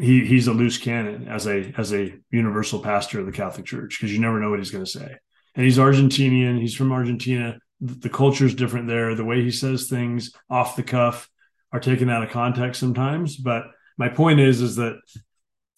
[0.01, 3.99] he he's a loose cannon as a as a universal pastor of the catholic church
[3.99, 5.17] because you never know what he's going to say
[5.55, 7.59] and he's argentinian he's from argentina.
[7.81, 9.15] The culture is different there.
[9.15, 11.29] The way he says things off the cuff
[11.73, 13.37] are taken out of context sometimes.
[13.37, 13.65] But
[13.99, 15.01] my point is is that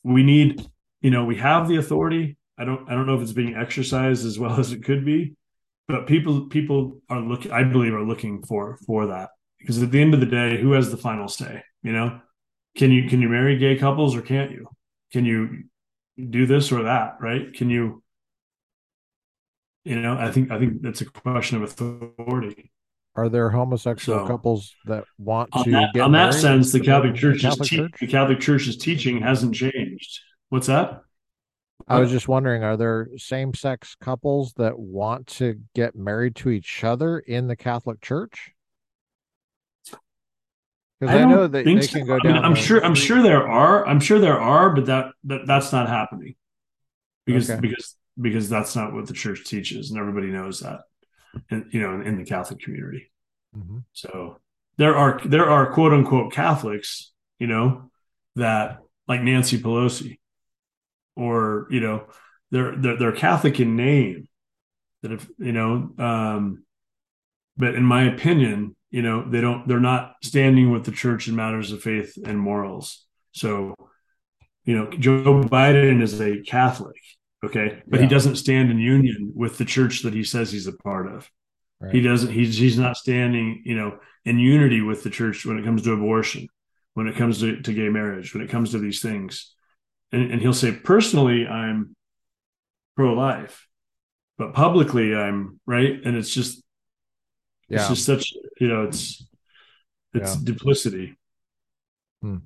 [0.03, 0.65] we need
[1.01, 2.37] you know we have the authority.
[2.59, 5.35] I don't i don't know if it's being exercised as well as it could be
[5.87, 9.31] but people people are looking i believe are looking for for that.
[9.59, 12.21] Because at the end of the day who has the final say you know?
[12.77, 14.69] Can you can you marry gay couples or can't you?
[15.13, 15.65] Can you
[16.19, 17.53] do this or that right?
[17.55, 18.03] Can you
[19.85, 22.71] you know i think i think that's a question of authority
[23.17, 26.81] are there homosexual So- couples that want to that, get on that married sense the
[26.81, 27.93] catholic church, Catholic te- Church?
[28.01, 31.03] the catholic church's teaching hasn't changed what's that
[31.87, 36.83] I was just wondering, are there same-sex couples that want to get married to each
[36.83, 38.53] other in the Catholic Church?
[41.01, 41.99] Because I I know that they so.
[41.99, 43.87] can go I mean, down I'm the sure I'm sure there are.
[43.87, 46.37] I'm sure there are, but that, that that's not happening
[47.27, 47.61] because okay.
[47.61, 50.81] because because that's not what the church teaches, and everybody knows that.
[51.51, 53.11] And you know, in, in the Catholic community.
[53.55, 54.39] hmm So
[54.77, 57.91] there are there are quote unquote Catholics, you know,
[58.37, 58.79] that
[59.09, 60.19] like Nancy Pelosi,
[61.17, 62.07] or you know,
[62.51, 64.29] they're they're, they're Catholic in name.
[65.03, 66.65] That if you know, um,
[67.57, 71.37] but in my opinion, you know, they don't they're not standing with the church in
[71.37, 73.05] matters of faith and morals.
[73.33, 73.75] So
[74.65, 77.01] you know, Joe Biden is a Catholic,
[77.45, 80.73] okay, but he doesn't stand in union with the church that he says he's a
[80.73, 81.31] part of.
[81.93, 82.33] He doesn't.
[82.33, 85.93] He's he's not standing, you know, in unity with the church when it comes to
[85.93, 86.49] abortion,
[86.95, 89.55] when it comes to, to gay marriage, when it comes to these things.
[90.13, 91.95] And, and he'll say, personally, I'm
[92.97, 93.67] pro-life,
[94.39, 96.01] but publicly, I'm right.
[96.05, 96.63] And it's just
[97.69, 99.27] it's just such you know, it's
[100.15, 100.41] it's yeah.
[100.43, 101.19] duplicity.
[102.23, 102.39] Hmm.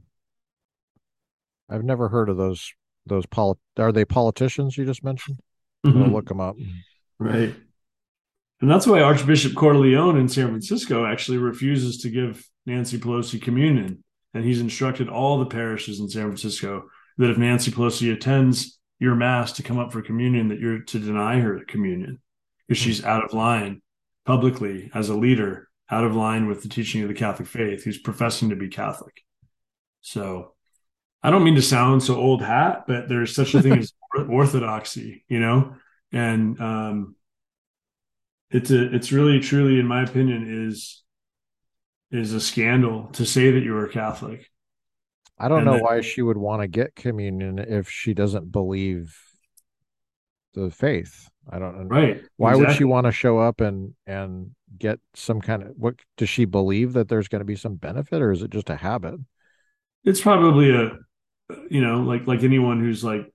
[1.68, 2.72] I've never heard of those
[3.08, 5.38] those poli are they politicians you just mentioned?
[5.84, 6.00] I'm mm-hmm.
[6.00, 6.56] gonna look them up.
[7.18, 7.54] Right.
[8.60, 14.02] And that's why Archbishop Cordileone in San Francisco actually refuses to give Nancy Pelosi communion.
[14.34, 19.14] And he's instructed all the parishes in San Francisco that if Nancy Pelosi attends your
[19.14, 22.18] mass to come up for communion, that you're to deny her communion
[22.66, 23.80] because she's out of line
[24.26, 27.98] publicly as a leader, out of line with the teaching of the Catholic faith, who's
[27.98, 29.22] professing to be Catholic.
[30.00, 30.54] So
[31.22, 33.92] I don't mean to sound so old hat, but there's such a thing as
[34.28, 35.74] orthodoxy, you know?
[36.12, 37.16] And um,
[38.50, 41.02] it's a it's really truly in my opinion is
[42.10, 44.48] is a scandal to say that you are Catholic
[45.38, 48.50] I don't and know that why she would want to get communion if she doesn't
[48.50, 49.16] believe
[50.54, 51.28] the faith.
[51.50, 51.78] I don't.
[51.78, 51.84] Know.
[51.84, 55.68] Right Why would she exactly want to show up and and get some kind of
[55.76, 55.96] what?
[56.16, 58.76] Does she believe that there's going to be some benefit, or is it just a
[58.76, 59.20] habit?
[60.04, 60.92] it's probably a
[61.70, 63.32] you know like like anyone who's like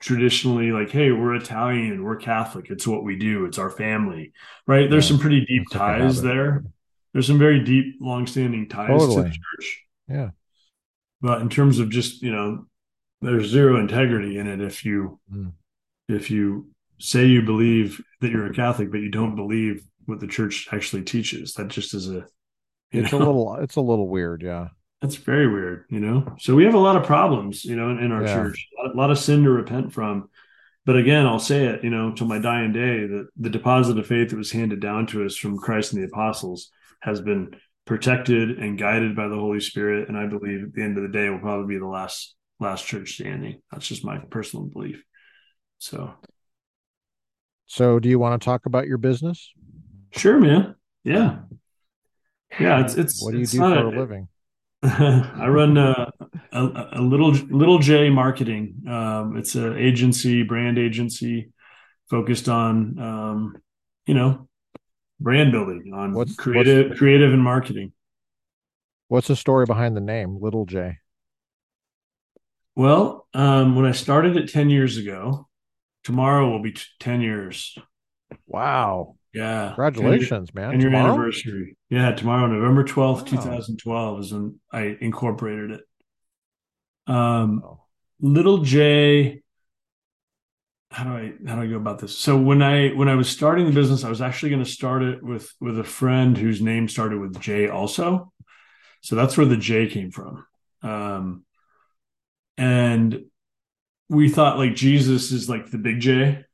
[0.00, 4.32] traditionally like hey we're Italian we're Catholic it's what we do it's our family
[4.66, 6.64] right there's Yeah, some pretty deep a ties there
[7.12, 10.30] there's some very deep long-standing ties to the church Yeah.
[11.22, 12.66] but in terms of just you know
[13.22, 15.52] there's zero integrity in it if you Mm.
[16.08, 20.28] if you say you believe that you're a Catholic, but you don't believe what the
[20.28, 21.52] church actually teaches.
[21.54, 22.24] That just is a,
[22.92, 23.56] It's a little.
[23.56, 24.42] It's a little weird.
[24.42, 24.68] Yeah.
[25.04, 26.34] That's very weird, you know?
[26.38, 28.34] So we have a lot of problems, you know, in, in our Yeah.
[28.34, 30.28] church, a lot, a lot of sin to repent from.
[30.86, 34.06] But again, I'll say it, you know, till my dying day, that the deposit of
[34.06, 36.70] faith that was handed down to us from Christ and the apostles
[37.00, 37.54] has been
[37.86, 40.08] protected and guided by the Holy Spirit.
[40.08, 42.86] And I believe at the end of the day will probably be the last last
[42.86, 43.60] church standing.
[43.72, 45.02] That's just my personal belief.
[45.78, 46.14] So
[47.66, 49.52] So, do you want to talk about your business?
[50.12, 50.74] sure, man.
[51.02, 51.38] Yeah.
[52.58, 54.28] Yeah, it's it's What do you do for a a, living?
[54.86, 56.12] I run a,
[56.52, 58.84] a, a little little J marketing.
[58.88, 61.52] Um, it's an agency, brand agency,
[62.10, 63.56] focused on um,
[64.06, 64.48] you know
[65.20, 67.92] brand building, on What's what's creative creative and marketing.
[69.08, 70.98] what's the story behind the name Little J?
[72.76, 75.48] Well, um, when I started it ten years ago,
[76.04, 77.76] tomorrow will be t- ten years.
[78.46, 79.16] Wow.
[79.34, 80.70] Yeah, 10 year, Congratulations, man.
[80.72, 81.12] 10 year Tomorrow?
[81.14, 81.76] anniversary.
[81.90, 83.42] Yeah, tomorrow, November twelfth, two Wow.
[83.42, 85.80] thousand twelve, is when I incorporated it.
[87.06, 87.80] Um, Oh,
[88.20, 89.40] Little J
[90.90, 92.16] how do I how do I go about this?
[92.16, 95.02] So when I when I was starting the business, I was actually going to start
[95.02, 98.32] it with with a friend whose name started with J also.
[99.00, 100.46] So that's where the J came from.
[100.82, 101.44] Um,
[102.56, 103.24] and
[104.08, 106.44] we thought like Jesus is like the big J,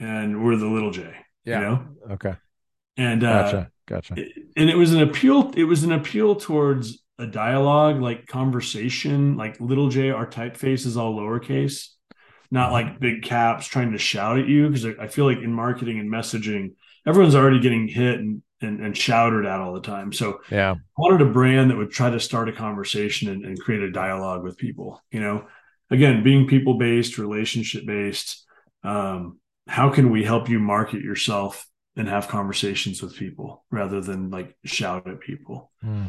[0.00, 1.14] and we're the little J,
[1.44, 1.60] you yeah.
[1.60, 1.86] know.
[2.12, 2.34] Okay.
[2.96, 3.70] And uh, Gotcha.
[3.86, 4.14] Gotcha.
[4.16, 5.50] it- and it was an appeal.
[5.56, 9.36] It was an appeal towards a dialogue, like conversation.
[9.36, 11.88] Like little J, our typeface is all lowercase
[12.52, 15.98] not like big caps trying to shout at you because I feel like in marketing
[15.98, 16.74] and messaging,
[17.06, 20.12] everyone's already getting hit and, and, and shouted at all the time.
[20.12, 20.72] So Yeah.
[20.72, 23.90] I wanted a brand that would try to start a conversation and, and create a
[23.90, 25.00] dialogue with people.
[25.10, 25.46] You know,
[25.90, 28.44] again, being people based, relationship based.
[28.84, 31.66] Um, how can we help you market yourself
[31.96, 35.70] and have conversations with people rather than like shout at people?
[35.82, 36.06] Hmm.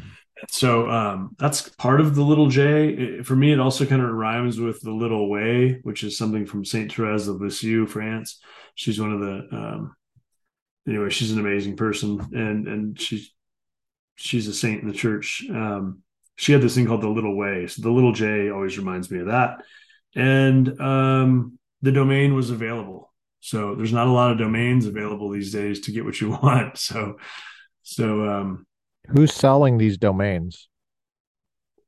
[0.50, 3.22] So um, that's part of the little J.
[3.24, 6.66] For me, it also kind of rhymes with the little way, which is something from
[6.66, 8.42] Saint Therese of Lisieux, France.
[8.76, 9.96] She's one of the um,
[10.88, 11.10] anyway.
[11.10, 13.32] She's an amazing person, and and she's
[14.16, 15.46] she's a saint in the church.
[15.50, 16.02] Um,
[16.36, 17.68] she had this thing called the little way.
[17.68, 19.64] So the little J always reminds me of that.
[20.16, 23.13] and um, the domain was available.
[23.44, 26.78] So there's not a lot of domains available these days to get what you want.
[26.78, 27.18] So,
[27.82, 28.66] so um,
[29.10, 30.70] who's selling these domains?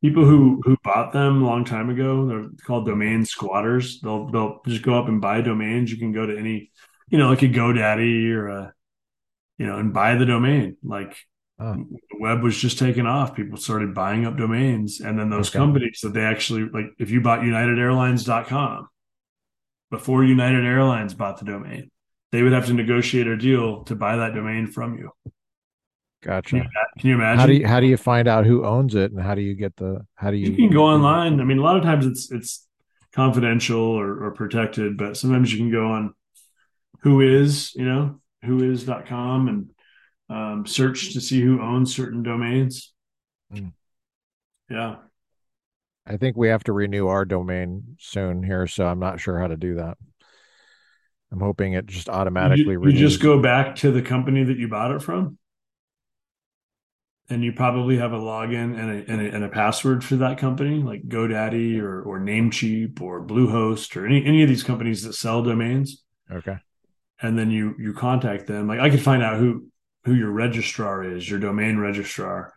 [0.01, 2.27] People who who bought them a long time ago.
[2.27, 4.01] They're called domain squatters.
[4.01, 5.89] They'll they'll just go up and buy domains.
[5.89, 6.71] You can go to any,
[7.07, 8.73] you know, like a GoDaddy or a,
[9.57, 10.75] you know, and buy the domain.
[10.83, 11.15] Like
[11.57, 11.73] oh.
[11.89, 13.33] the web was just taking off.
[13.33, 15.59] People started buying up domains, and then those okay.
[15.59, 16.87] companies that they actually like.
[16.99, 18.89] If you bought UnitedAirlines.com,
[19.97, 21.89] before United Airlines bought the domain.
[22.31, 25.11] They would have to negotiate a deal to buy that domain from you.
[26.21, 26.49] Gotcha.
[26.49, 26.69] Can you,
[26.99, 27.39] can you imagine?
[27.39, 29.53] How do you how do you find out who owns it and how do you
[29.53, 31.39] get the how do you You can go online.
[31.39, 32.67] I mean, a lot of times it's it's
[33.13, 36.13] confidential or, or protected, but sometimes you can go on
[37.01, 39.69] who is you know, whois.com and
[40.29, 42.93] um, search to see who owns certain domains.
[43.53, 43.71] Mm.
[44.69, 44.95] Yeah.
[46.07, 49.47] I think we have to renew our domain soon here, so I'm not sure how
[49.47, 49.97] to do that.
[51.31, 54.67] I'm hoping it just automatically you, you just go back to the company that you
[54.67, 55.37] bought it from,
[57.29, 60.37] and you probably have a login and a, and a, and a password for that
[60.37, 65.13] company, like GoDaddy or or Namecheap or Bluehost or any any of these companies that
[65.13, 66.03] sell domains.
[66.31, 66.57] Okay.
[67.21, 68.67] And then you you contact them.
[68.67, 69.67] Like I could find out who
[70.03, 72.53] who your registrar is, your domain registrar,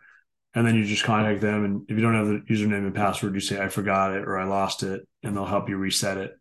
[0.55, 3.33] and then you just contact them and if you don't have the username and password
[3.33, 6.31] you say i forgot it or i lost it and they'll help you reset it.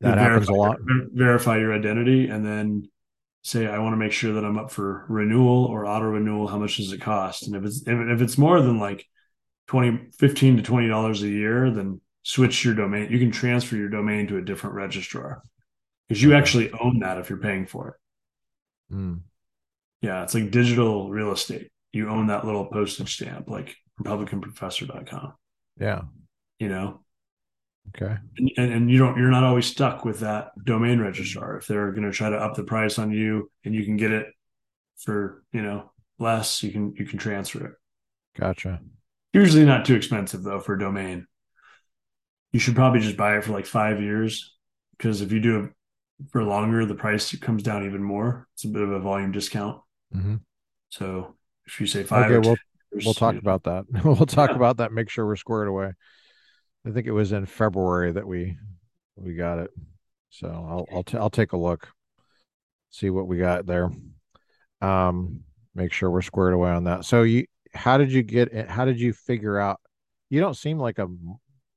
[0.00, 0.78] That happens verify, a lot.
[1.12, 2.88] verify your identity and then
[3.42, 6.58] say i want to make sure that i'm up for renewal or auto renewal how
[6.58, 7.46] much does it cost?
[7.46, 9.06] And if it's if, it's more than like
[9.68, 13.88] 20 15 to 20 dollars a year then switch your domain you can transfer your
[13.88, 15.42] domain to a different registrar.
[16.08, 18.94] Because you actually own that if you're paying for it.
[18.94, 19.20] Mm.
[20.02, 25.34] yeah it's like digital real estate you own that little postage stamp like republicanprofessor.com
[25.78, 26.02] yeah.
[26.58, 27.00] You know?
[27.88, 28.16] Okay.
[28.56, 31.56] And, and you don't you're not always stuck with that domain registrar.
[31.56, 34.12] If they're going to try to up the price on you and you can get
[34.12, 34.26] it
[34.98, 37.72] for you know less you can you can transfer it.
[38.38, 38.80] Gotcha.
[39.32, 41.26] Usually not too expensive though for domain.
[42.52, 44.54] You should probably just buy it for like five years
[44.96, 45.70] because if you do it
[46.30, 48.46] for longer the price comes down even more.
[48.54, 49.80] It's a bit of a volume discount.
[50.14, 50.36] Mm-hmm.
[50.90, 51.34] so
[51.66, 52.56] if you say five, okay, we'll
[53.04, 53.84] we'll talk about that.
[54.04, 54.56] we'll talk yeah.
[54.56, 54.92] about that.
[54.92, 55.92] Make sure we're squared away.
[56.86, 58.56] I think it was in February that we
[59.16, 59.70] we got it.
[60.30, 61.88] So I'll I'll t- I'll take a look,
[62.90, 63.90] see what we got there.
[64.80, 65.44] Um,
[65.74, 67.04] make sure we're squared away on that.
[67.04, 68.52] So you, how did you get?
[68.52, 68.68] it?
[68.68, 69.80] How did you figure out?
[70.30, 71.08] You don't seem like a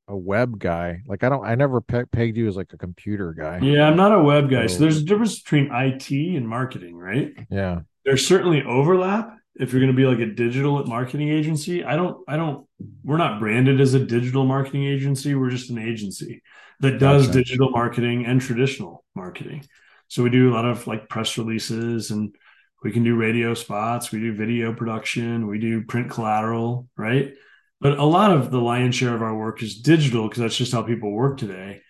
[0.08, 1.02] a web guy.
[1.08, 3.60] Like I don't, I never pe- pegged you as like a computer guy.
[3.60, 4.68] Yeah, I'm not a web guy.
[4.68, 7.34] So, so there's a difference between IT and marketing, right?
[7.50, 7.82] Yeah.
[8.04, 12.18] There's certainly overlap, if you're going to be like a digital marketing agency i don't
[12.28, 12.68] i don't
[13.04, 16.42] we're not branded as a digital marketing agency we're just an agency
[16.80, 17.40] that does okay.
[17.40, 19.66] digital marketing and traditional marketing.
[20.08, 22.36] So we do a lot of like press releases and
[22.84, 27.34] we can do radio spots we do video production we do print collateral right?
[27.82, 30.72] But a lot of the lion's share of our work is digital because that's just
[30.72, 31.82] how people work today.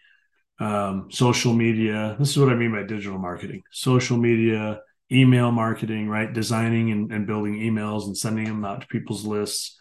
[0.57, 3.63] Um, social media this is what i mean by digital marketing.
[3.71, 4.79] Social media
[5.11, 6.31] email marketing, right?
[6.31, 9.77] Designing and, and building emails and sending them out to people's lists,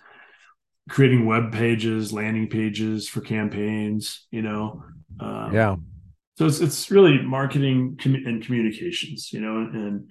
[0.89, 4.83] creating web pages, landing pages for campaigns, you know.
[5.21, 5.77] Um, yeah.
[6.37, 10.11] So it's it's really marketing and communications, you know, and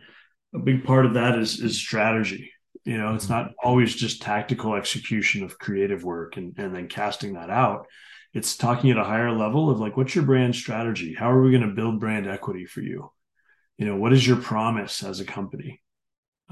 [0.55, 2.51] a big part of that is is strategy.
[2.85, 7.33] You know, it's not always just tactical execution of creative work and, and then casting
[7.33, 7.87] that out.
[8.33, 11.13] It's talking at a higher level of like, what's your brand strategy?
[11.13, 13.11] How are we going to build brand equity for you?
[13.77, 15.81] You know what is your promise as a company?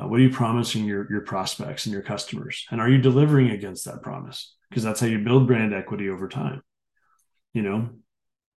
[0.01, 2.65] Uh, what are you promising your your prospects and your customers?
[2.71, 4.55] And are you delivering against that promise?
[4.69, 6.61] Because that's how you build brand equity over time
[7.53, 7.89] you know?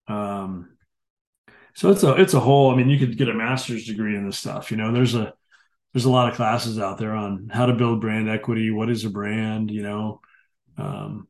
[0.08, 0.70] Um
[1.74, 4.26] so it's a it's a whole i mean you could get a master's degree in
[4.26, 4.92] this stuff you know?
[4.92, 5.34] There's a
[5.94, 9.06] there's a lot of classes out there on how to build brand equity what is
[9.06, 10.22] a brand you know?
[10.78, 11.28] Um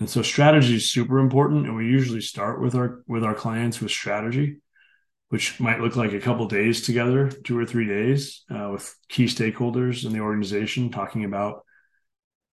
[0.00, 3.80] and so strategy is super important and we usually start with our with our clients
[3.80, 4.58] with strategy
[5.28, 9.24] which might look like a couple days together, two or three days, uh, with key
[9.24, 11.64] stakeholders in the organization, talking about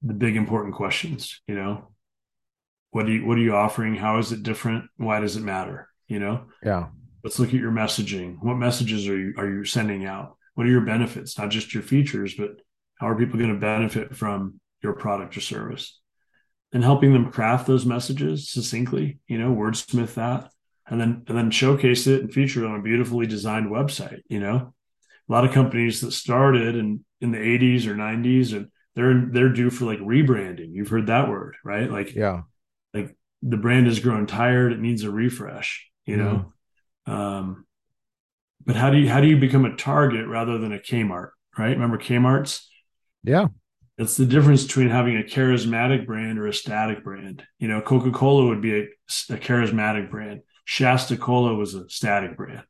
[0.02, 1.41] the big important questions.
[1.48, 1.91] You know,
[2.91, 3.95] what do you what are you offering?
[3.95, 4.86] How is it different?
[4.98, 5.88] Why does it matter?
[6.08, 6.88] You know, yeah.
[7.24, 8.38] Let's look at your messaging.
[8.41, 10.36] What messages are you are you sending out?
[10.56, 11.38] What are your benefits?
[11.38, 12.62] Not just your features, but
[13.00, 16.00] how are people going to benefit from your product or service?
[16.72, 19.20] And helping them craft those messages succinctly.
[19.28, 20.50] You know, wordsmith that
[20.88, 24.22] and then and then showcase it and feature it on a beautifully designed website.
[24.27, 24.73] You know,
[25.30, 29.49] a lot of companies that started in in the 80s or 90s and they're they're
[29.53, 30.73] due for like rebranding.
[30.73, 31.89] You've heard that word, right?
[31.89, 32.41] Like yeah,
[32.93, 34.72] like the brand has grown tired.
[34.73, 36.19] It needs a refresh, you Mm.
[37.07, 37.14] know?
[37.14, 37.65] Um,
[38.65, 41.72] but how do you, how do you become a Target rather than a Kmart, right?
[41.72, 42.69] Remember Kmart's?
[43.23, 43.47] Yeah.
[43.97, 47.43] It's the difference between having a charismatic brand or a static brand.
[47.60, 48.84] You know, Coca Cola would be a,
[49.30, 50.41] a charismatic brand.
[50.65, 52.64] Shasta Cola was a static brand,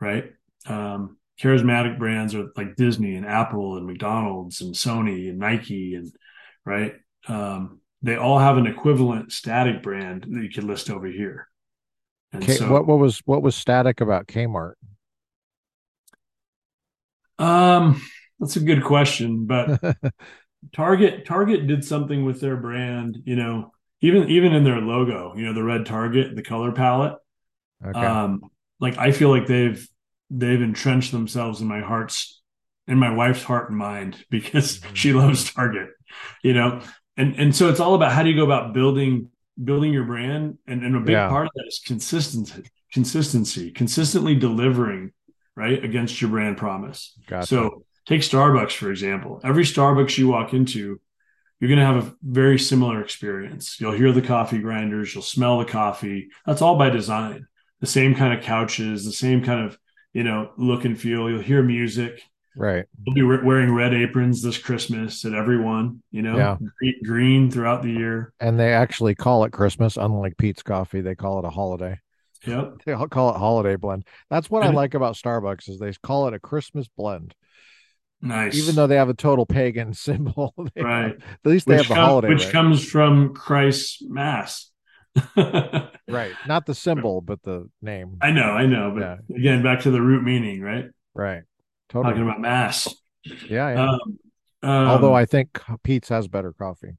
[0.00, 0.32] right?
[0.66, 6.12] Um, charismatic brands are like Disney and Apple and McDonald's and Sony and Nike and
[6.64, 6.94] right.
[7.28, 11.48] Um, they all have an equivalent static brand that you could list over here.
[12.32, 14.74] And K- so, what what was what was static about Kmart?
[17.38, 18.00] um,
[18.38, 19.80] that's a good question, but
[20.72, 25.46] Target Target did something with their brand, you know, even even in their logo, you
[25.46, 27.14] know, the red Target, the color palette.
[27.84, 27.98] Okay.
[27.98, 28.42] Um,
[28.80, 29.86] like I feel like they've
[30.30, 32.42] they've entrenched themselves in my heart's
[32.88, 34.94] in my wife's heart and mind because Mhm.
[34.96, 35.88] she loves Target,
[36.42, 36.80] you know.
[37.16, 39.30] And and so it's all about how do you go about building
[39.62, 41.28] building your brand and, and a big Yeah.
[41.28, 42.62] part of that is consistency
[42.92, 45.12] consistency consistently delivering
[45.56, 47.46] right against your brand promise Gotcha.
[47.46, 51.00] so take starbucks for example every starbucks you walk into
[51.60, 55.58] you're going to have a very similar experience you'll hear the coffee grinders you'll smell
[55.58, 57.46] the coffee that's all by design
[57.80, 59.78] the same kind of couches the same kind of
[60.12, 62.22] you know look and feel you'll hear music
[62.58, 62.86] Right.
[63.06, 66.56] We'll be re- wearing red aprons this Christmas at everyone, you know, Yeah.
[66.80, 68.32] Gre- green throughout the year.
[68.40, 71.02] And they actually call it Christmas, unlike Peet's Coffee.
[71.02, 72.00] They call it a holiday.
[72.46, 72.76] Yep.
[72.86, 74.06] They call it holiday blend.
[74.30, 77.34] That's what I And- like about Starbucks is they call it a Christmas blend.
[78.22, 78.56] Nice.
[78.56, 80.54] Even though they have a total pagan symbol.
[80.74, 81.14] they have- right.
[81.44, 82.28] at least they Which, have the come- holiday.
[82.28, 82.52] which right.
[82.52, 84.70] comes from Christ's mass.
[86.08, 86.32] Right.
[86.46, 88.18] Not the symbol, but the name.
[88.22, 90.84] I know, I know, but again, back to the root meaning, right?
[91.14, 91.42] Right.
[91.88, 92.12] Totally.
[92.14, 92.94] Talking about mass.
[93.24, 93.72] Yeah.
[93.74, 93.90] yeah.
[93.90, 94.00] Um,
[94.62, 96.92] um, Although I think Peet's has better coffee.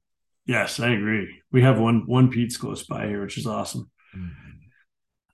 [0.44, 1.40] yes, I agree.
[1.52, 3.90] We have one one Peet's close by here, which is awesome.
[4.14, 4.30] Mm.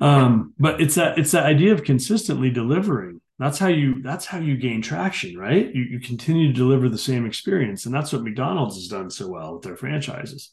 [0.01, 3.20] Um, but it's that it's that idea of consistently delivering.
[3.39, 5.74] That's how you that's how you gain traction, right?
[5.74, 9.28] You you continue to deliver the same experience, and that's what McDonald's has done so
[9.28, 10.52] well with their franchises.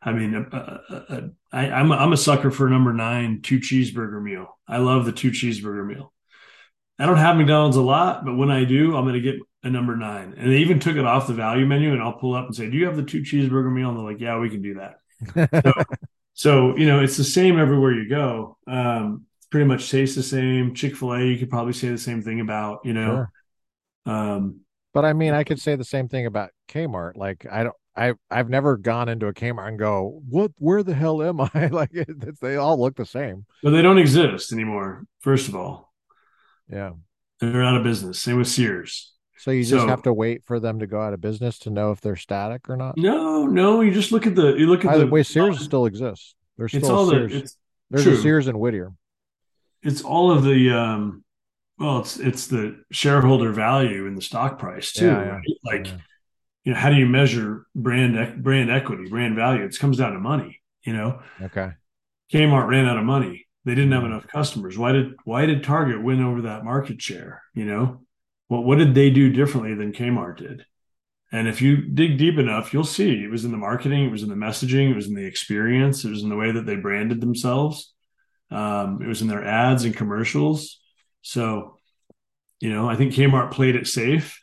[0.00, 1.20] I mean, uh, uh,
[1.52, 4.58] I, I'm a, I'm a sucker for number nine two cheeseburger meal.
[4.66, 6.12] I love the two cheeseburger meal.
[6.98, 9.70] I don't have McDonald's a lot, but when I do, I'm going to get a
[9.70, 10.34] number nine.
[10.36, 12.70] And they even took it off the value menu, and I'll pull up and say,
[12.70, 15.86] "Do you have the two cheeseburger meal?" And they're like, "Yeah, we can do that."
[16.34, 18.56] So, you know, it's the same everywhere you go.
[18.66, 20.74] Um, pretty much tastes the same.
[20.74, 23.26] Chick fil A, you could probably say the same thing about, you know.
[24.06, 24.14] Sure.
[24.14, 24.60] Um,
[24.92, 27.16] But I mean, I could say the same thing about Kmart.
[27.16, 30.50] Like, I don't, I, I've never gone into a Kmart and go, "What?
[30.58, 33.44] Where the hell am I?" like, it's, they all look the same.
[33.62, 35.92] but they don't exist anymore, first of all.
[36.68, 36.92] Yeah.
[37.40, 38.18] They're out of business.
[38.20, 39.12] Same with Sears.
[39.36, 41.70] So you just So- have to wait for them to go out of business to
[41.70, 42.96] know if they're static or not.
[42.96, 45.84] No, no, you just look at the you look at By the way, Sears still
[45.86, 46.34] exists.
[46.56, 47.32] There's it's still all Sears.
[47.32, 47.56] the it's
[47.90, 48.12] There's true.
[48.14, 48.92] a Sears in Whittier.
[49.82, 51.24] It's all of the um
[51.78, 55.30] well it's it's the shareholder value in the stock price too, Yeah, yeah.
[55.30, 55.44] right?
[55.64, 55.96] Like Yeah.
[56.64, 59.62] you know, how do you measure brand brand equity, brand value?
[59.64, 61.20] It comes down to money, you know.
[61.40, 61.72] Okay.
[62.32, 63.46] Kmart ran out of money.
[63.64, 64.76] They didn't have enough customers.
[64.78, 67.42] Why did why did Target win over that market share?
[67.54, 68.02] You know,
[68.48, 70.64] what what did they do differently than Kmart did?
[71.34, 74.22] And if you dig deep enough, you'll see it was in the marketing, it was
[74.22, 76.76] in the messaging, it was in the experience, it was in the way that they
[76.76, 77.94] branded themselves.
[78.52, 80.78] Um, it was in their ads and commercials.
[81.22, 81.78] So,
[82.60, 84.42] you know, I think Kmart played it safe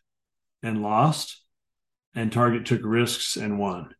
[0.63, 1.41] and lost,
[2.15, 3.93] and Target took risks and won.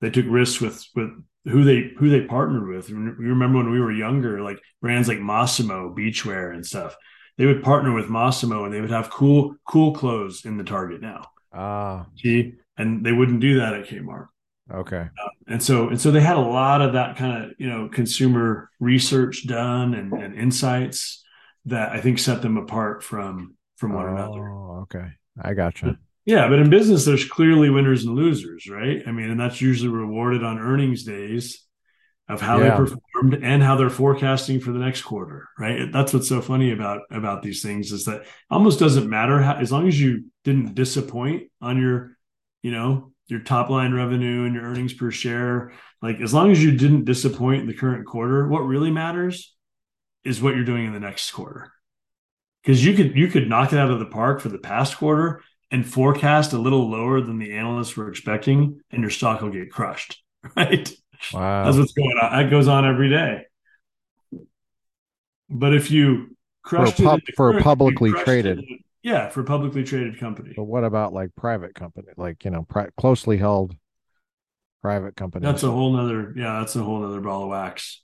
[0.00, 1.10] They took risks with with
[1.44, 2.88] who they who they partnered with.
[2.88, 6.96] You remember when we were younger, like brands like Mossimo, beachwear and stuff.
[7.38, 11.00] They would partner with Mossimo and they would have cool cool clothes in the Target
[11.00, 11.26] now.
[11.52, 14.28] Ah, See, and they wouldn't do that at Kmart.
[14.72, 15.08] Okay.
[15.46, 18.70] And so and so they had a lot of that kind of you know consumer
[18.78, 21.24] research done and, and insights
[21.66, 24.48] that I think set them apart from from one another.
[24.48, 25.08] Oh, okay.
[25.42, 25.98] I gotcha.
[26.26, 29.02] Yeah, but in business, there's clearly winners and losers, right?
[29.06, 31.64] I mean, and that's usually rewarded on earnings days
[32.28, 32.70] of how Yeah.
[32.70, 35.90] they performed and how they're forecasting for the next quarter, right?
[35.90, 39.72] That's what's so funny about about these things is that almost doesn't matter how, as
[39.72, 42.16] long as you didn't disappoint on your,
[42.62, 45.72] you know, your top line revenue and your earnings per share.
[46.02, 49.54] Like as long as you didn't disappoint in the current quarter, what really matters
[50.24, 51.72] is what you're doing in the next quarter.
[52.62, 55.42] Because you could you could knock it out of the park for the past quarter
[55.70, 59.70] and forecast a little lower than the analysts were expecting, and your stock will get
[59.70, 60.22] crushed.
[60.56, 60.90] Right?
[61.34, 61.66] Wow.
[61.66, 62.32] That's what's going on.
[62.32, 63.42] That goes on every day.
[65.50, 68.60] But if you crushed pub- it for publicly traded.
[68.60, 70.54] it yeah, for publicly traded company.
[70.56, 73.74] But what about like private company, like you know, pri- closely held?
[74.80, 75.46] private company?
[75.46, 78.02] That's a whole nother, yeah, that's a whole nother ball of wax.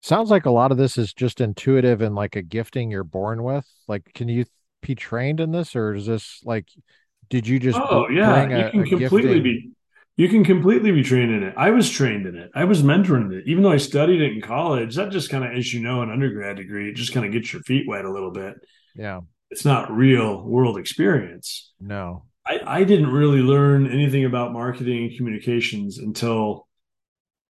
[0.00, 3.42] Sounds like a lot of this is just intuitive and like a gifting you're born
[3.42, 3.66] with.
[3.88, 4.44] Like, can you
[4.82, 6.68] be trained in this, or is this like,
[7.30, 9.70] did you just Oh yeah, bring you a, can completely be
[10.16, 11.54] you can completely be trained in it.
[11.56, 12.50] I was trained in it.
[12.54, 13.44] I was mentoring it.
[13.46, 16.10] Even though I studied it in college, that just kind of, as you know, an
[16.10, 18.54] undergrad degree, it just kind of gets your feet wet a little bit.
[18.94, 19.22] Yeah,
[19.54, 21.72] It's not real world experience.
[21.80, 22.24] no.
[22.46, 26.68] I, I didn't really learn anything about marketing and communications until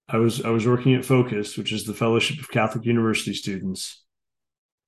[0.08, 4.02] I was I was working at Focus, which is the Fellowship of Catholic University Students,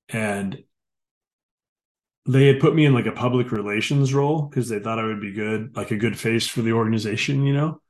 [0.09, 0.63] and
[2.25, 5.21] they had put me in like a public relations role because they thought I would
[5.21, 7.81] be good, like a good face for the organization, you know.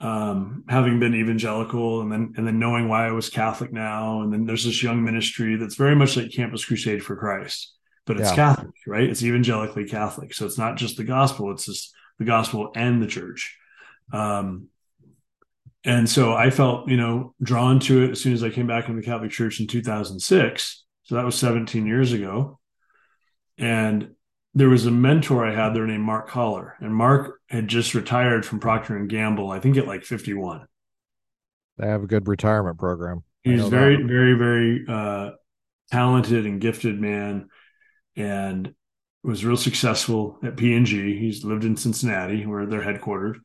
[0.00, 4.32] Um, having been evangelical and then and then knowing why I was Catholic now, and
[4.32, 7.72] then there's this young ministry that's very much like Campus Crusade for Christ,
[8.12, 9.08] but it's Yeah, Catholic, right?
[9.08, 13.06] It's evangelically Catholic, so it's not just the gospel; it's just the gospel and the
[13.06, 13.56] church.
[14.12, 14.68] Um,
[15.84, 18.88] and so I felt, you know, drawn to it as soon as I came back
[18.88, 20.84] into the Catholic Church in 2006.
[21.04, 22.60] So that was 17 years ago
[23.58, 24.10] and
[24.54, 28.44] there was a mentor I had there named Mark Collar, and Mark had just retired
[28.44, 30.66] from Procter and Gamble, I think at like 51.
[31.78, 33.24] they have a good retirement program.
[33.44, 33.70] He's that.
[33.70, 35.30] very, very, very uh,
[35.90, 37.48] talented and gifted man,
[38.16, 38.74] and
[39.22, 41.18] was real successful at P&G.
[41.18, 43.36] He's lived in Cincinnati, where they're headquartered,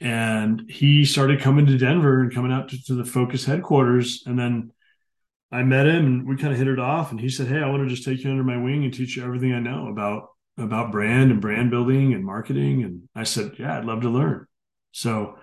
[0.00, 4.38] and he started coming to Denver and coming out to, to the Focus headquarters, and
[4.38, 4.72] then
[5.52, 7.10] I met him and we kind of hit it off.
[7.10, 9.16] And he said, Hey, I want to just take you under my wing and teach
[9.16, 12.82] you everything I know about about brand and brand building and marketing.
[12.84, 14.46] And I said, Yeah, I'd love to learn.
[14.92, 15.38] So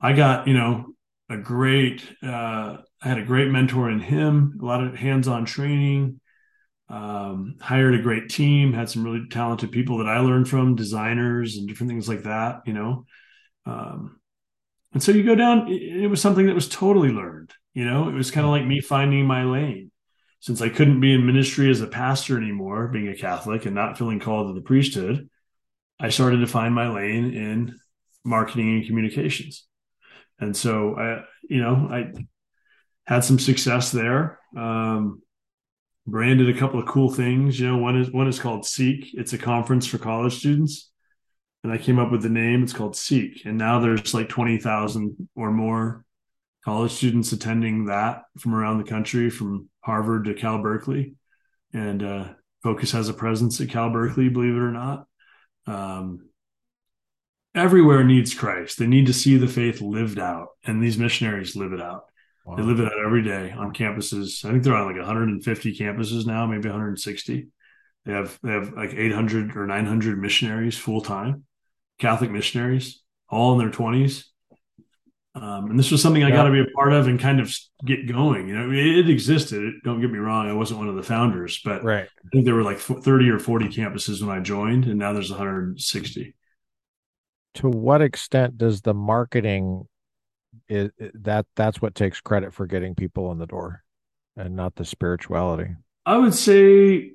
[0.00, 0.86] I got, you know,
[1.28, 6.20] a great uh I had a great mentor in him, a lot of hands-on training,
[6.88, 11.56] um, hired a great team, had some really talented people that I learned from, designers
[11.56, 13.04] and different things like that, you know.
[13.66, 14.20] Um,
[14.92, 17.52] and so you go down, it, was something that was totally learned.
[17.74, 19.90] You know, it was kind of like me finding my lane.
[20.40, 23.98] Since I couldn't be in ministry as a pastor anymore, being a Catholic and not
[23.98, 25.28] feeling called to the priesthood,
[26.00, 27.78] I started to find my lane in
[28.24, 29.66] marketing and communications.
[30.38, 32.12] And so I, you know, I
[33.04, 34.38] had some success there.
[34.56, 35.22] Um,
[36.10, 37.60] branded a couple of cool things.
[37.60, 39.10] You know, one is one is called Seek.
[39.14, 40.90] It's a conference for college students
[41.62, 42.62] and I came up with the name.
[42.62, 46.04] It's called Seek, and now there's like twenty thousand or more
[46.64, 51.14] college students attending that from around the country, from Harvard to Cal Berkeley,
[51.72, 52.28] and uh,
[52.62, 55.06] Focus has a presence at Cal Berkeley, believe it or not.
[55.66, 56.28] Um,
[57.54, 58.78] everywhere needs Christ.
[58.78, 62.04] They need to see the faith lived out, and these missionaries live it out.
[62.56, 62.66] They Wow.
[62.66, 64.44] live it out every day on campuses.
[64.44, 67.48] I think they're on like 150 campuses now, maybe 160.
[68.04, 71.44] They have they have like 800 or 900 missionaries full time,
[71.98, 74.24] Catholic missionaries, all in their 20s.
[75.34, 77.54] Um, and this was something I got to be a part of and kind of
[77.86, 78.48] get going.
[78.48, 79.72] You know, it, it existed.
[79.84, 82.08] Don't get me wrong; I wasn't one of the founders, but Right.
[82.24, 85.30] I think there were like 30 or 40 campuses when I joined, and now there's
[85.30, 86.34] 160.
[87.54, 89.86] To what extent does the marketing
[90.68, 93.82] is that that's what takes credit for getting people in the door
[94.36, 95.74] and not the spirituality?
[96.06, 97.12] I would say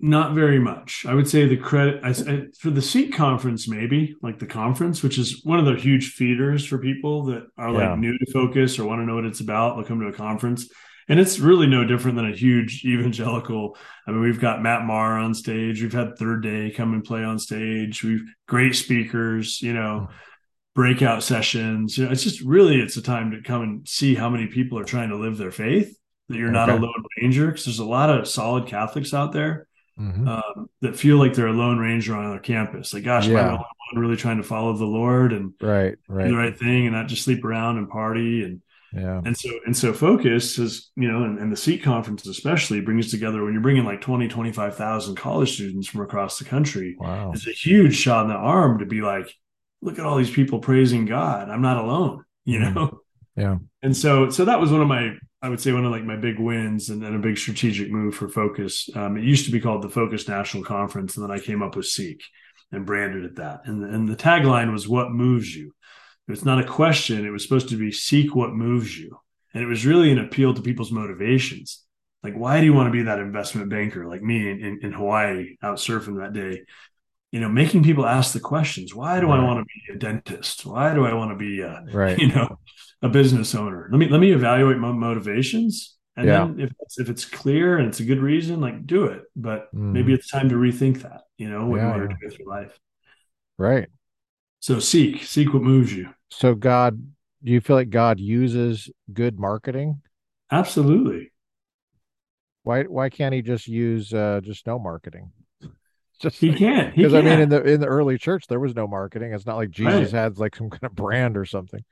[0.00, 1.04] not very much.
[1.08, 5.02] I would say the credit I, I, for the Seek conference, maybe like the conference,
[5.02, 7.90] which is one of the huge feeders for people that are Yeah.
[7.90, 9.74] like new to focus or want to know what it's about.
[9.76, 10.68] They'll come to a conference,
[11.08, 13.76] and it's really no different than a huge evangelical.
[14.06, 15.82] I mean, we've got Matt Maher on stage.
[15.82, 18.04] We've had Third Day come and play on stage.
[18.04, 19.60] We've great speakers.
[19.62, 20.10] You know.
[20.74, 21.98] Breakout sessions.
[21.98, 24.78] You know, it's just really it's a time to come and see how many people
[24.78, 25.96] are trying to live their faith.
[26.28, 29.66] That you're not a lone ranger because there's a lot of solid Catholics out there
[29.96, 32.94] hmm um, that feel like they're a lone ranger on their campus.
[32.94, 35.92] Like, gosh, am I the only one really trying to follow the Lord and Right.
[35.92, 36.32] do the Right.
[36.32, 38.60] right thing and not just sleep around and party and
[38.92, 39.20] Yeah.
[39.24, 43.10] and so and so focus is you know and, and the Seek conference especially brings
[43.10, 47.32] together when you're bringing like 20 25,000 college students from across the country Wow.
[47.32, 49.34] it's a huge shot in the arm to be like
[49.80, 52.74] look at all these people praising God I'm not alone you Mhm.
[52.74, 53.00] know
[53.36, 53.56] Yeah.
[53.82, 56.16] and so so that was one of my I would say one of like my
[56.16, 58.90] big wins and, and a big strategic move for Focus.
[58.96, 61.76] Um, it used to be called the Focus National Conference, and then I came up
[61.76, 62.20] with Seek
[62.72, 63.60] and branded it that.
[63.66, 65.72] And and the tagline was "What moves you."
[66.26, 67.24] It's not a question.
[67.24, 69.16] It was supposed to be "Seek what moves you,"
[69.54, 71.84] and it was really an appeal to people's motivations.
[72.24, 74.92] Like, why do you want to be that investment banker like me in, in, in
[74.92, 76.62] Hawaii out surfing that day?
[77.32, 78.94] You know, making people ask the questions.
[78.94, 80.64] Why do I want to be a dentist?
[80.64, 82.18] Why do I want to be a Right.
[82.18, 82.58] you know
[83.02, 86.46] a business owner let me let me evaluate my motivations and Yeah.
[86.46, 89.72] then if it's, if it's clear and it's a good reason like do it but
[89.72, 89.92] Mhm.
[89.92, 92.38] maybe it's time to rethink that you know what Yeah, you want to do with
[92.40, 92.76] your life
[93.56, 93.88] Right.
[94.58, 96.08] So seek, seek what moves you.
[96.30, 97.00] So God,
[97.44, 100.02] do you feel like God uses good marketing?
[100.50, 101.30] Absolutely.
[102.64, 105.30] Why why can't he just use uh just no marketing?
[106.20, 106.94] Just He can't.
[106.94, 109.32] Because I mean in the in the early church there was no marketing.
[109.32, 110.22] It's not like Jesus Right.
[110.22, 111.84] had like some kind of brand or something.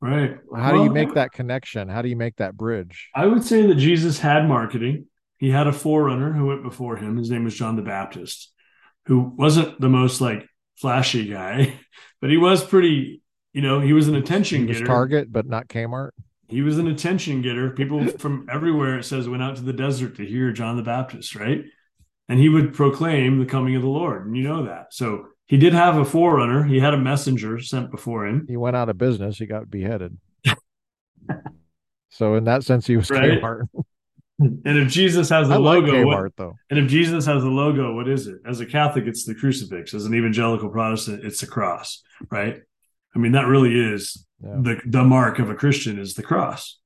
[0.00, 0.38] Right.
[0.56, 1.88] How do you make that connection?
[1.88, 3.10] How do you make that bridge?
[3.14, 5.06] I would say that Jesus had marketing.
[5.36, 7.16] He had a forerunner who went before him.
[7.16, 8.52] His name was John the Baptist,
[9.06, 10.46] who wasn't the most like
[10.76, 11.74] flashy guy,
[12.20, 14.86] but he was pretty, you know, he was an attention was getter.
[14.86, 16.10] Target, but not Kmart.
[16.48, 17.70] He was an attention getter.
[17.70, 21.34] People from everywhere, it says, went out to the desert to hear John the Baptist,
[21.34, 21.64] right?
[22.30, 24.24] And he would proclaim the coming of the Lord.
[24.24, 24.94] And you know that.
[24.94, 26.64] So he did have a forerunner.
[26.64, 29.36] He had a messenger sent before him, He went out of business.
[29.36, 30.16] He got beheaded.
[32.12, 33.40] So in that sense, he was right?
[33.40, 33.68] Kmart.
[34.40, 36.56] And if Jesus has I a like logo, what Kmart though.
[36.70, 38.38] and if Jesus has a logo, what is it?
[38.46, 39.94] As a Catholic, it's the crucifix.
[39.94, 42.56] As an evangelical Protestant, it's the cross, right?
[43.14, 44.56] I mean, that really is Yeah.
[44.60, 46.78] the the mark of a Christian is the cross.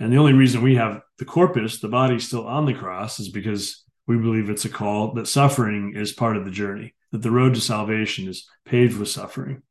[0.00, 3.28] And the only reason we have the corpus, the body still on the cross, is
[3.28, 7.30] because we believe it's a call that suffering is part of the journey, that the
[7.30, 9.62] road to salvation is paved with suffering.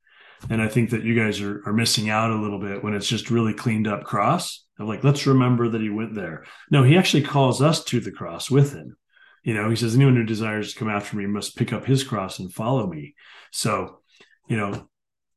[0.49, 3.07] And I think that you guys are, are missing out a little bit when it's
[3.07, 6.45] just really cleaned up cross of like, let's remember that he went there.
[6.69, 8.97] No, he actually calls us to the cross with him.
[9.43, 12.03] You know, he says, anyone who desires to come after me must pick up his
[12.03, 13.15] cross and follow me.
[13.51, 13.99] So,
[14.47, 14.89] you know,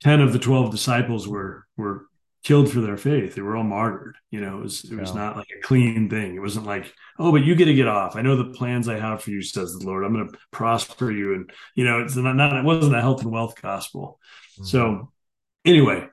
[0.03, 2.07] 10 of the 12 disciples were, were
[2.45, 3.35] killed for their faith.
[3.35, 4.17] They were all martyred.
[4.31, 5.17] You know, it was, it was Yeah.
[5.17, 6.35] not like a clean thing.
[6.35, 8.17] It wasn't like, oh, but you get to get off.
[8.17, 10.05] I know the plans I have for you, says the Lord.
[10.05, 11.35] I'm going to prosper you.
[11.35, 14.19] And, you know, it's not, not, it wasn't a health and wealth gospel.
[14.61, 14.67] Mhm.
[14.67, 15.13] So
[15.65, 16.07] anyway,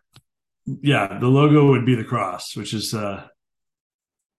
[0.66, 3.28] yeah, the logo would be the cross, which is uh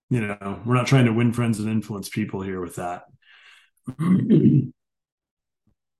[0.09, 3.03] you know, we're not trying to win friends and influence people here with that.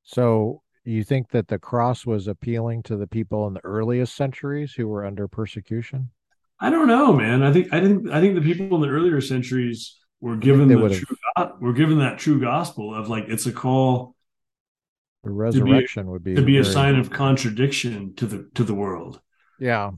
[0.05, 4.73] So you think that the cross was appealing to the people in the earliest centuries
[4.73, 6.11] who were under persecution?
[6.61, 7.43] I don't know, man.
[7.43, 10.89] I think I think I think the people in the earlier centuries were given the
[10.89, 14.15] true were given that true gospel of like it's a call
[15.23, 18.65] the to be resurrection would be to be a sign of contradiction to the to
[18.65, 19.21] the world.
[19.59, 19.91] yeah.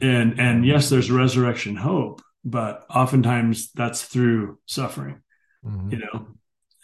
[0.00, 5.20] And and yes, there's resurrection hope, but oftentimes that's through suffering,
[5.64, 5.92] Mhm.
[5.92, 6.26] you know.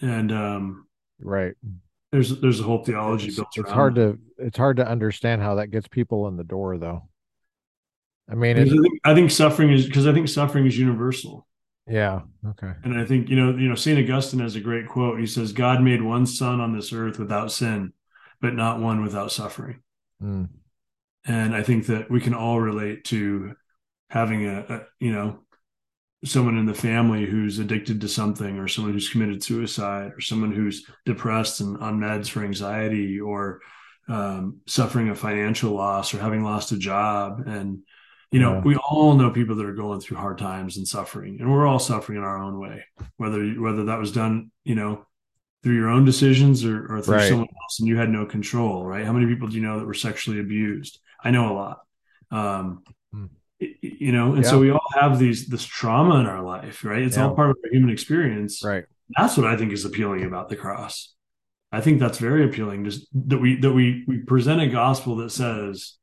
[0.00, 0.86] And um
[1.20, 1.54] Right.
[2.12, 5.42] There's there's a whole theology It's built it's around hard to it's hard to understand
[5.42, 7.08] how that gets people in the door though.
[8.30, 11.46] I mean it I think, I think suffering is because I think suffering is universal,
[11.86, 12.72] yeah, okay.
[12.84, 15.18] and I think you know you know Saint Augustine has a great quote.
[15.18, 17.92] He says, "God made one son on this earth without sin,
[18.40, 19.80] but not one without suffering."
[20.22, 20.48] Mm,
[21.24, 23.54] And I think that we can all relate to
[24.10, 25.40] having a, a you know
[26.24, 30.52] someone in the family who's addicted to something, or someone who's committed suicide, or someone
[30.52, 33.60] who's depressed and on meds for anxiety, or
[34.08, 37.80] um, suffering a financial loss, or having lost a job, and
[38.30, 38.60] you know, yeah.
[38.62, 41.78] we all know people that are going through hard times and suffering, and we're all
[41.78, 42.84] suffering in our own way.
[43.16, 45.06] Whether whether that was done, you know,
[45.62, 47.28] through your own decisions or, or through Right.
[47.28, 49.04] someone else, and you had no control, right?
[49.04, 51.00] How many people do you know that were sexually abused?
[51.22, 51.78] I know a lot.
[52.30, 52.84] Um,
[54.00, 54.50] you know, and Yeah.
[54.50, 57.02] so we all have these this trauma in our life, right?
[57.02, 57.26] It's Yeah.
[57.26, 58.62] all part of our human experience.
[58.64, 58.84] Right.
[59.16, 61.14] That's what I think is appealing about the cross.
[61.72, 62.84] I think that's very appealing.
[62.84, 65.98] Just that we that we we present a gospel that says,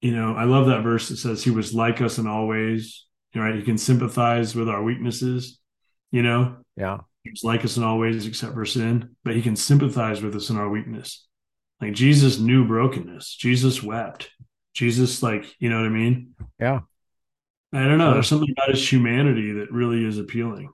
[0.00, 3.04] you know, I love that verse that says he was like us in all ways.
[3.34, 3.54] Right?
[3.54, 5.60] He can sympathize with our weaknesses.
[6.10, 6.98] You know, Yeah.
[7.24, 10.34] he was like us in all ways except for sin, but he can sympathize with
[10.34, 11.26] us in our weakness.
[11.80, 13.36] Like Jesus knew brokenness.
[13.36, 14.30] Jesus wept.
[14.78, 16.34] Jesus, like, you know what I mean?
[16.60, 16.80] Yeah.
[17.72, 18.14] I don't know.
[18.14, 20.70] There's something about his humanity that really is appealing.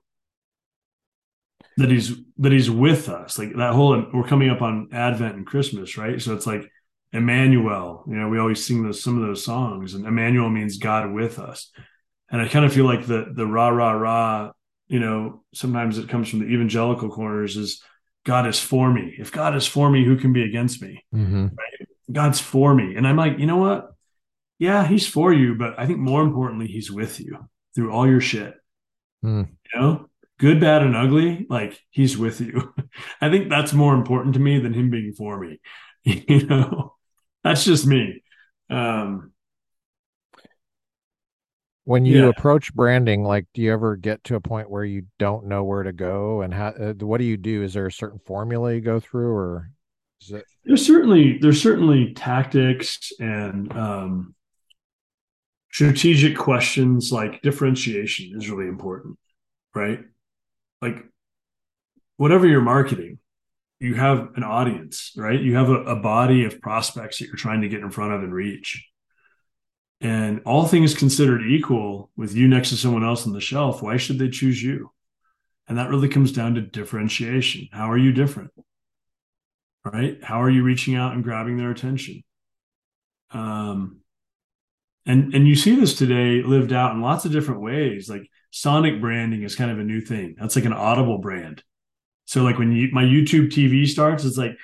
[1.79, 3.39] That he's that he's with us.
[3.39, 6.21] Like that whole we're coming up on Advent and Christmas, right?
[6.21, 6.71] So it's like
[7.13, 8.05] Emmanuel.
[8.07, 11.39] You know, we always sing those some of those songs, and Emmanuel means God with
[11.39, 11.73] us.
[12.31, 14.53] And I kind of feel like the the rah rah rah,
[14.87, 17.83] you know, sometimes it comes from the evangelical corners is
[18.25, 19.17] God is for me.
[19.19, 21.05] If God is for me, who can be against me?
[21.11, 21.49] hmm
[22.13, 22.95] God's for me.
[22.95, 23.94] And I'm like, you know what?
[24.59, 28.21] Yeah, he's for you, but I think more importantly, he's with you through all your
[28.21, 28.55] shit.
[29.25, 29.49] Mm.
[29.75, 30.07] You know,
[30.39, 32.75] good, bad, and ugly, like he's with you.
[33.21, 35.61] I think that's more important to me than him being for me.
[36.29, 36.95] You know,
[37.43, 38.23] that's just me.
[38.69, 39.33] Um,
[41.85, 45.07] When you yeah, approach branding, like, do you ever get to a point where you
[45.19, 46.43] don't know where to go?
[46.43, 47.63] And how, uh, what do you do?
[47.63, 49.71] Is there a certain formula you go through, or
[50.21, 50.45] is it?
[50.65, 54.35] there's certainly there's certainly tactics and um,
[55.75, 59.19] strategic questions like differentiation is really important,
[59.75, 59.99] right?
[60.81, 61.05] Like
[62.17, 63.19] whatever you're marketing,
[63.81, 65.41] you have an audience, right?
[65.41, 68.23] You have a, a body of prospects that you're trying to get in front of
[68.23, 68.87] and reach.
[70.01, 73.97] And all things considered equal, with you next to someone else on the shelf, why
[73.97, 74.93] should they choose you?
[75.67, 77.69] And that really comes down to differentiation.
[77.73, 78.53] How are you different?
[79.85, 80.23] Right?
[80.23, 82.23] How are you reaching out and grabbing their attention?
[83.33, 84.04] Um,
[85.07, 88.09] and and you see this today lived out in lots of different ways.
[88.09, 90.35] Like sonic branding is kind of a new thing.
[90.39, 91.63] That's like an audible brand.
[92.27, 94.57] So like when you, my YouTube TV starts, it's like,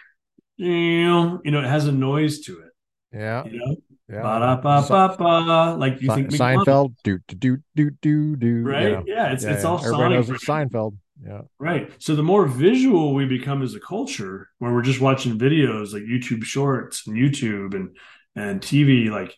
[0.56, 2.70] you know, it has a noise to it.
[3.12, 3.44] Yeah.
[3.44, 3.76] You know,
[4.08, 4.22] Yeah.
[4.22, 5.76] Ba-da-ba-ba-ba.
[5.78, 8.62] Like you Se- think Seinfeld, do do do do do do.
[8.62, 8.92] right?
[8.92, 9.04] know.
[9.06, 9.68] Yeah, it's Yeah, it's yeah.
[9.68, 10.28] all Everybody sonic.
[10.28, 10.44] knows it's.
[10.44, 10.96] Seinfeld.
[11.24, 11.42] Yeah.
[11.58, 11.90] Right.
[11.98, 16.04] So the more visual we become as a culture, where we're just watching videos like
[16.04, 17.96] YouTube Shorts and YouTube and
[18.36, 19.36] and TV, like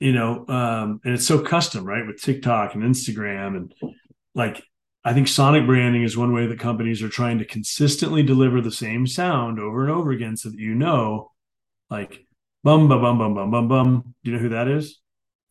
[0.00, 3.74] you know, um, and it's so custom, right, with TikTok and Instagram, and
[4.34, 4.62] like
[5.04, 8.72] I think sonic branding is one way that companies are trying to consistently deliver the
[8.72, 11.32] same sound over and over again, so that you know,
[11.90, 12.26] like
[12.62, 14.14] bum bum bum bum bum bum bum.
[14.24, 15.00] Do you know who that is?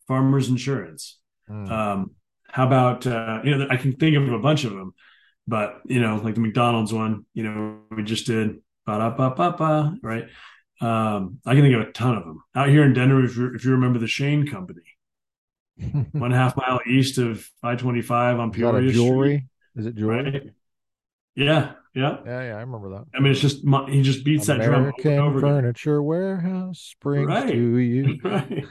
[0.08, 1.18] Farmers Insurance.
[1.48, 1.70] Mm.
[1.70, 2.10] Um,
[2.48, 3.66] how about uh, you know?
[3.70, 4.94] I can think of a bunch of them,
[5.46, 9.34] but you know, like the McDonald's one, you know, we just did ba da ba
[9.34, 10.26] ba ba, right?
[10.80, 13.24] Um, I can think of a ton of them out here in Denver.
[13.24, 14.82] If you if you remember the Shane Company,
[16.12, 19.36] one half mile east of I twenty five on Is that jewelry?
[19.36, 19.42] Street,
[19.76, 20.22] Is it jewelry?
[20.30, 20.42] right?
[21.36, 22.18] Yeah, yeah.
[22.24, 23.06] Yeah, yeah, I remember that.
[23.14, 25.50] I mean, it's just mu- he just beats that drum over and over again.
[25.50, 27.50] Furniture Warehouse brings Right.
[27.52, 28.18] to you.
[28.24, 28.64] right?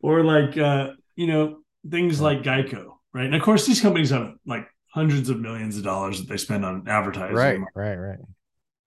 [0.00, 1.58] Or like uh, you know
[1.90, 3.26] things like Geico, right?
[3.26, 6.64] And of course, these companies have like hundreds of millions of dollars that they spend
[6.64, 7.34] on advertising.
[7.36, 8.18] Right, right, right.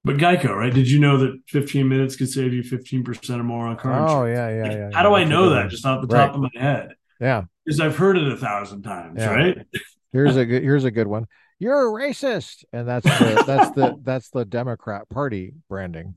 [0.04, 0.74] But Geico, right?
[0.74, 4.04] Did you know that 15 minutes could save you 15% or more on car oh,
[4.04, 4.14] insurance?
[4.14, 4.90] Oh, yeah, yeah, Like, yeah.
[4.94, 5.10] How yeah.
[5.10, 6.28] do I know that just off the Right.
[6.28, 6.94] top of my head?
[7.20, 7.44] Yeah.
[7.66, 9.34] Because I've heard it a thousand times, Yeah.
[9.34, 9.58] right?
[10.12, 11.28] Here's a good here's a good one.
[11.60, 12.64] You're a racist.
[12.74, 16.16] And that's the that's the that's the Democrat Party branding.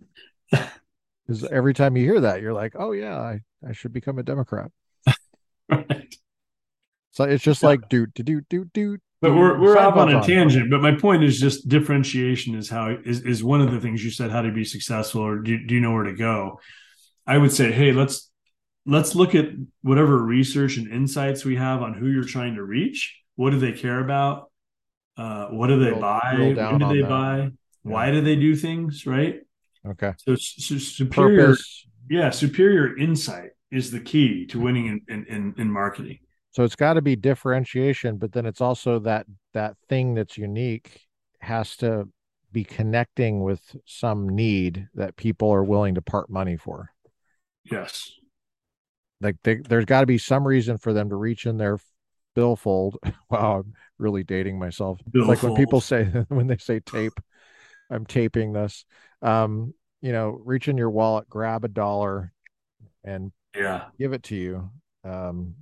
[1.24, 4.24] Because every time you hear that, you're like, oh yeah, I, I should become a
[4.24, 4.72] Democrat.
[5.68, 6.14] Right.
[7.12, 7.68] So it's just Yeah.
[7.68, 8.98] like do do do do do.
[9.22, 10.70] But we're we're off on a Seinfeld's tangent.
[10.70, 14.10] But my point is just differentiation is how is is one of the things you
[14.10, 16.60] said how to be successful or do, do you know where to go?
[17.26, 18.28] I would say, hey, let's
[18.84, 19.46] let's look at
[19.82, 23.16] whatever research and insights we have on who you're trying to reach.
[23.36, 24.50] What do they care about?
[25.16, 26.52] Uh, what do they Drill- buy?
[26.56, 27.08] down When do they that.
[27.08, 27.50] buy?
[27.82, 29.06] Why do they do things?
[29.06, 29.40] Right.
[29.86, 30.12] Okay.
[30.18, 31.86] So, su- superior, Purpose.
[32.10, 36.18] yeah, superior insight is the key to winning in in, in, in marketing.
[36.52, 41.00] So it's got to be differentiation, but then it's also that that thing that's unique
[41.40, 42.08] has to
[42.52, 46.90] be connecting with some need that people are willing to part money for.
[47.64, 48.12] Yes.
[49.22, 51.78] Like they, there's got to be some reason for them to reach in their
[52.34, 52.98] billfold.
[53.30, 55.00] Wow, I'm really dating myself.
[55.14, 57.18] Like when people say when they say tape,
[57.90, 58.84] I'm taping this.
[59.22, 59.72] Um,
[60.02, 62.30] you know, reach in your wallet, grab a dollar,
[63.04, 63.84] and Yeah.
[63.98, 64.70] give it to you.
[65.02, 65.54] Um,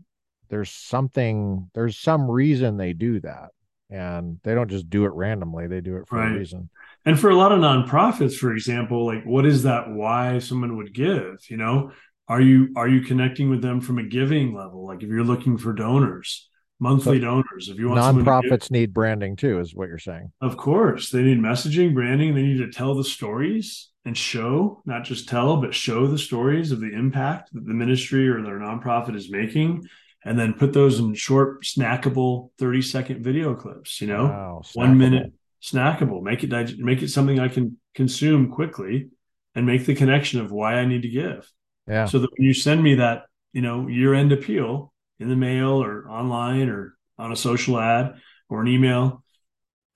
[0.51, 3.51] there's something, there's some reason they do that,
[3.89, 5.66] and they don't just do it randomly.
[5.66, 6.35] They do it for Right.
[6.35, 6.68] a reason.
[7.06, 10.93] And for a lot of nonprofits, for example, like what is that why someone would
[10.93, 11.36] give?
[11.48, 11.93] You know,
[12.28, 14.86] are you are you connecting with them from a giving level?
[14.86, 16.48] Like if you're looking for donors,
[16.78, 20.31] monthly donors, if you want to give, Nonprofits need branding too, is what you're saying.
[20.40, 25.05] of course, they need messaging, branding, they need to tell the stories and show, not
[25.05, 29.14] just tell, but show the stories of the impact that the ministry or their nonprofit
[29.16, 29.82] is making.
[30.25, 34.25] And then put those in short, snackable 30 second video clips, you know?
[34.25, 35.33] Wow, one minute
[35.63, 36.23] snackable.
[36.23, 39.11] make it dig- make it something i can consume quickly
[39.55, 41.51] and make the connection of why i need to give.
[41.87, 45.37] Yeah, so that when you send me that you know year end appeal in the
[45.37, 48.15] mail or online or on a social ad
[48.49, 49.23] or an email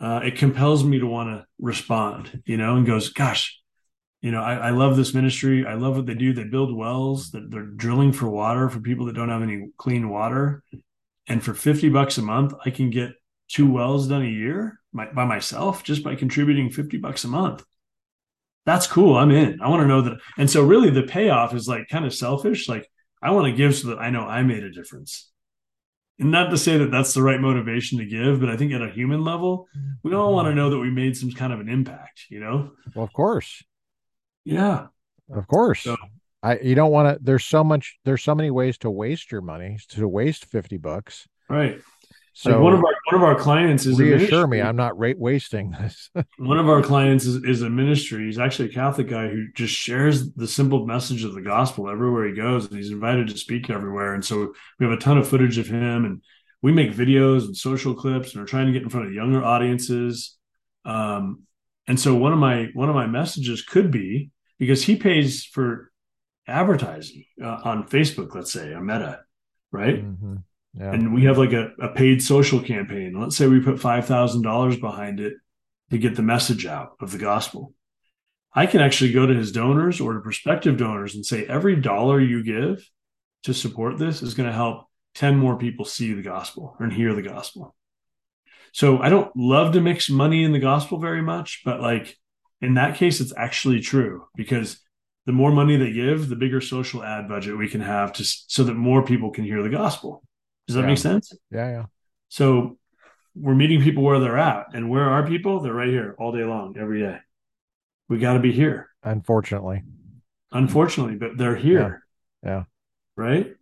[0.00, 3.60] uh, it compels me to want to respond you know and goes gosh
[4.24, 5.66] you know I, I love this ministry.
[5.66, 6.32] I love what they do.
[6.32, 7.30] They build wells.
[7.30, 10.62] They're, they're drilling for water for people that don't have any clean water.
[11.28, 13.12] And for 50 bucks a month i can get
[13.48, 17.64] two wells done a year my, by myself just by contributing 50 bucks a month.
[18.64, 19.16] That's cool.
[19.16, 19.60] I'm in.
[19.60, 20.18] I want to know that.
[20.38, 22.66] And so really the payoff is like kind of selfish.
[22.66, 22.88] Like
[23.22, 25.30] i want to give so that i know i made a difference.
[26.18, 28.80] And not to say that that's the right motivation to give but i think at
[28.80, 29.66] a human level
[30.02, 32.70] we all want to know that we made some kind of an impact you know?
[32.94, 33.62] Well, of course,
[34.44, 34.86] yeah
[35.34, 35.82] of course.
[35.82, 35.96] So-
[36.42, 37.24] I you don't want to.
[37.24, 37.96] There's so much.
[38.04, 39.78] There's so many ways to waste your money.
[39.90, 41.26] To waste fifty bucks.
[41.48, 41.80] right
[42.34, 44.60] So like one of our one of our clients is reassure me.
[44.60, 46.10] I'm not rate wasting this.
[46.36, 48.26] one of our clients is, is a ministry.
[48.26, 52.26] He's actually a Catholic guy who just shares the simple message of the gospel everywhere
[52.28, 54.12] he goes, and he's invited to speak everywhere.
[54.12, 56.20] And so we have a ton of footage of him, and
[56.60, 59.42] we make videos and social clips, and are trying to get in front of younger
[59.42, 60.36] audiences.
[60.84, 61.44] Um,
[61.88, 65.92] And so one of my one of my messages could be because he pays for
[66.46, 69.20] advertising uh, on Facebook, let's say, a Meta,
[69.72, 70.04] right?
[70.04, 70.36] Mm-hmm.
[70.78, 70.92] Yeah.
[70.92, 73.18] And we have like a, a paid social campaign.
[73.18, 75.34] Let's say we put five thousand dollars behind it
[75.90, 77.72] to get the message out of the gospel.
[78.52, 82.20] I can actually go to his donors or to prospective donors and say every dollar
[82.20, 82.88] you give
[83.44, 84.86] to support this is going to help
[85.16, 87.74] 10 more people see the gospel and hear the gospel.
[88.72, 92.16] So I don't love to mix money in the gospel very much, but like
[92.60, 94.80] in that case, it's actually true because
[95.26, 98.64] the more money they give, the bigger social ad budget we can have to so
[98.64, 100.22] that more people can hear the gospel.
[100.66, 100.86] Does that Yeah.
[100.88, 101.32] make sense?
[101.50, 101.68] Yeah.
[101.70, 101.84] Yeah.
[102.28, 102.78] So
[103.34, 104.66] we're meeting people where they're at.
[104.74, 105.60] And where are people?
[105.60, 107.18] They're right here all day long, every day.
[108.08, 109.82] We got to be here, Unfortunately.
[110.52, 112.04] unfortunately, but they're here.
[112.42, 112.64] Yeah.
[113.16, 113.54] Right.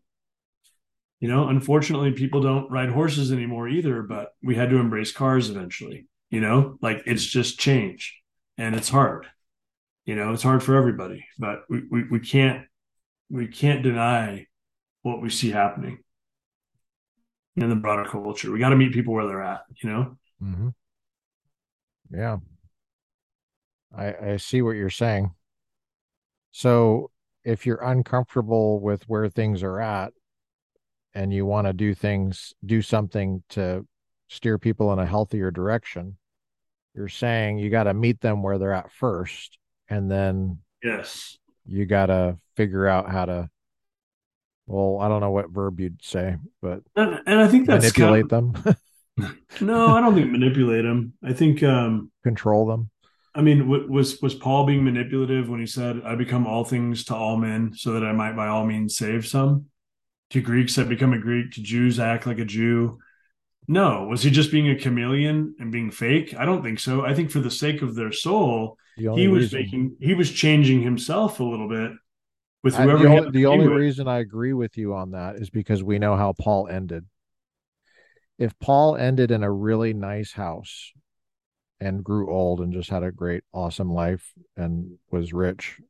[1.21, 5.49] You know, unfortunately, people don't ride horses anymore either, but we had to embrace cars
[5.49, 6.07] eventually.
[6.31, 8.19] You know, like it's just change
[8.63, 9.27] and it's hard.
[10.07, 12.65] You know, it's hard for everybody, but we, we, we can't
[13.29, 14.47] we can't deny
[15.03, 15.99] what we see happening
[17.57, 18.53] in the broader culture.
[18.53, 20.17] We got to meet people where they're at, you know?
[20.43, 20.69] Mm-hmm.
[22.15, 22.37] Yeah.
[23.97, 25.33] I I see what you're saying.
[26.53, 27.11] So
[27.45, 30.13] if you're uncomfortable with where things are at
[31.15, 33.87] and you want to do things, do something to
[34.29, 36.17] steer people in a healthier direction,
[36.95, 39.59] you're saying you got to meet them where they're at first,
[39.89, 41.39] and then Yes.
[41.67, 43.51] you got to figure out how to,
[44.67, 48.29] well, I don't know what verb you'd say, but And, and I think that's manipulate
[48.29, 48.55] kind them,
[49.61, 51.15] no, I don't think manipulate them.
[51.23, 52.91] I think um control them.
[53.35, 57.05] I mean, w- was was Paul being manipulative when he said, "I become all things
[57.07, 59.67] to all men, so that I might by all means save some"?
[60.31, 61.53] To Greeks, I become a Greek.
[61.53, 62.99] To Jews, I act like a Jew.
[63.73, 66.35] No, was he just being a chameleon and being fake?
[66.37, 67.05] I don't think so.
[67.07, 70.31] I think for the sake of their soul, The he was reason, making he was
[70.31, 71.93] changing himself a little bit
[72.63, 75.37] with I- the he only, had the only reason I agree with you on that
[75.37, 77.07] is because we know how Paul ended.
[78.39, 80.93] If Paul ended in a really nice house
[81.81, 85.81] and grew old and just had a great, awesome life and was rich,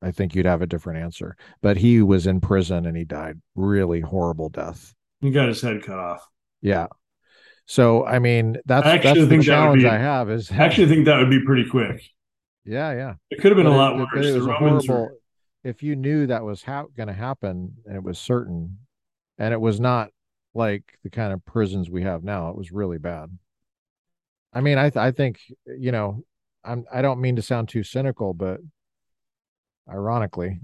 [0.00, 1.36] I think you'd have a different answer.
[1.60, 4.94] But he was in prison and he died really horrible death.
[5.20, 6.26] He got his head cut off.
[6.60, 6.86] Yeah.
[7.72, 10.56] So I mean, that's I actually that's the think challenge be- I have is I
[10.56, 12.02] actually think that would be pretty quick.
[12.66, 13.14] yeah, yeah.
[13.30, 14.26] It could have been But a lot but worse.
[14.26, 15.14] it was Romans were-
[15.64, 18.80] If you knew that was how going to happen and it was certain,
[19.38, 20.10] and it was not
[20.52, 23.30] like the kind of prisons we have now, it was really bad.
[24.52, 26.24] I mean, I th- I think you know,
[26.62, 28.60] I'm I don't mean to sound too cynical, but
[29.88, 30.60] ironically,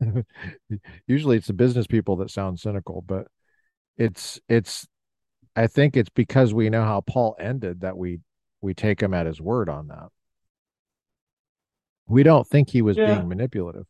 [1.06, 3.28] usually it's the business people that sound cynical, but
[3.96, 4.88] it's it's
[5.56, 8.20] I think it's because we know how Paul ended that we
[8.60, 10.08] we take him at his word on that.
[12.06, 13.14] We don't think he was Yeah.
[13.16, 13.86] being manipulative.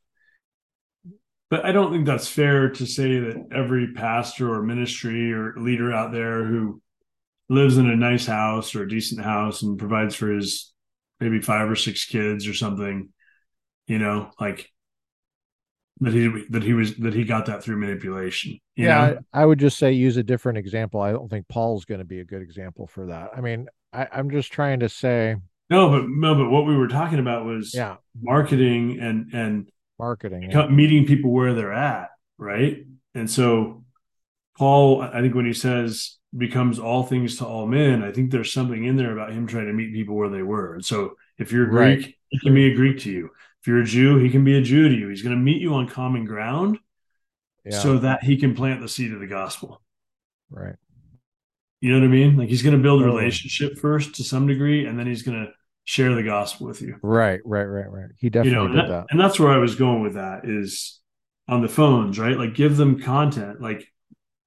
[1.51, 5.93] But I don't think that's fair to say that every pastor or ministry or leader
[5.93, 6.82] out there who
[7.48, 10.72] lives in a nice house or a decent house and provides for his
[11.20, 13.09] maybe five or six kids or something,
[13.86, 14.70] you know, like
[16.01, 18.53] that he that he was that he got that through manipulation.
[18.77, 19.19] You yeah, know?
[19.33, 21.01] I, I would just say use a different example.
[21.01, 23.31] I don't think Paul's going to be a good example for that.
[23.37, 25.37] I mean, I, I'm just trying to say,
[25.70, 29.69] No, but no, but what we were talking about was yeah, marketing and and
[29.99, 30.51] marketing.
[30.51, 30.66] yeah.
[30.69, 32.85] meeting people where they're at, right?
[33.15, 33.85] And so
[34.57, 38.53] Paul, I think when he says becomes all things to all men, I think there's
[38.53, 40.75] something in there about him trying to meet people where they were.
[40.75, 42.03] And so if you're Right.
[42.03, 43.31] Greek, he can be a Greek to you.
[43.60, 45.09] If you're a Jew, he can be a Jew to you.
[45.09, 46.78] He's going to meet you on common ground
[47.64, 49.82] Yeah, so that he can plant the seed of the gospel.
[50.51, 50.76] right.
[51.80, 52.36] You know what I mean?
[52.36, 55.44] Like he's going to build a relationship first to some degree, and then he's going
[55.47, 55.52] to
[55.85, 56.97] share the gospel with you.
[57.02, 58.10] Right, right, right, right.
[58.18, 59.06] He you definitely know, did and, that- that.
[59.10, 60.98] and that's where I was going with that is
[61.47, 62.36] on the phones, right?
[62.36, 63.60] Like give them content.
[63.60, 63.86] Like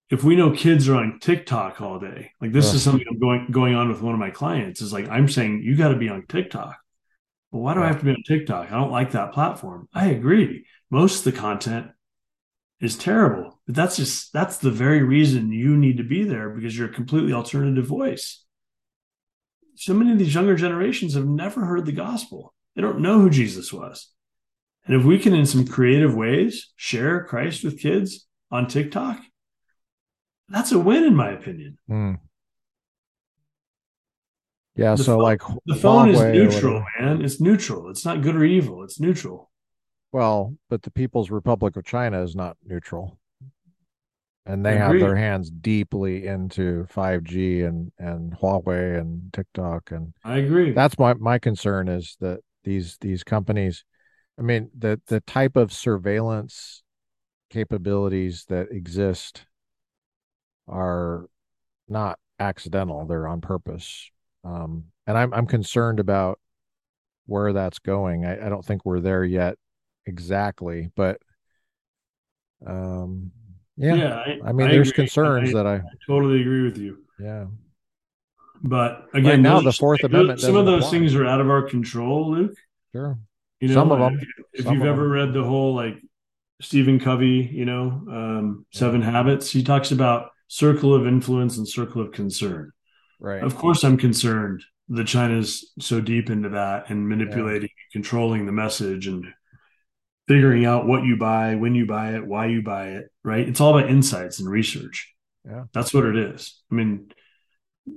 [0.09, 3.47] if we know kids are on TikTok all day, like this is something I'm going
[3.49, 6.09] going on with one of my clients is like I'm saying you got to be
[6.09, 6.77] on TikTok.
[7.51, 8.71] Well, why do I have to be on TikTok?
[8.71, 9.89] I don't like that platform.
[9.93, 10.65] I agree.
[10.89, 11.87] Most of the content
[12.79, 16.77] is terrible, but that's just that's the very reason you need to be there because
[16.77, 18.43] you're a completely alternative voice.
[19.75, 22.53] So many of these younger generations have never heard the gospel.
[22.75, 24.07] They don't know who Jesus was.
[24.85, 29.21] And if we can, in some creative ways, share Christ with kids on TikTok,
[30.49, 31.77] that's a win, in my opinion.
[31.87, 32.13] Hmm.
[34.75, 37.21] Yeah, The so phone- like The phone is neutral, man.
[37.21, 37.89] It's neutral.
[37.89, 38.83] It's not good or evil.
[38.83, 39.51] It's neutral.
[40.11, 43.17] Well, but the People's Republic of China is not neutral.
[44.45, 50.37] and they have their hands deeply into 5G and and Huawei and TikTok and I
[50.37, 50.71] agree.
[50.71, 53.85] That's my my concern is that these these companies
[54.39, 56.81] I mean the the type of surveillance
[57.51, 59.45] capabilities that exist
[60.67, 61.27] are
[61.87, 64.09] not accidental, they're on purpose.
[64.43, 66.39] Um, and I'm I'm concerned about
[67.25, 68.25] where that's going.
[68.25, 69.57] I, I don't think we're there yet
[70.05, 71.19] exactly, but
[72.65, 73.31] um
[73.77, 75.05] yeah, yeah I, I mean, I there's agree.
[75.05, 76.99] concerns I, that I, totally agree with you.
[77.19, 77.45] Yeah,
[78.63, 80.39] but again, right now the Fourth Amendment.
[80.39, 80.91] Some of those apply.
[80.91, 82.55] things are out of our control, Luke.
[82.91, 83.17] Sure.
[83.59, 84.19] You know, some of them.
[84.53, 85.11] If, if you've ever them.
[85.11, 85.95] read the whole like
[86.61, 89.11] Stephen Covey, you know, um, Seven yeah.
[89.11, 92.71] Habits, he talks about circle of influence and circle of concern.
[93.21, 93.43] Right.
[93.43, 97.93] Of course, I'm concerned that China's so deep into that and manipulating, yeah.
[97.93, 99.25] controlling the message and
[100.27, 103.47] figuring out what you buy, when you buy it, why you buy it, right?
[103.47, 105.13] It's all about insights and research.
[105.45, 105.65] Yeah.
[105.71, 106.61] That's what it is.
[106.71, 107.11] I mean,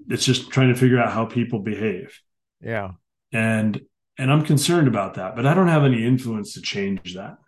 [0.09, 2.19] it's just trying to figure out how people behave.
[2.61, 2.93] Yeah.
[3.33, 3.81] And
[4.19, 7.39] and I'm concerned about that, but I don't have any influence to change that.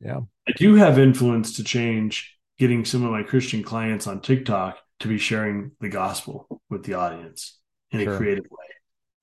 [0.00, 0.20] Yeah.
[0.48, 5.08] I do have influence to change getting some of my Christian clients on TikTok to
[5.08, 7.58] be sharing the gospel with the audience
[7.90, 8.14] in sure.
[8.14, 8.66] a creative way.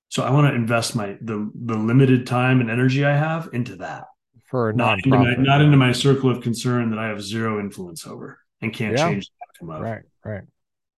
[0.10, 3.78] So I want to invest my the the limited time and energy I have into
[3.78, 4.06] that
[4.46, 8.08] for not into, my, not into my circle of concern that I have zero influence
[8.08, 9.10] over and can't yeah.
[9.10, 9.82] change the outcome of.
[9.82, 10.44] Right, right.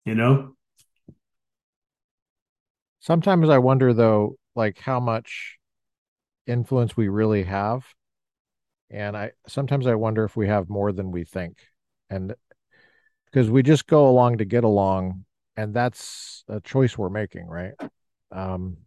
[0.04, 0.54] You know.
[3.00, 5.56] Sometimes I wonder though, like how much
[6.46, 7.86] influence we really have,
[8.90, 11.56] and I sometimes I wonder if we have more than we think,
[12.10, 12.34] and
[13.30, 15.24] because we just go along to get along,
[15.56, 17.72] and that's a choice we're making, right?
[18.32, 18.78] Um,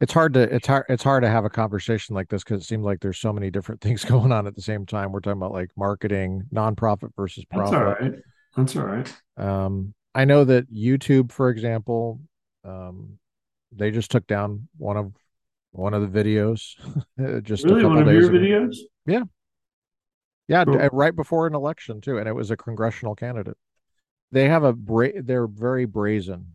[0.00, 2.66] it's hard to it's hard it's hard to have a conversation like this because it
[2.66, 5.12] seems like there's so many different things going on at the same time.
[5.12, 7.72] We're talking about like marketing, nonprofit versus profit.
[7.72, 8.14] That's all right.
[8.56, 9.16] That's all right.
[9.36, 12.20] Um, I know that YouTube, for example,
[12.64, 13.18] um,
[13.72, 15.12] they just took down one of
[15.72, 16.74] one of the videos
[17.44, 17.80] just really?
[17.80, 18.66] a couple one days of your ago.
[18.66, 18.76] videos.
[19.06, 19.22] Yeah,
[20.48, 20.88] yeah, cool.
[20.92, 23.56] right before an election too, and it was a congressional candidate.
[24.32, 26.52] They have a bra- they're very brazen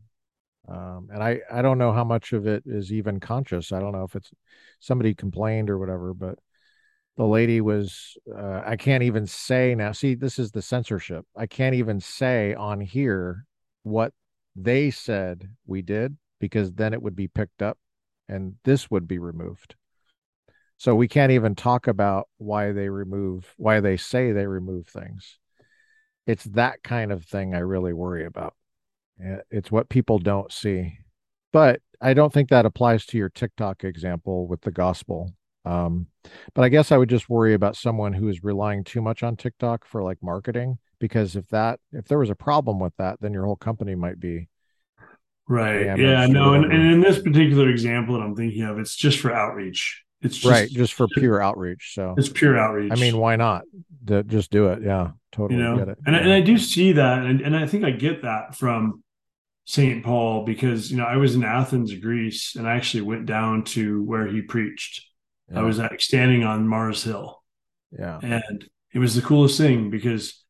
[0.68, 3.72] um, and I I don't know how much of it is even conscious.
[3.72, 4.32] I don't know if it's
[4.80, 6.40] somebody complained or whatever, but
[7.18, 9.92] the lady was uh, I can't even say now.
[9.92, 11.26] See, this is the censorship.
[11.36, 13.46] I can't even say on here
[13.84, 14.14] what
[14.56, 17.78] they said we did because then it would be picked up
[18.30, 19.76] and this would be removed.
[20.84, 25.40] So we can't even talk about why they remove why they say they remove things.
[26.28, 28.54] It's that kind of thing I really worry about.
[29.50, 30.98] It's what people don't see.
[31.54, 35.34] But I don't think that applies to your TikTok example with the gospel.
[35.64, 36.08] Um,
[36.54, 39.38] but I guess I would just worry about someone who is relying too much on
[39.38, 43.32] TikTok for like marketing, because if that if there was a problem with that, then
[43.32, 44.50] your whole company might be
[45.48, 45.98] right.
[45.98, 49.34] Yeah, no, and, and in this particular example that I'm thinking of, it's just for
[49.34, 50.02] outreach.
[50.24, 51.94] It's just, right, just for pure outreach.
[51.94, 52.92] So it's pure outreach.
[52.92, 53.64] I mean, why not?
[54.06, 54.82] The, just do it.
[54.82, 55.78] Yeah, totally you know?
[55.78, 55.98] get it.
[56.06, 56.22] And, yeah.
[56.22, 59.04] and I do see that, and, and I think I get that from
[59.66, 60.04] St.
[60.04, 64.04] Paul because you know I was in Athens, Greece, and I actually went down to
[64.04, 65.06] where he preached.
[65.52, 65.60] Yeah.
[65.60, 67.42] I was at, standing on Mars Hill.
[67.92, 68.20] Yeah.
[68.22, 70.44] And it was the coolest thing because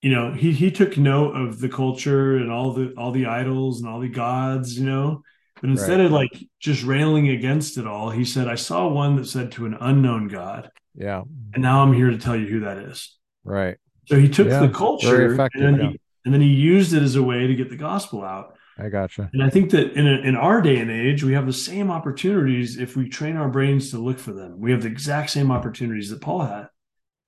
[0.00, 3.80] you know, he he took note of the culture and all the all the idols
[3.80, 5.22] and all the gods, you know.
[5.60, 6.06] But instead right.
[6.06, 9.66] of like just railing against it all, he said, I saw one that said to
[9.66, 10.70] an unknown God.
[10.94, 11.22] Yeah.
[11.54, 13.16] And now I'm here to tell you who that is.
[13.44, 13.76] Right.
[14.06, 14.60] So he took yeah.
[14.60, 15.90] the culture and yeah.
[15.90, 18.54] he and then he used it as a way to get the gospel out.
[18.78, 19.30] I gotcha.
[19.32, 21.90] And I think that in a, in our day and age, we have the same
[21.90, 24.60] opportunities if we train our brains to look for them.
[24.60, 26.68] We have the exact same opportunities that Paul had.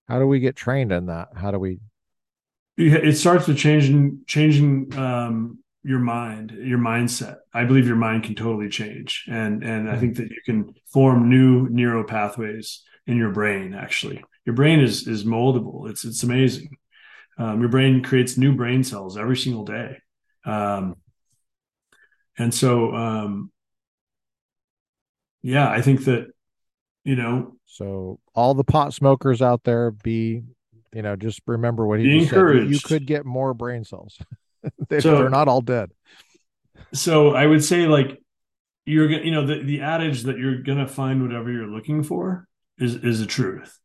[0.07, 1.29] How do we get trained in that?
[1.35, 1.81] How do we?
[2.77, 7.37] It starts with changing changing um, your mind, your mindset.
[7.55, 10.01] I believe your mind can totally change, and and I hmm.
[10.01, 13.75] think that you can form new neural pathways in your brain.
[13.75, 15.89] Actually, your brain is is moldable.
[15.89, 16.77] It's it's amazing.
[17.41, 19.97] Um, your brain creates new brain cells every single day.
[20.45, 20.97] Um,
[22.37, 23.51] and so, um,
[25.43, 26.27] yeah, I think that,
[27.03, 27.57] you know.
[27.65, 30.43] So, all the pot smokers out there, be,
[30.93, 32.69] you know, just remember what he said.
[32.69, 34.19] You could get more brain cells.
[34.89, 35.91] they, so, they're not all dead.
[36.93, 38.21] So, I would say, like,
[38.87, 42.03] you're gonna, you know, the, the adage that you're going to find whatever you're looking
[42.03, 42.47] for
[42.79, 43.79] is, is the truth.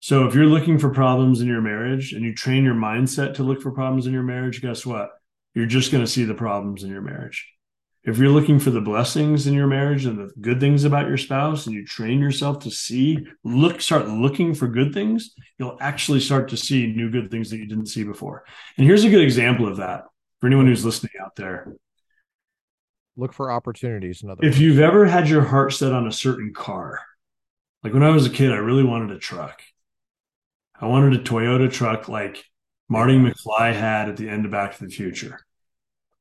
[0.00, 3.42] So if you're looking for problems in your marriage and you train your mindset to
[3.42, 5.10] look for problems in your marriage, guess what?
[5.54, 7.52] You're just going to see the problems in your marriage.
[8.04, 11.16] If you're looking for the blessings in your marriage and the good things about your
[11.16, 16.20] spouse and you train yourself to see look start looking for good things you'll actually
[16.20, 18.44] start to see new good things that you didn't see before.
[18.76, 20.04] And here's a good example of that
[20.40, 21.74] for anyone who's listening out there.
[23.16, 26.52] Look for opportunities in other if you've ever had your heart set on a certain
[26.54, 27.00] car
[27.82, 29.60] like when i was a kid i really wanted a truck.
[30.80, 32.44] I wanted a toyota truck like
[32.88, 35.40] marty mcfly had at the end of back to the future.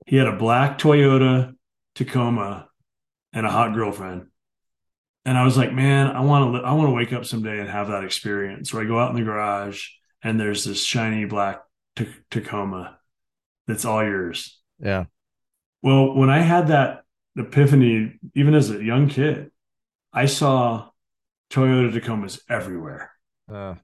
[0.07, 1.53] He had a black toyota
[1.97, 2.69] Tacoma
[3.33, 4.27] and a hot girlfriend.
[5.25, 7.69] And I was like, man, I want to I want to wake up someday and
[7.69, 9.89] have that experience where I go out in the garage
[10.23, 11.61] and there's this shiny black
[11.95, 12.99] t- Tacoma
[13.65, 14.59] that's all yours.
[14.79, 15.05] Yeah.
[15.81, 17.01] Well, when I had that
[17.35, 19.51] epiphany, even as a young kid,
[20.13, 20.89] I saw
[21.51, 23.11] Toyota Tacomas everywhere.
[23.51, 23.75] Uh.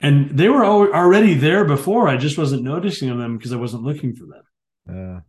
[0.00, 2.08] And they were already there before.
[2.08, 4.42] I just wasn't noticing them because I wasn't looking for them.
[4.88, 5.20] Yeah.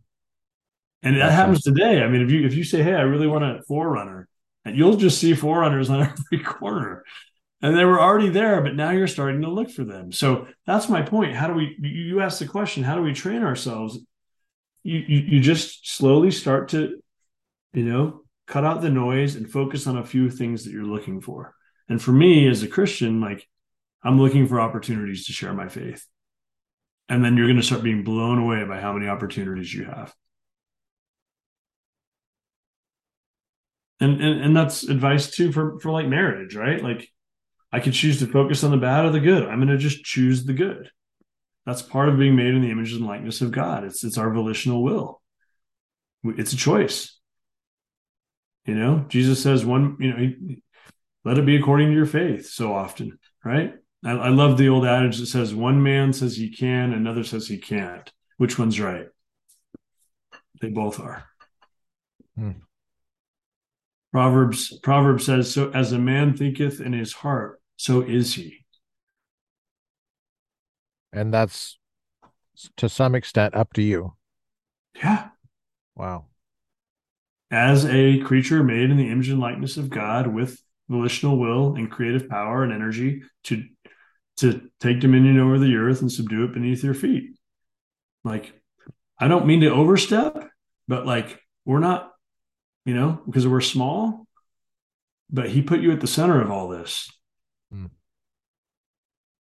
[1.02, 2.02] And that happens today.
[2.02, 4.26] I mean, if you if you say, "Hey, I really want a 4Runner,"
[4.64, 6.02] and you'll just see 4Runners on
[6.32, 7.04] every corner,
[7.62, 10.12] and they were already there, but now you're starting to look for them.
[10.12, 11.34] So that's my point.
[11.34, 11.76] How do we?
[11.80, 13.98] You ask the question, how do we train ourselves?
[14.82, 17.00] You you, you just slowly start to,
[17.72, 21.20] you know, cut out the noise and focus on a few things that you're looking
[21.22, 21.54] for.
[21.88, 23.48] And for me, as a Christian, like
[24.02, 26.06] I'm looking for opportunities to share my faith.
[27.08, 30.14] And then you're going to start being blown away by how many opportunities you have.
[34.00, 36.82] And, and and that's advice too for for like marriage right?
[36.82, 37.08] Like
[37.72, 39.44] i could choose to focus on the bad or the good.
[39.44, 40.90] I'm going to just choose the good.
[41.66, 43.84] That's part of being made in the image and likeness of god.
[43.84, 45.22] It's it's our volitional will.
[46.24, 47.18] It's a choice.
[48.66, 50.56] You know jesus says one you know
[51.24, 53.74] let it be according to your faith so often right?
[54.04, 57.46] I, I love the old adage that says one man says he can another says
[57.46, 58.10] he can't.
[58.38, 59.06] Which one's right?
[60.60, 61.24] They both are.
[62.36, 62.52] Hmm.
[64.12, 68.64] Proverbs Proverbs says, "So as a man thinketh in his heart, so is he."
[71.12, 71.78] And that's
[72.76, 74.14] to some extent up to you.
[74.96, 75.28] Yeah.
[75.94, 76.26] Wow.
[77.50, 81.90] As a creature made in the image and likeness of God with volitional will and
[81.90, 83.64] creative power and energy to
[84.38, 87.36] to take dominion over the earth and subdue it beneath your feet.
[88.24, 88.52] Like
[89.18, 90.48] I don't mean to overstep,
[90.88, 92.09] but like we're not
[92.84, 94.26] you know, because we're small.
[95.30, 97.08] But he put you at the center of all this.
[97.72, 97.86] Hmm.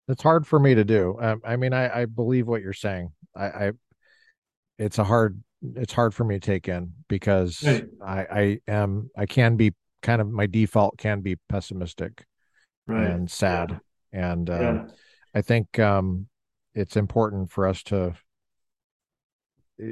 [0.06, 1.16] It's hard for me to do.
[1.20, 3.12] Um, I mean, I, I believe what you're saying.
[3.34, 3.72] I, I,
[4.78, 5.42] it's a hard,
[5.76, 7.86] it's hard for me to take in because right.
[8.04, 12.24] I, I am, I can be kind of my default can be pessimistic
[12.86, 13.10] right.
[13.10, 13.80] and sad,
[14.12, 14.32] yeah.
[14.32, 14.84] and uh, yeah.
[15.34, 16.26] I think um,
[16.74, 18.14] it's important for us to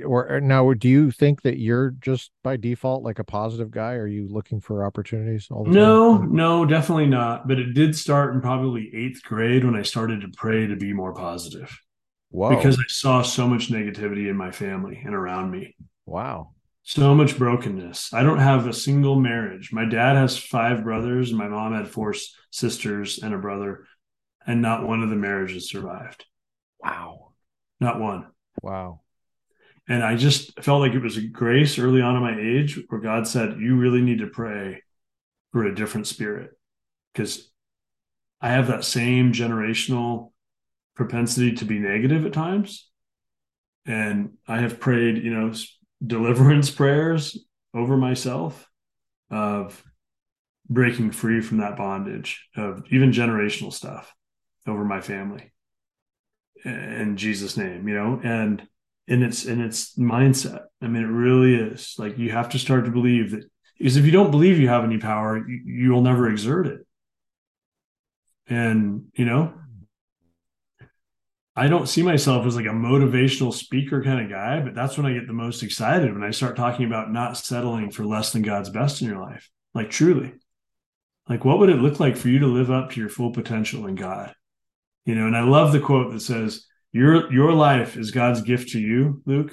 [0.05, 3.93] or now do you think that you're just by default like a positive guy?
[3.95, 6.35] Are you looking for opportunities all the no time?
[6.35, 7.47] no no, definitely not.
[7.47, 10.93] But it did start in probably eighth grade when i started to pray to be
[10.93, 11.79] more positive.
[12.31, 12.57] Whoa.
[12.57, 15.77] because i saw so much negativity in my family and around me.
[16.05, 16.53] Wow.
[16.83, 18.13] So much brokenness.
[18.13, 19.73] I don't have a single marriage.
[19.73, 22.15] My dad has five brothers and my mom had four
[22.51, 23.87] sisters and a brother
[24.47, 26.25] and not one of the marriages survived.
[26.81, 27.33] Wow.
[27.81, 28.27] Not one.
[28.63, 29.01] Wow
[29.89, 33.01] and I just felt like it was a grace early on in my age where
[33.01, 34.83] God said, You really need to pray
[35.53, 36.51] for a different spirit.
[37.13, 37.51] Because
[38.41, 40.33] I have that same generational
[40.95, 42.89] propensity to be negative at times.
[43.87, 45.53] And I have prayed, you know,
[46.05, 47.39] deliverance prayers
[47.73, 48.69] over myself
[49.31, 49.83] of
[50.69, 54.13] breaking free from that bondage of even generational stuff
[54.67, 55.53] over my family
[56.65, 58.67] in Jesus' name, you know, and
[59.07, 60.63] in its in its mindset.
[60.81, 63.45] I mean, it really is like you have to start to believe that
[63.79, 66.87] because if you don't believe you have any power, you, you'll never exert it.
[68.49, 69.55] And you know,
[71.55, 75.07] I don't see myself as like a motivational speaker kind of guy, but that's when
[75.07, 78.43] I get the most excited when I start talking about not settling for less than
[78.43, 79.49] God's best in your life.
[79.75, 80.35] Like truly.
[81.29, 83.87] Like what would it look like for you to live up to your full potential
[83.87, 84.35] in God?
[85.05, 86.67] You know, and I love the quote that says,
[86.97, 89.53] your your life is God's gift to you, Luke,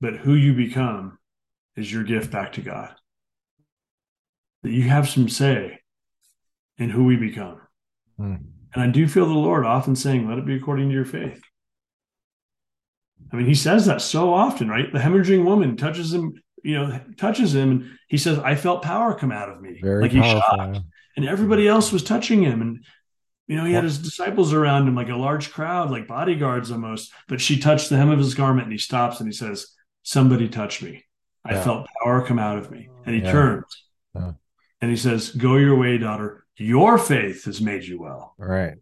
[0.00, 1.18] but who you become
[1.76, 2.94] is your gift back to God.
[4.62, 5.80] That you have some say
[6.78, 7.60] in who we become.
[8.18, 8.44] Mm.
[8.74, 11.42] And I do feel the Lord often saying, let it be according to your faith.
[13.32, 14.92] I mean, he says that so often, right?
[14.92, 19.14] The hemorrhaging woman touches him, you know, touches him, and he says, I felt power
[19.14, 19.80] come out of me.
[19.82, 20.80] Very like he's shocked.
[21.16, 22.60] And everybody else was touching him.
[22.62, 22.84] And
[23.48, 27.12] you know, he had his disciples around him, like a large crowd, like bodyguards almost.
[27.28, 29.66] But she touched the hem of his garment and he stops and he says,
[30.02, 31.04] Somebody touched me.
[31.44, 31.62] I Yeah.
[31.64, 32.88] felt power come out of me.
[33.04, 33.32] And he Yeah.
[33.32, 34.32] turns Yeah.
[34.80, 36.44] and he says, Go your way, daughter.
[36.56, 38.34] Your faith has made you well.
[38.38, 38.74] Right.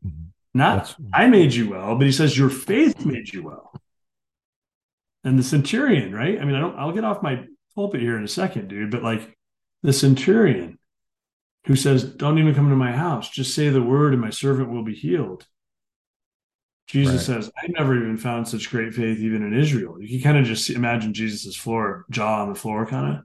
[0.52, 3.72] Not That's I made you well, but he says, Your faith made you well.
[5.24, 6.40] And the centurion, right?
[6.40, 9.02] I mean, I don't I'll get off my pulpit here in a second, dude, but
[9.02, 9.36] like
[9.82, 10.78] the centurion
[11.66, 14.70] who says, Don't even come into my house, just say the word and my servant
[14.70, 15.46] will be healed.
[16.88, 17.36] Jesus Right.
[17.42, 20.00] says, I never even found such great faith even in Israel.
[20.00, 23.24] You can kind of just imagine Jesus's floor, jaw on the floor, kind of.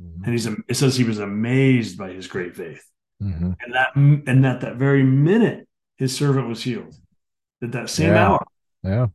[0.00, 0.22] Mhm.
[0.24, 2.82] And he's it says he was amazed by his great faith.
[3.22, 3.56] Mhm.
[3.60, 6.94] And that and that that very minute his servant was healed.
[7.62, 8.26] At that same Yeah.
[8.28, 8.46] hour.
[8.82, 9.06] Yeah.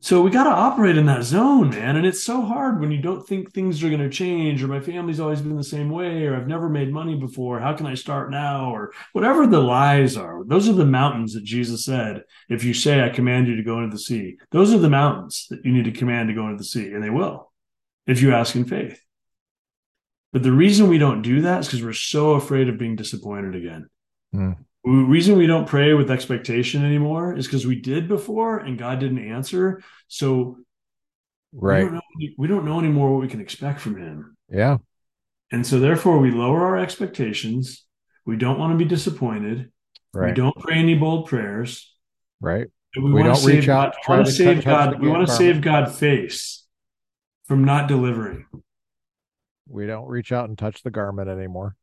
[0.00, 1.94] So we got to operate in that zone, man.
[1.94, 4.80] And it's so hard when you don't think things are going to change, or my
[4.80, 7.60] family's always been the same way, or I've never made money before.
[7.60, 8.74] How can I start now?
[8.74, 10.42] Or whatever the lies are.
[10.44, 13.78] Those are the mountains that Jesus said, if you say, I command you to go
[13.78, 16.58] into the sea, those are the mountains that you need to command to go into
[16.58, 16.92] the sea.
[16.92, 17.52] And they will,
[18.08, 19.00] if you ask in faith.
[20.32, 23.54] But the reason we don't do that is because we're so afraid of being disappointed
[23.54, 23.88] again.
[24.34, 24.56] Mm.
[24.84, 28.98] The reason we don't pray with expectation anymore is because we did before and God
[28.98, 29.80] didn't answer.
[30.08, 30.58] So
[31.52, 31.80] we Right.
[31.82, 32.00] don't, know,
[32.36, 34.36] we don't know anymore what we can expect from him.
[34.48, 34.78] Yeah.
[35.52, 37.86] And so therefore we lower our expectations.
[38.26, 39.70] We don't want to be disappointed.
[40.14, 41.94] Right we don't pray any bold prayers.
[42.40, 42.66] Right.
[42.96, 45.00] We wanna don't reach out God- to we try want to save God.
[45.00, 46.66] We want to save God face
[47.46, 48.46] from not delivering.
[49.68, 51.76] We don't reach out and touch the garment anymore.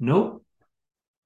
[0.00, 0.44] Nope.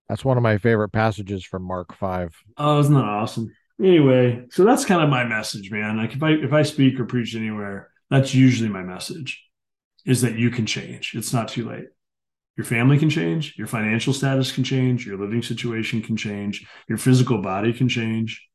[0.09, 2.35] That's one of my favorite passages from Mark 5.
[2.59, 3.55] Oh, isn't that awesome?
[3.81, 5.97] Anyway, so that's kind of my message, man.
[5.97, 9.43] Like if I if I speak or preach anywhere, that's usually my message
[10.05, 11.12] is that you can change.
[11.15, 11.87] It's not too late.
[12.57, 16.99] Your family can change, your financial status can change, your living situation can change, your
[16.99, 18.47] physical body can change.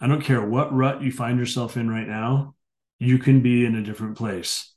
[0.00, 2.56] I don't care what rut you find yourself in right now,
[2.98, 4.71] you can be in a different place.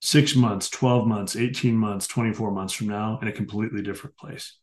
[0.00, 4.56] 6 months, 12 months, 18 months, 24 months from now in a completely different place.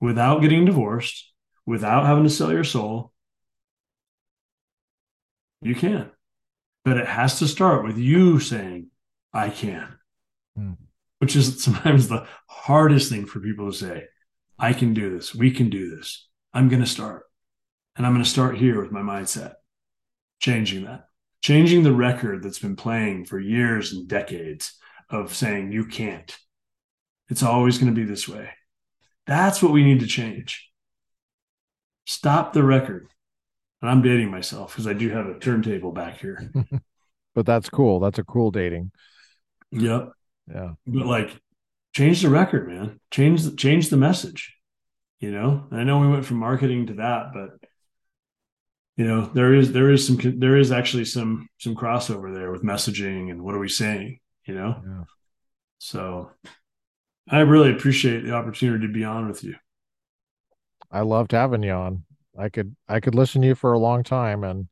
[0.00, 1.32] Without getting divorced,
[1.64, 3.12] without having to sell your soul,
[5.62, 6.10] you can.
[6.84, 8.88] But it has to start with you saying,
[9.32, 9.96] I can,
[10.56, 10.72] Hmm.
[11.18, 14.04] which is sometimes the hardest thing for people to say.
[14.58, 15.34] I can do this.
[15.34, 16.28] We can do this.
[16.52, 17.24] I'm going to start.
[17.96, 19.54] And I'm going to start here with my mindset,
[20.38, 21.08] changing that,
[21.44, 24.78] changing the record that's been playing for years and decades
[25.10, 26.34] of saying, you can't.
[27.28, 28.48] It's always going to be this way.
[29.26, 30.70] That's what we need to change.
[32.06, 33.08] Stop the record.
[33.82, 36.50] And I'm dating myself because I do have a turntable back here.
[37.34, 37.98] But that's cool.
[37.98, 38.92] That's a cool dating.
[39.72, 40.10] yep.
[40.46, 40.74] Yeah.
[40.86, 41.36] But like,
[41.92, 43.00] change the record, man.
[43.10, 44.54] Change the, change the message.
[45.18, 47.68] You know, and I know we went from marketing to that, but
[48.96, 52.62] you know, there is there is some there is actually some some crossover there with
[52.62, 54.20] messaging and what are we saying?
[54.46, 55.04] You know, Yeah.
[55.78, 56.30] so
[57.28, 59.56] I really appreciate the opportunity to be on with you.
[60.90, 62.04] I loved having you on.
[62.38, 64.68] I could I could listen to you for a long time and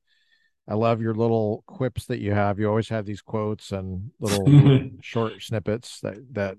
[0.69, 2.59] I love your little quips that you have.
[2.61, 6.59] You always have these quotes and little short snippets that that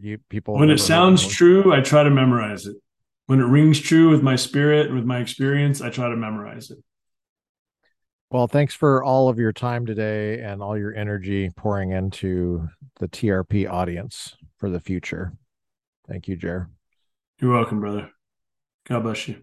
[0.00, 2.76] you people when it sounds true, I try to memorize it.
[3.26, 6.78] When it rings true with my spirit with my experience, I try to memorize it.
[8.30, 12.68] Well, thanks for all of your time today and all your energy pouring into
[12.98, 15.32] the TRP audience for the future.
[16.08, 16.68] Thank you, Jer.
[17.40, 18.10] You're welcome, brother.
[18.88, 19.42] God bless you.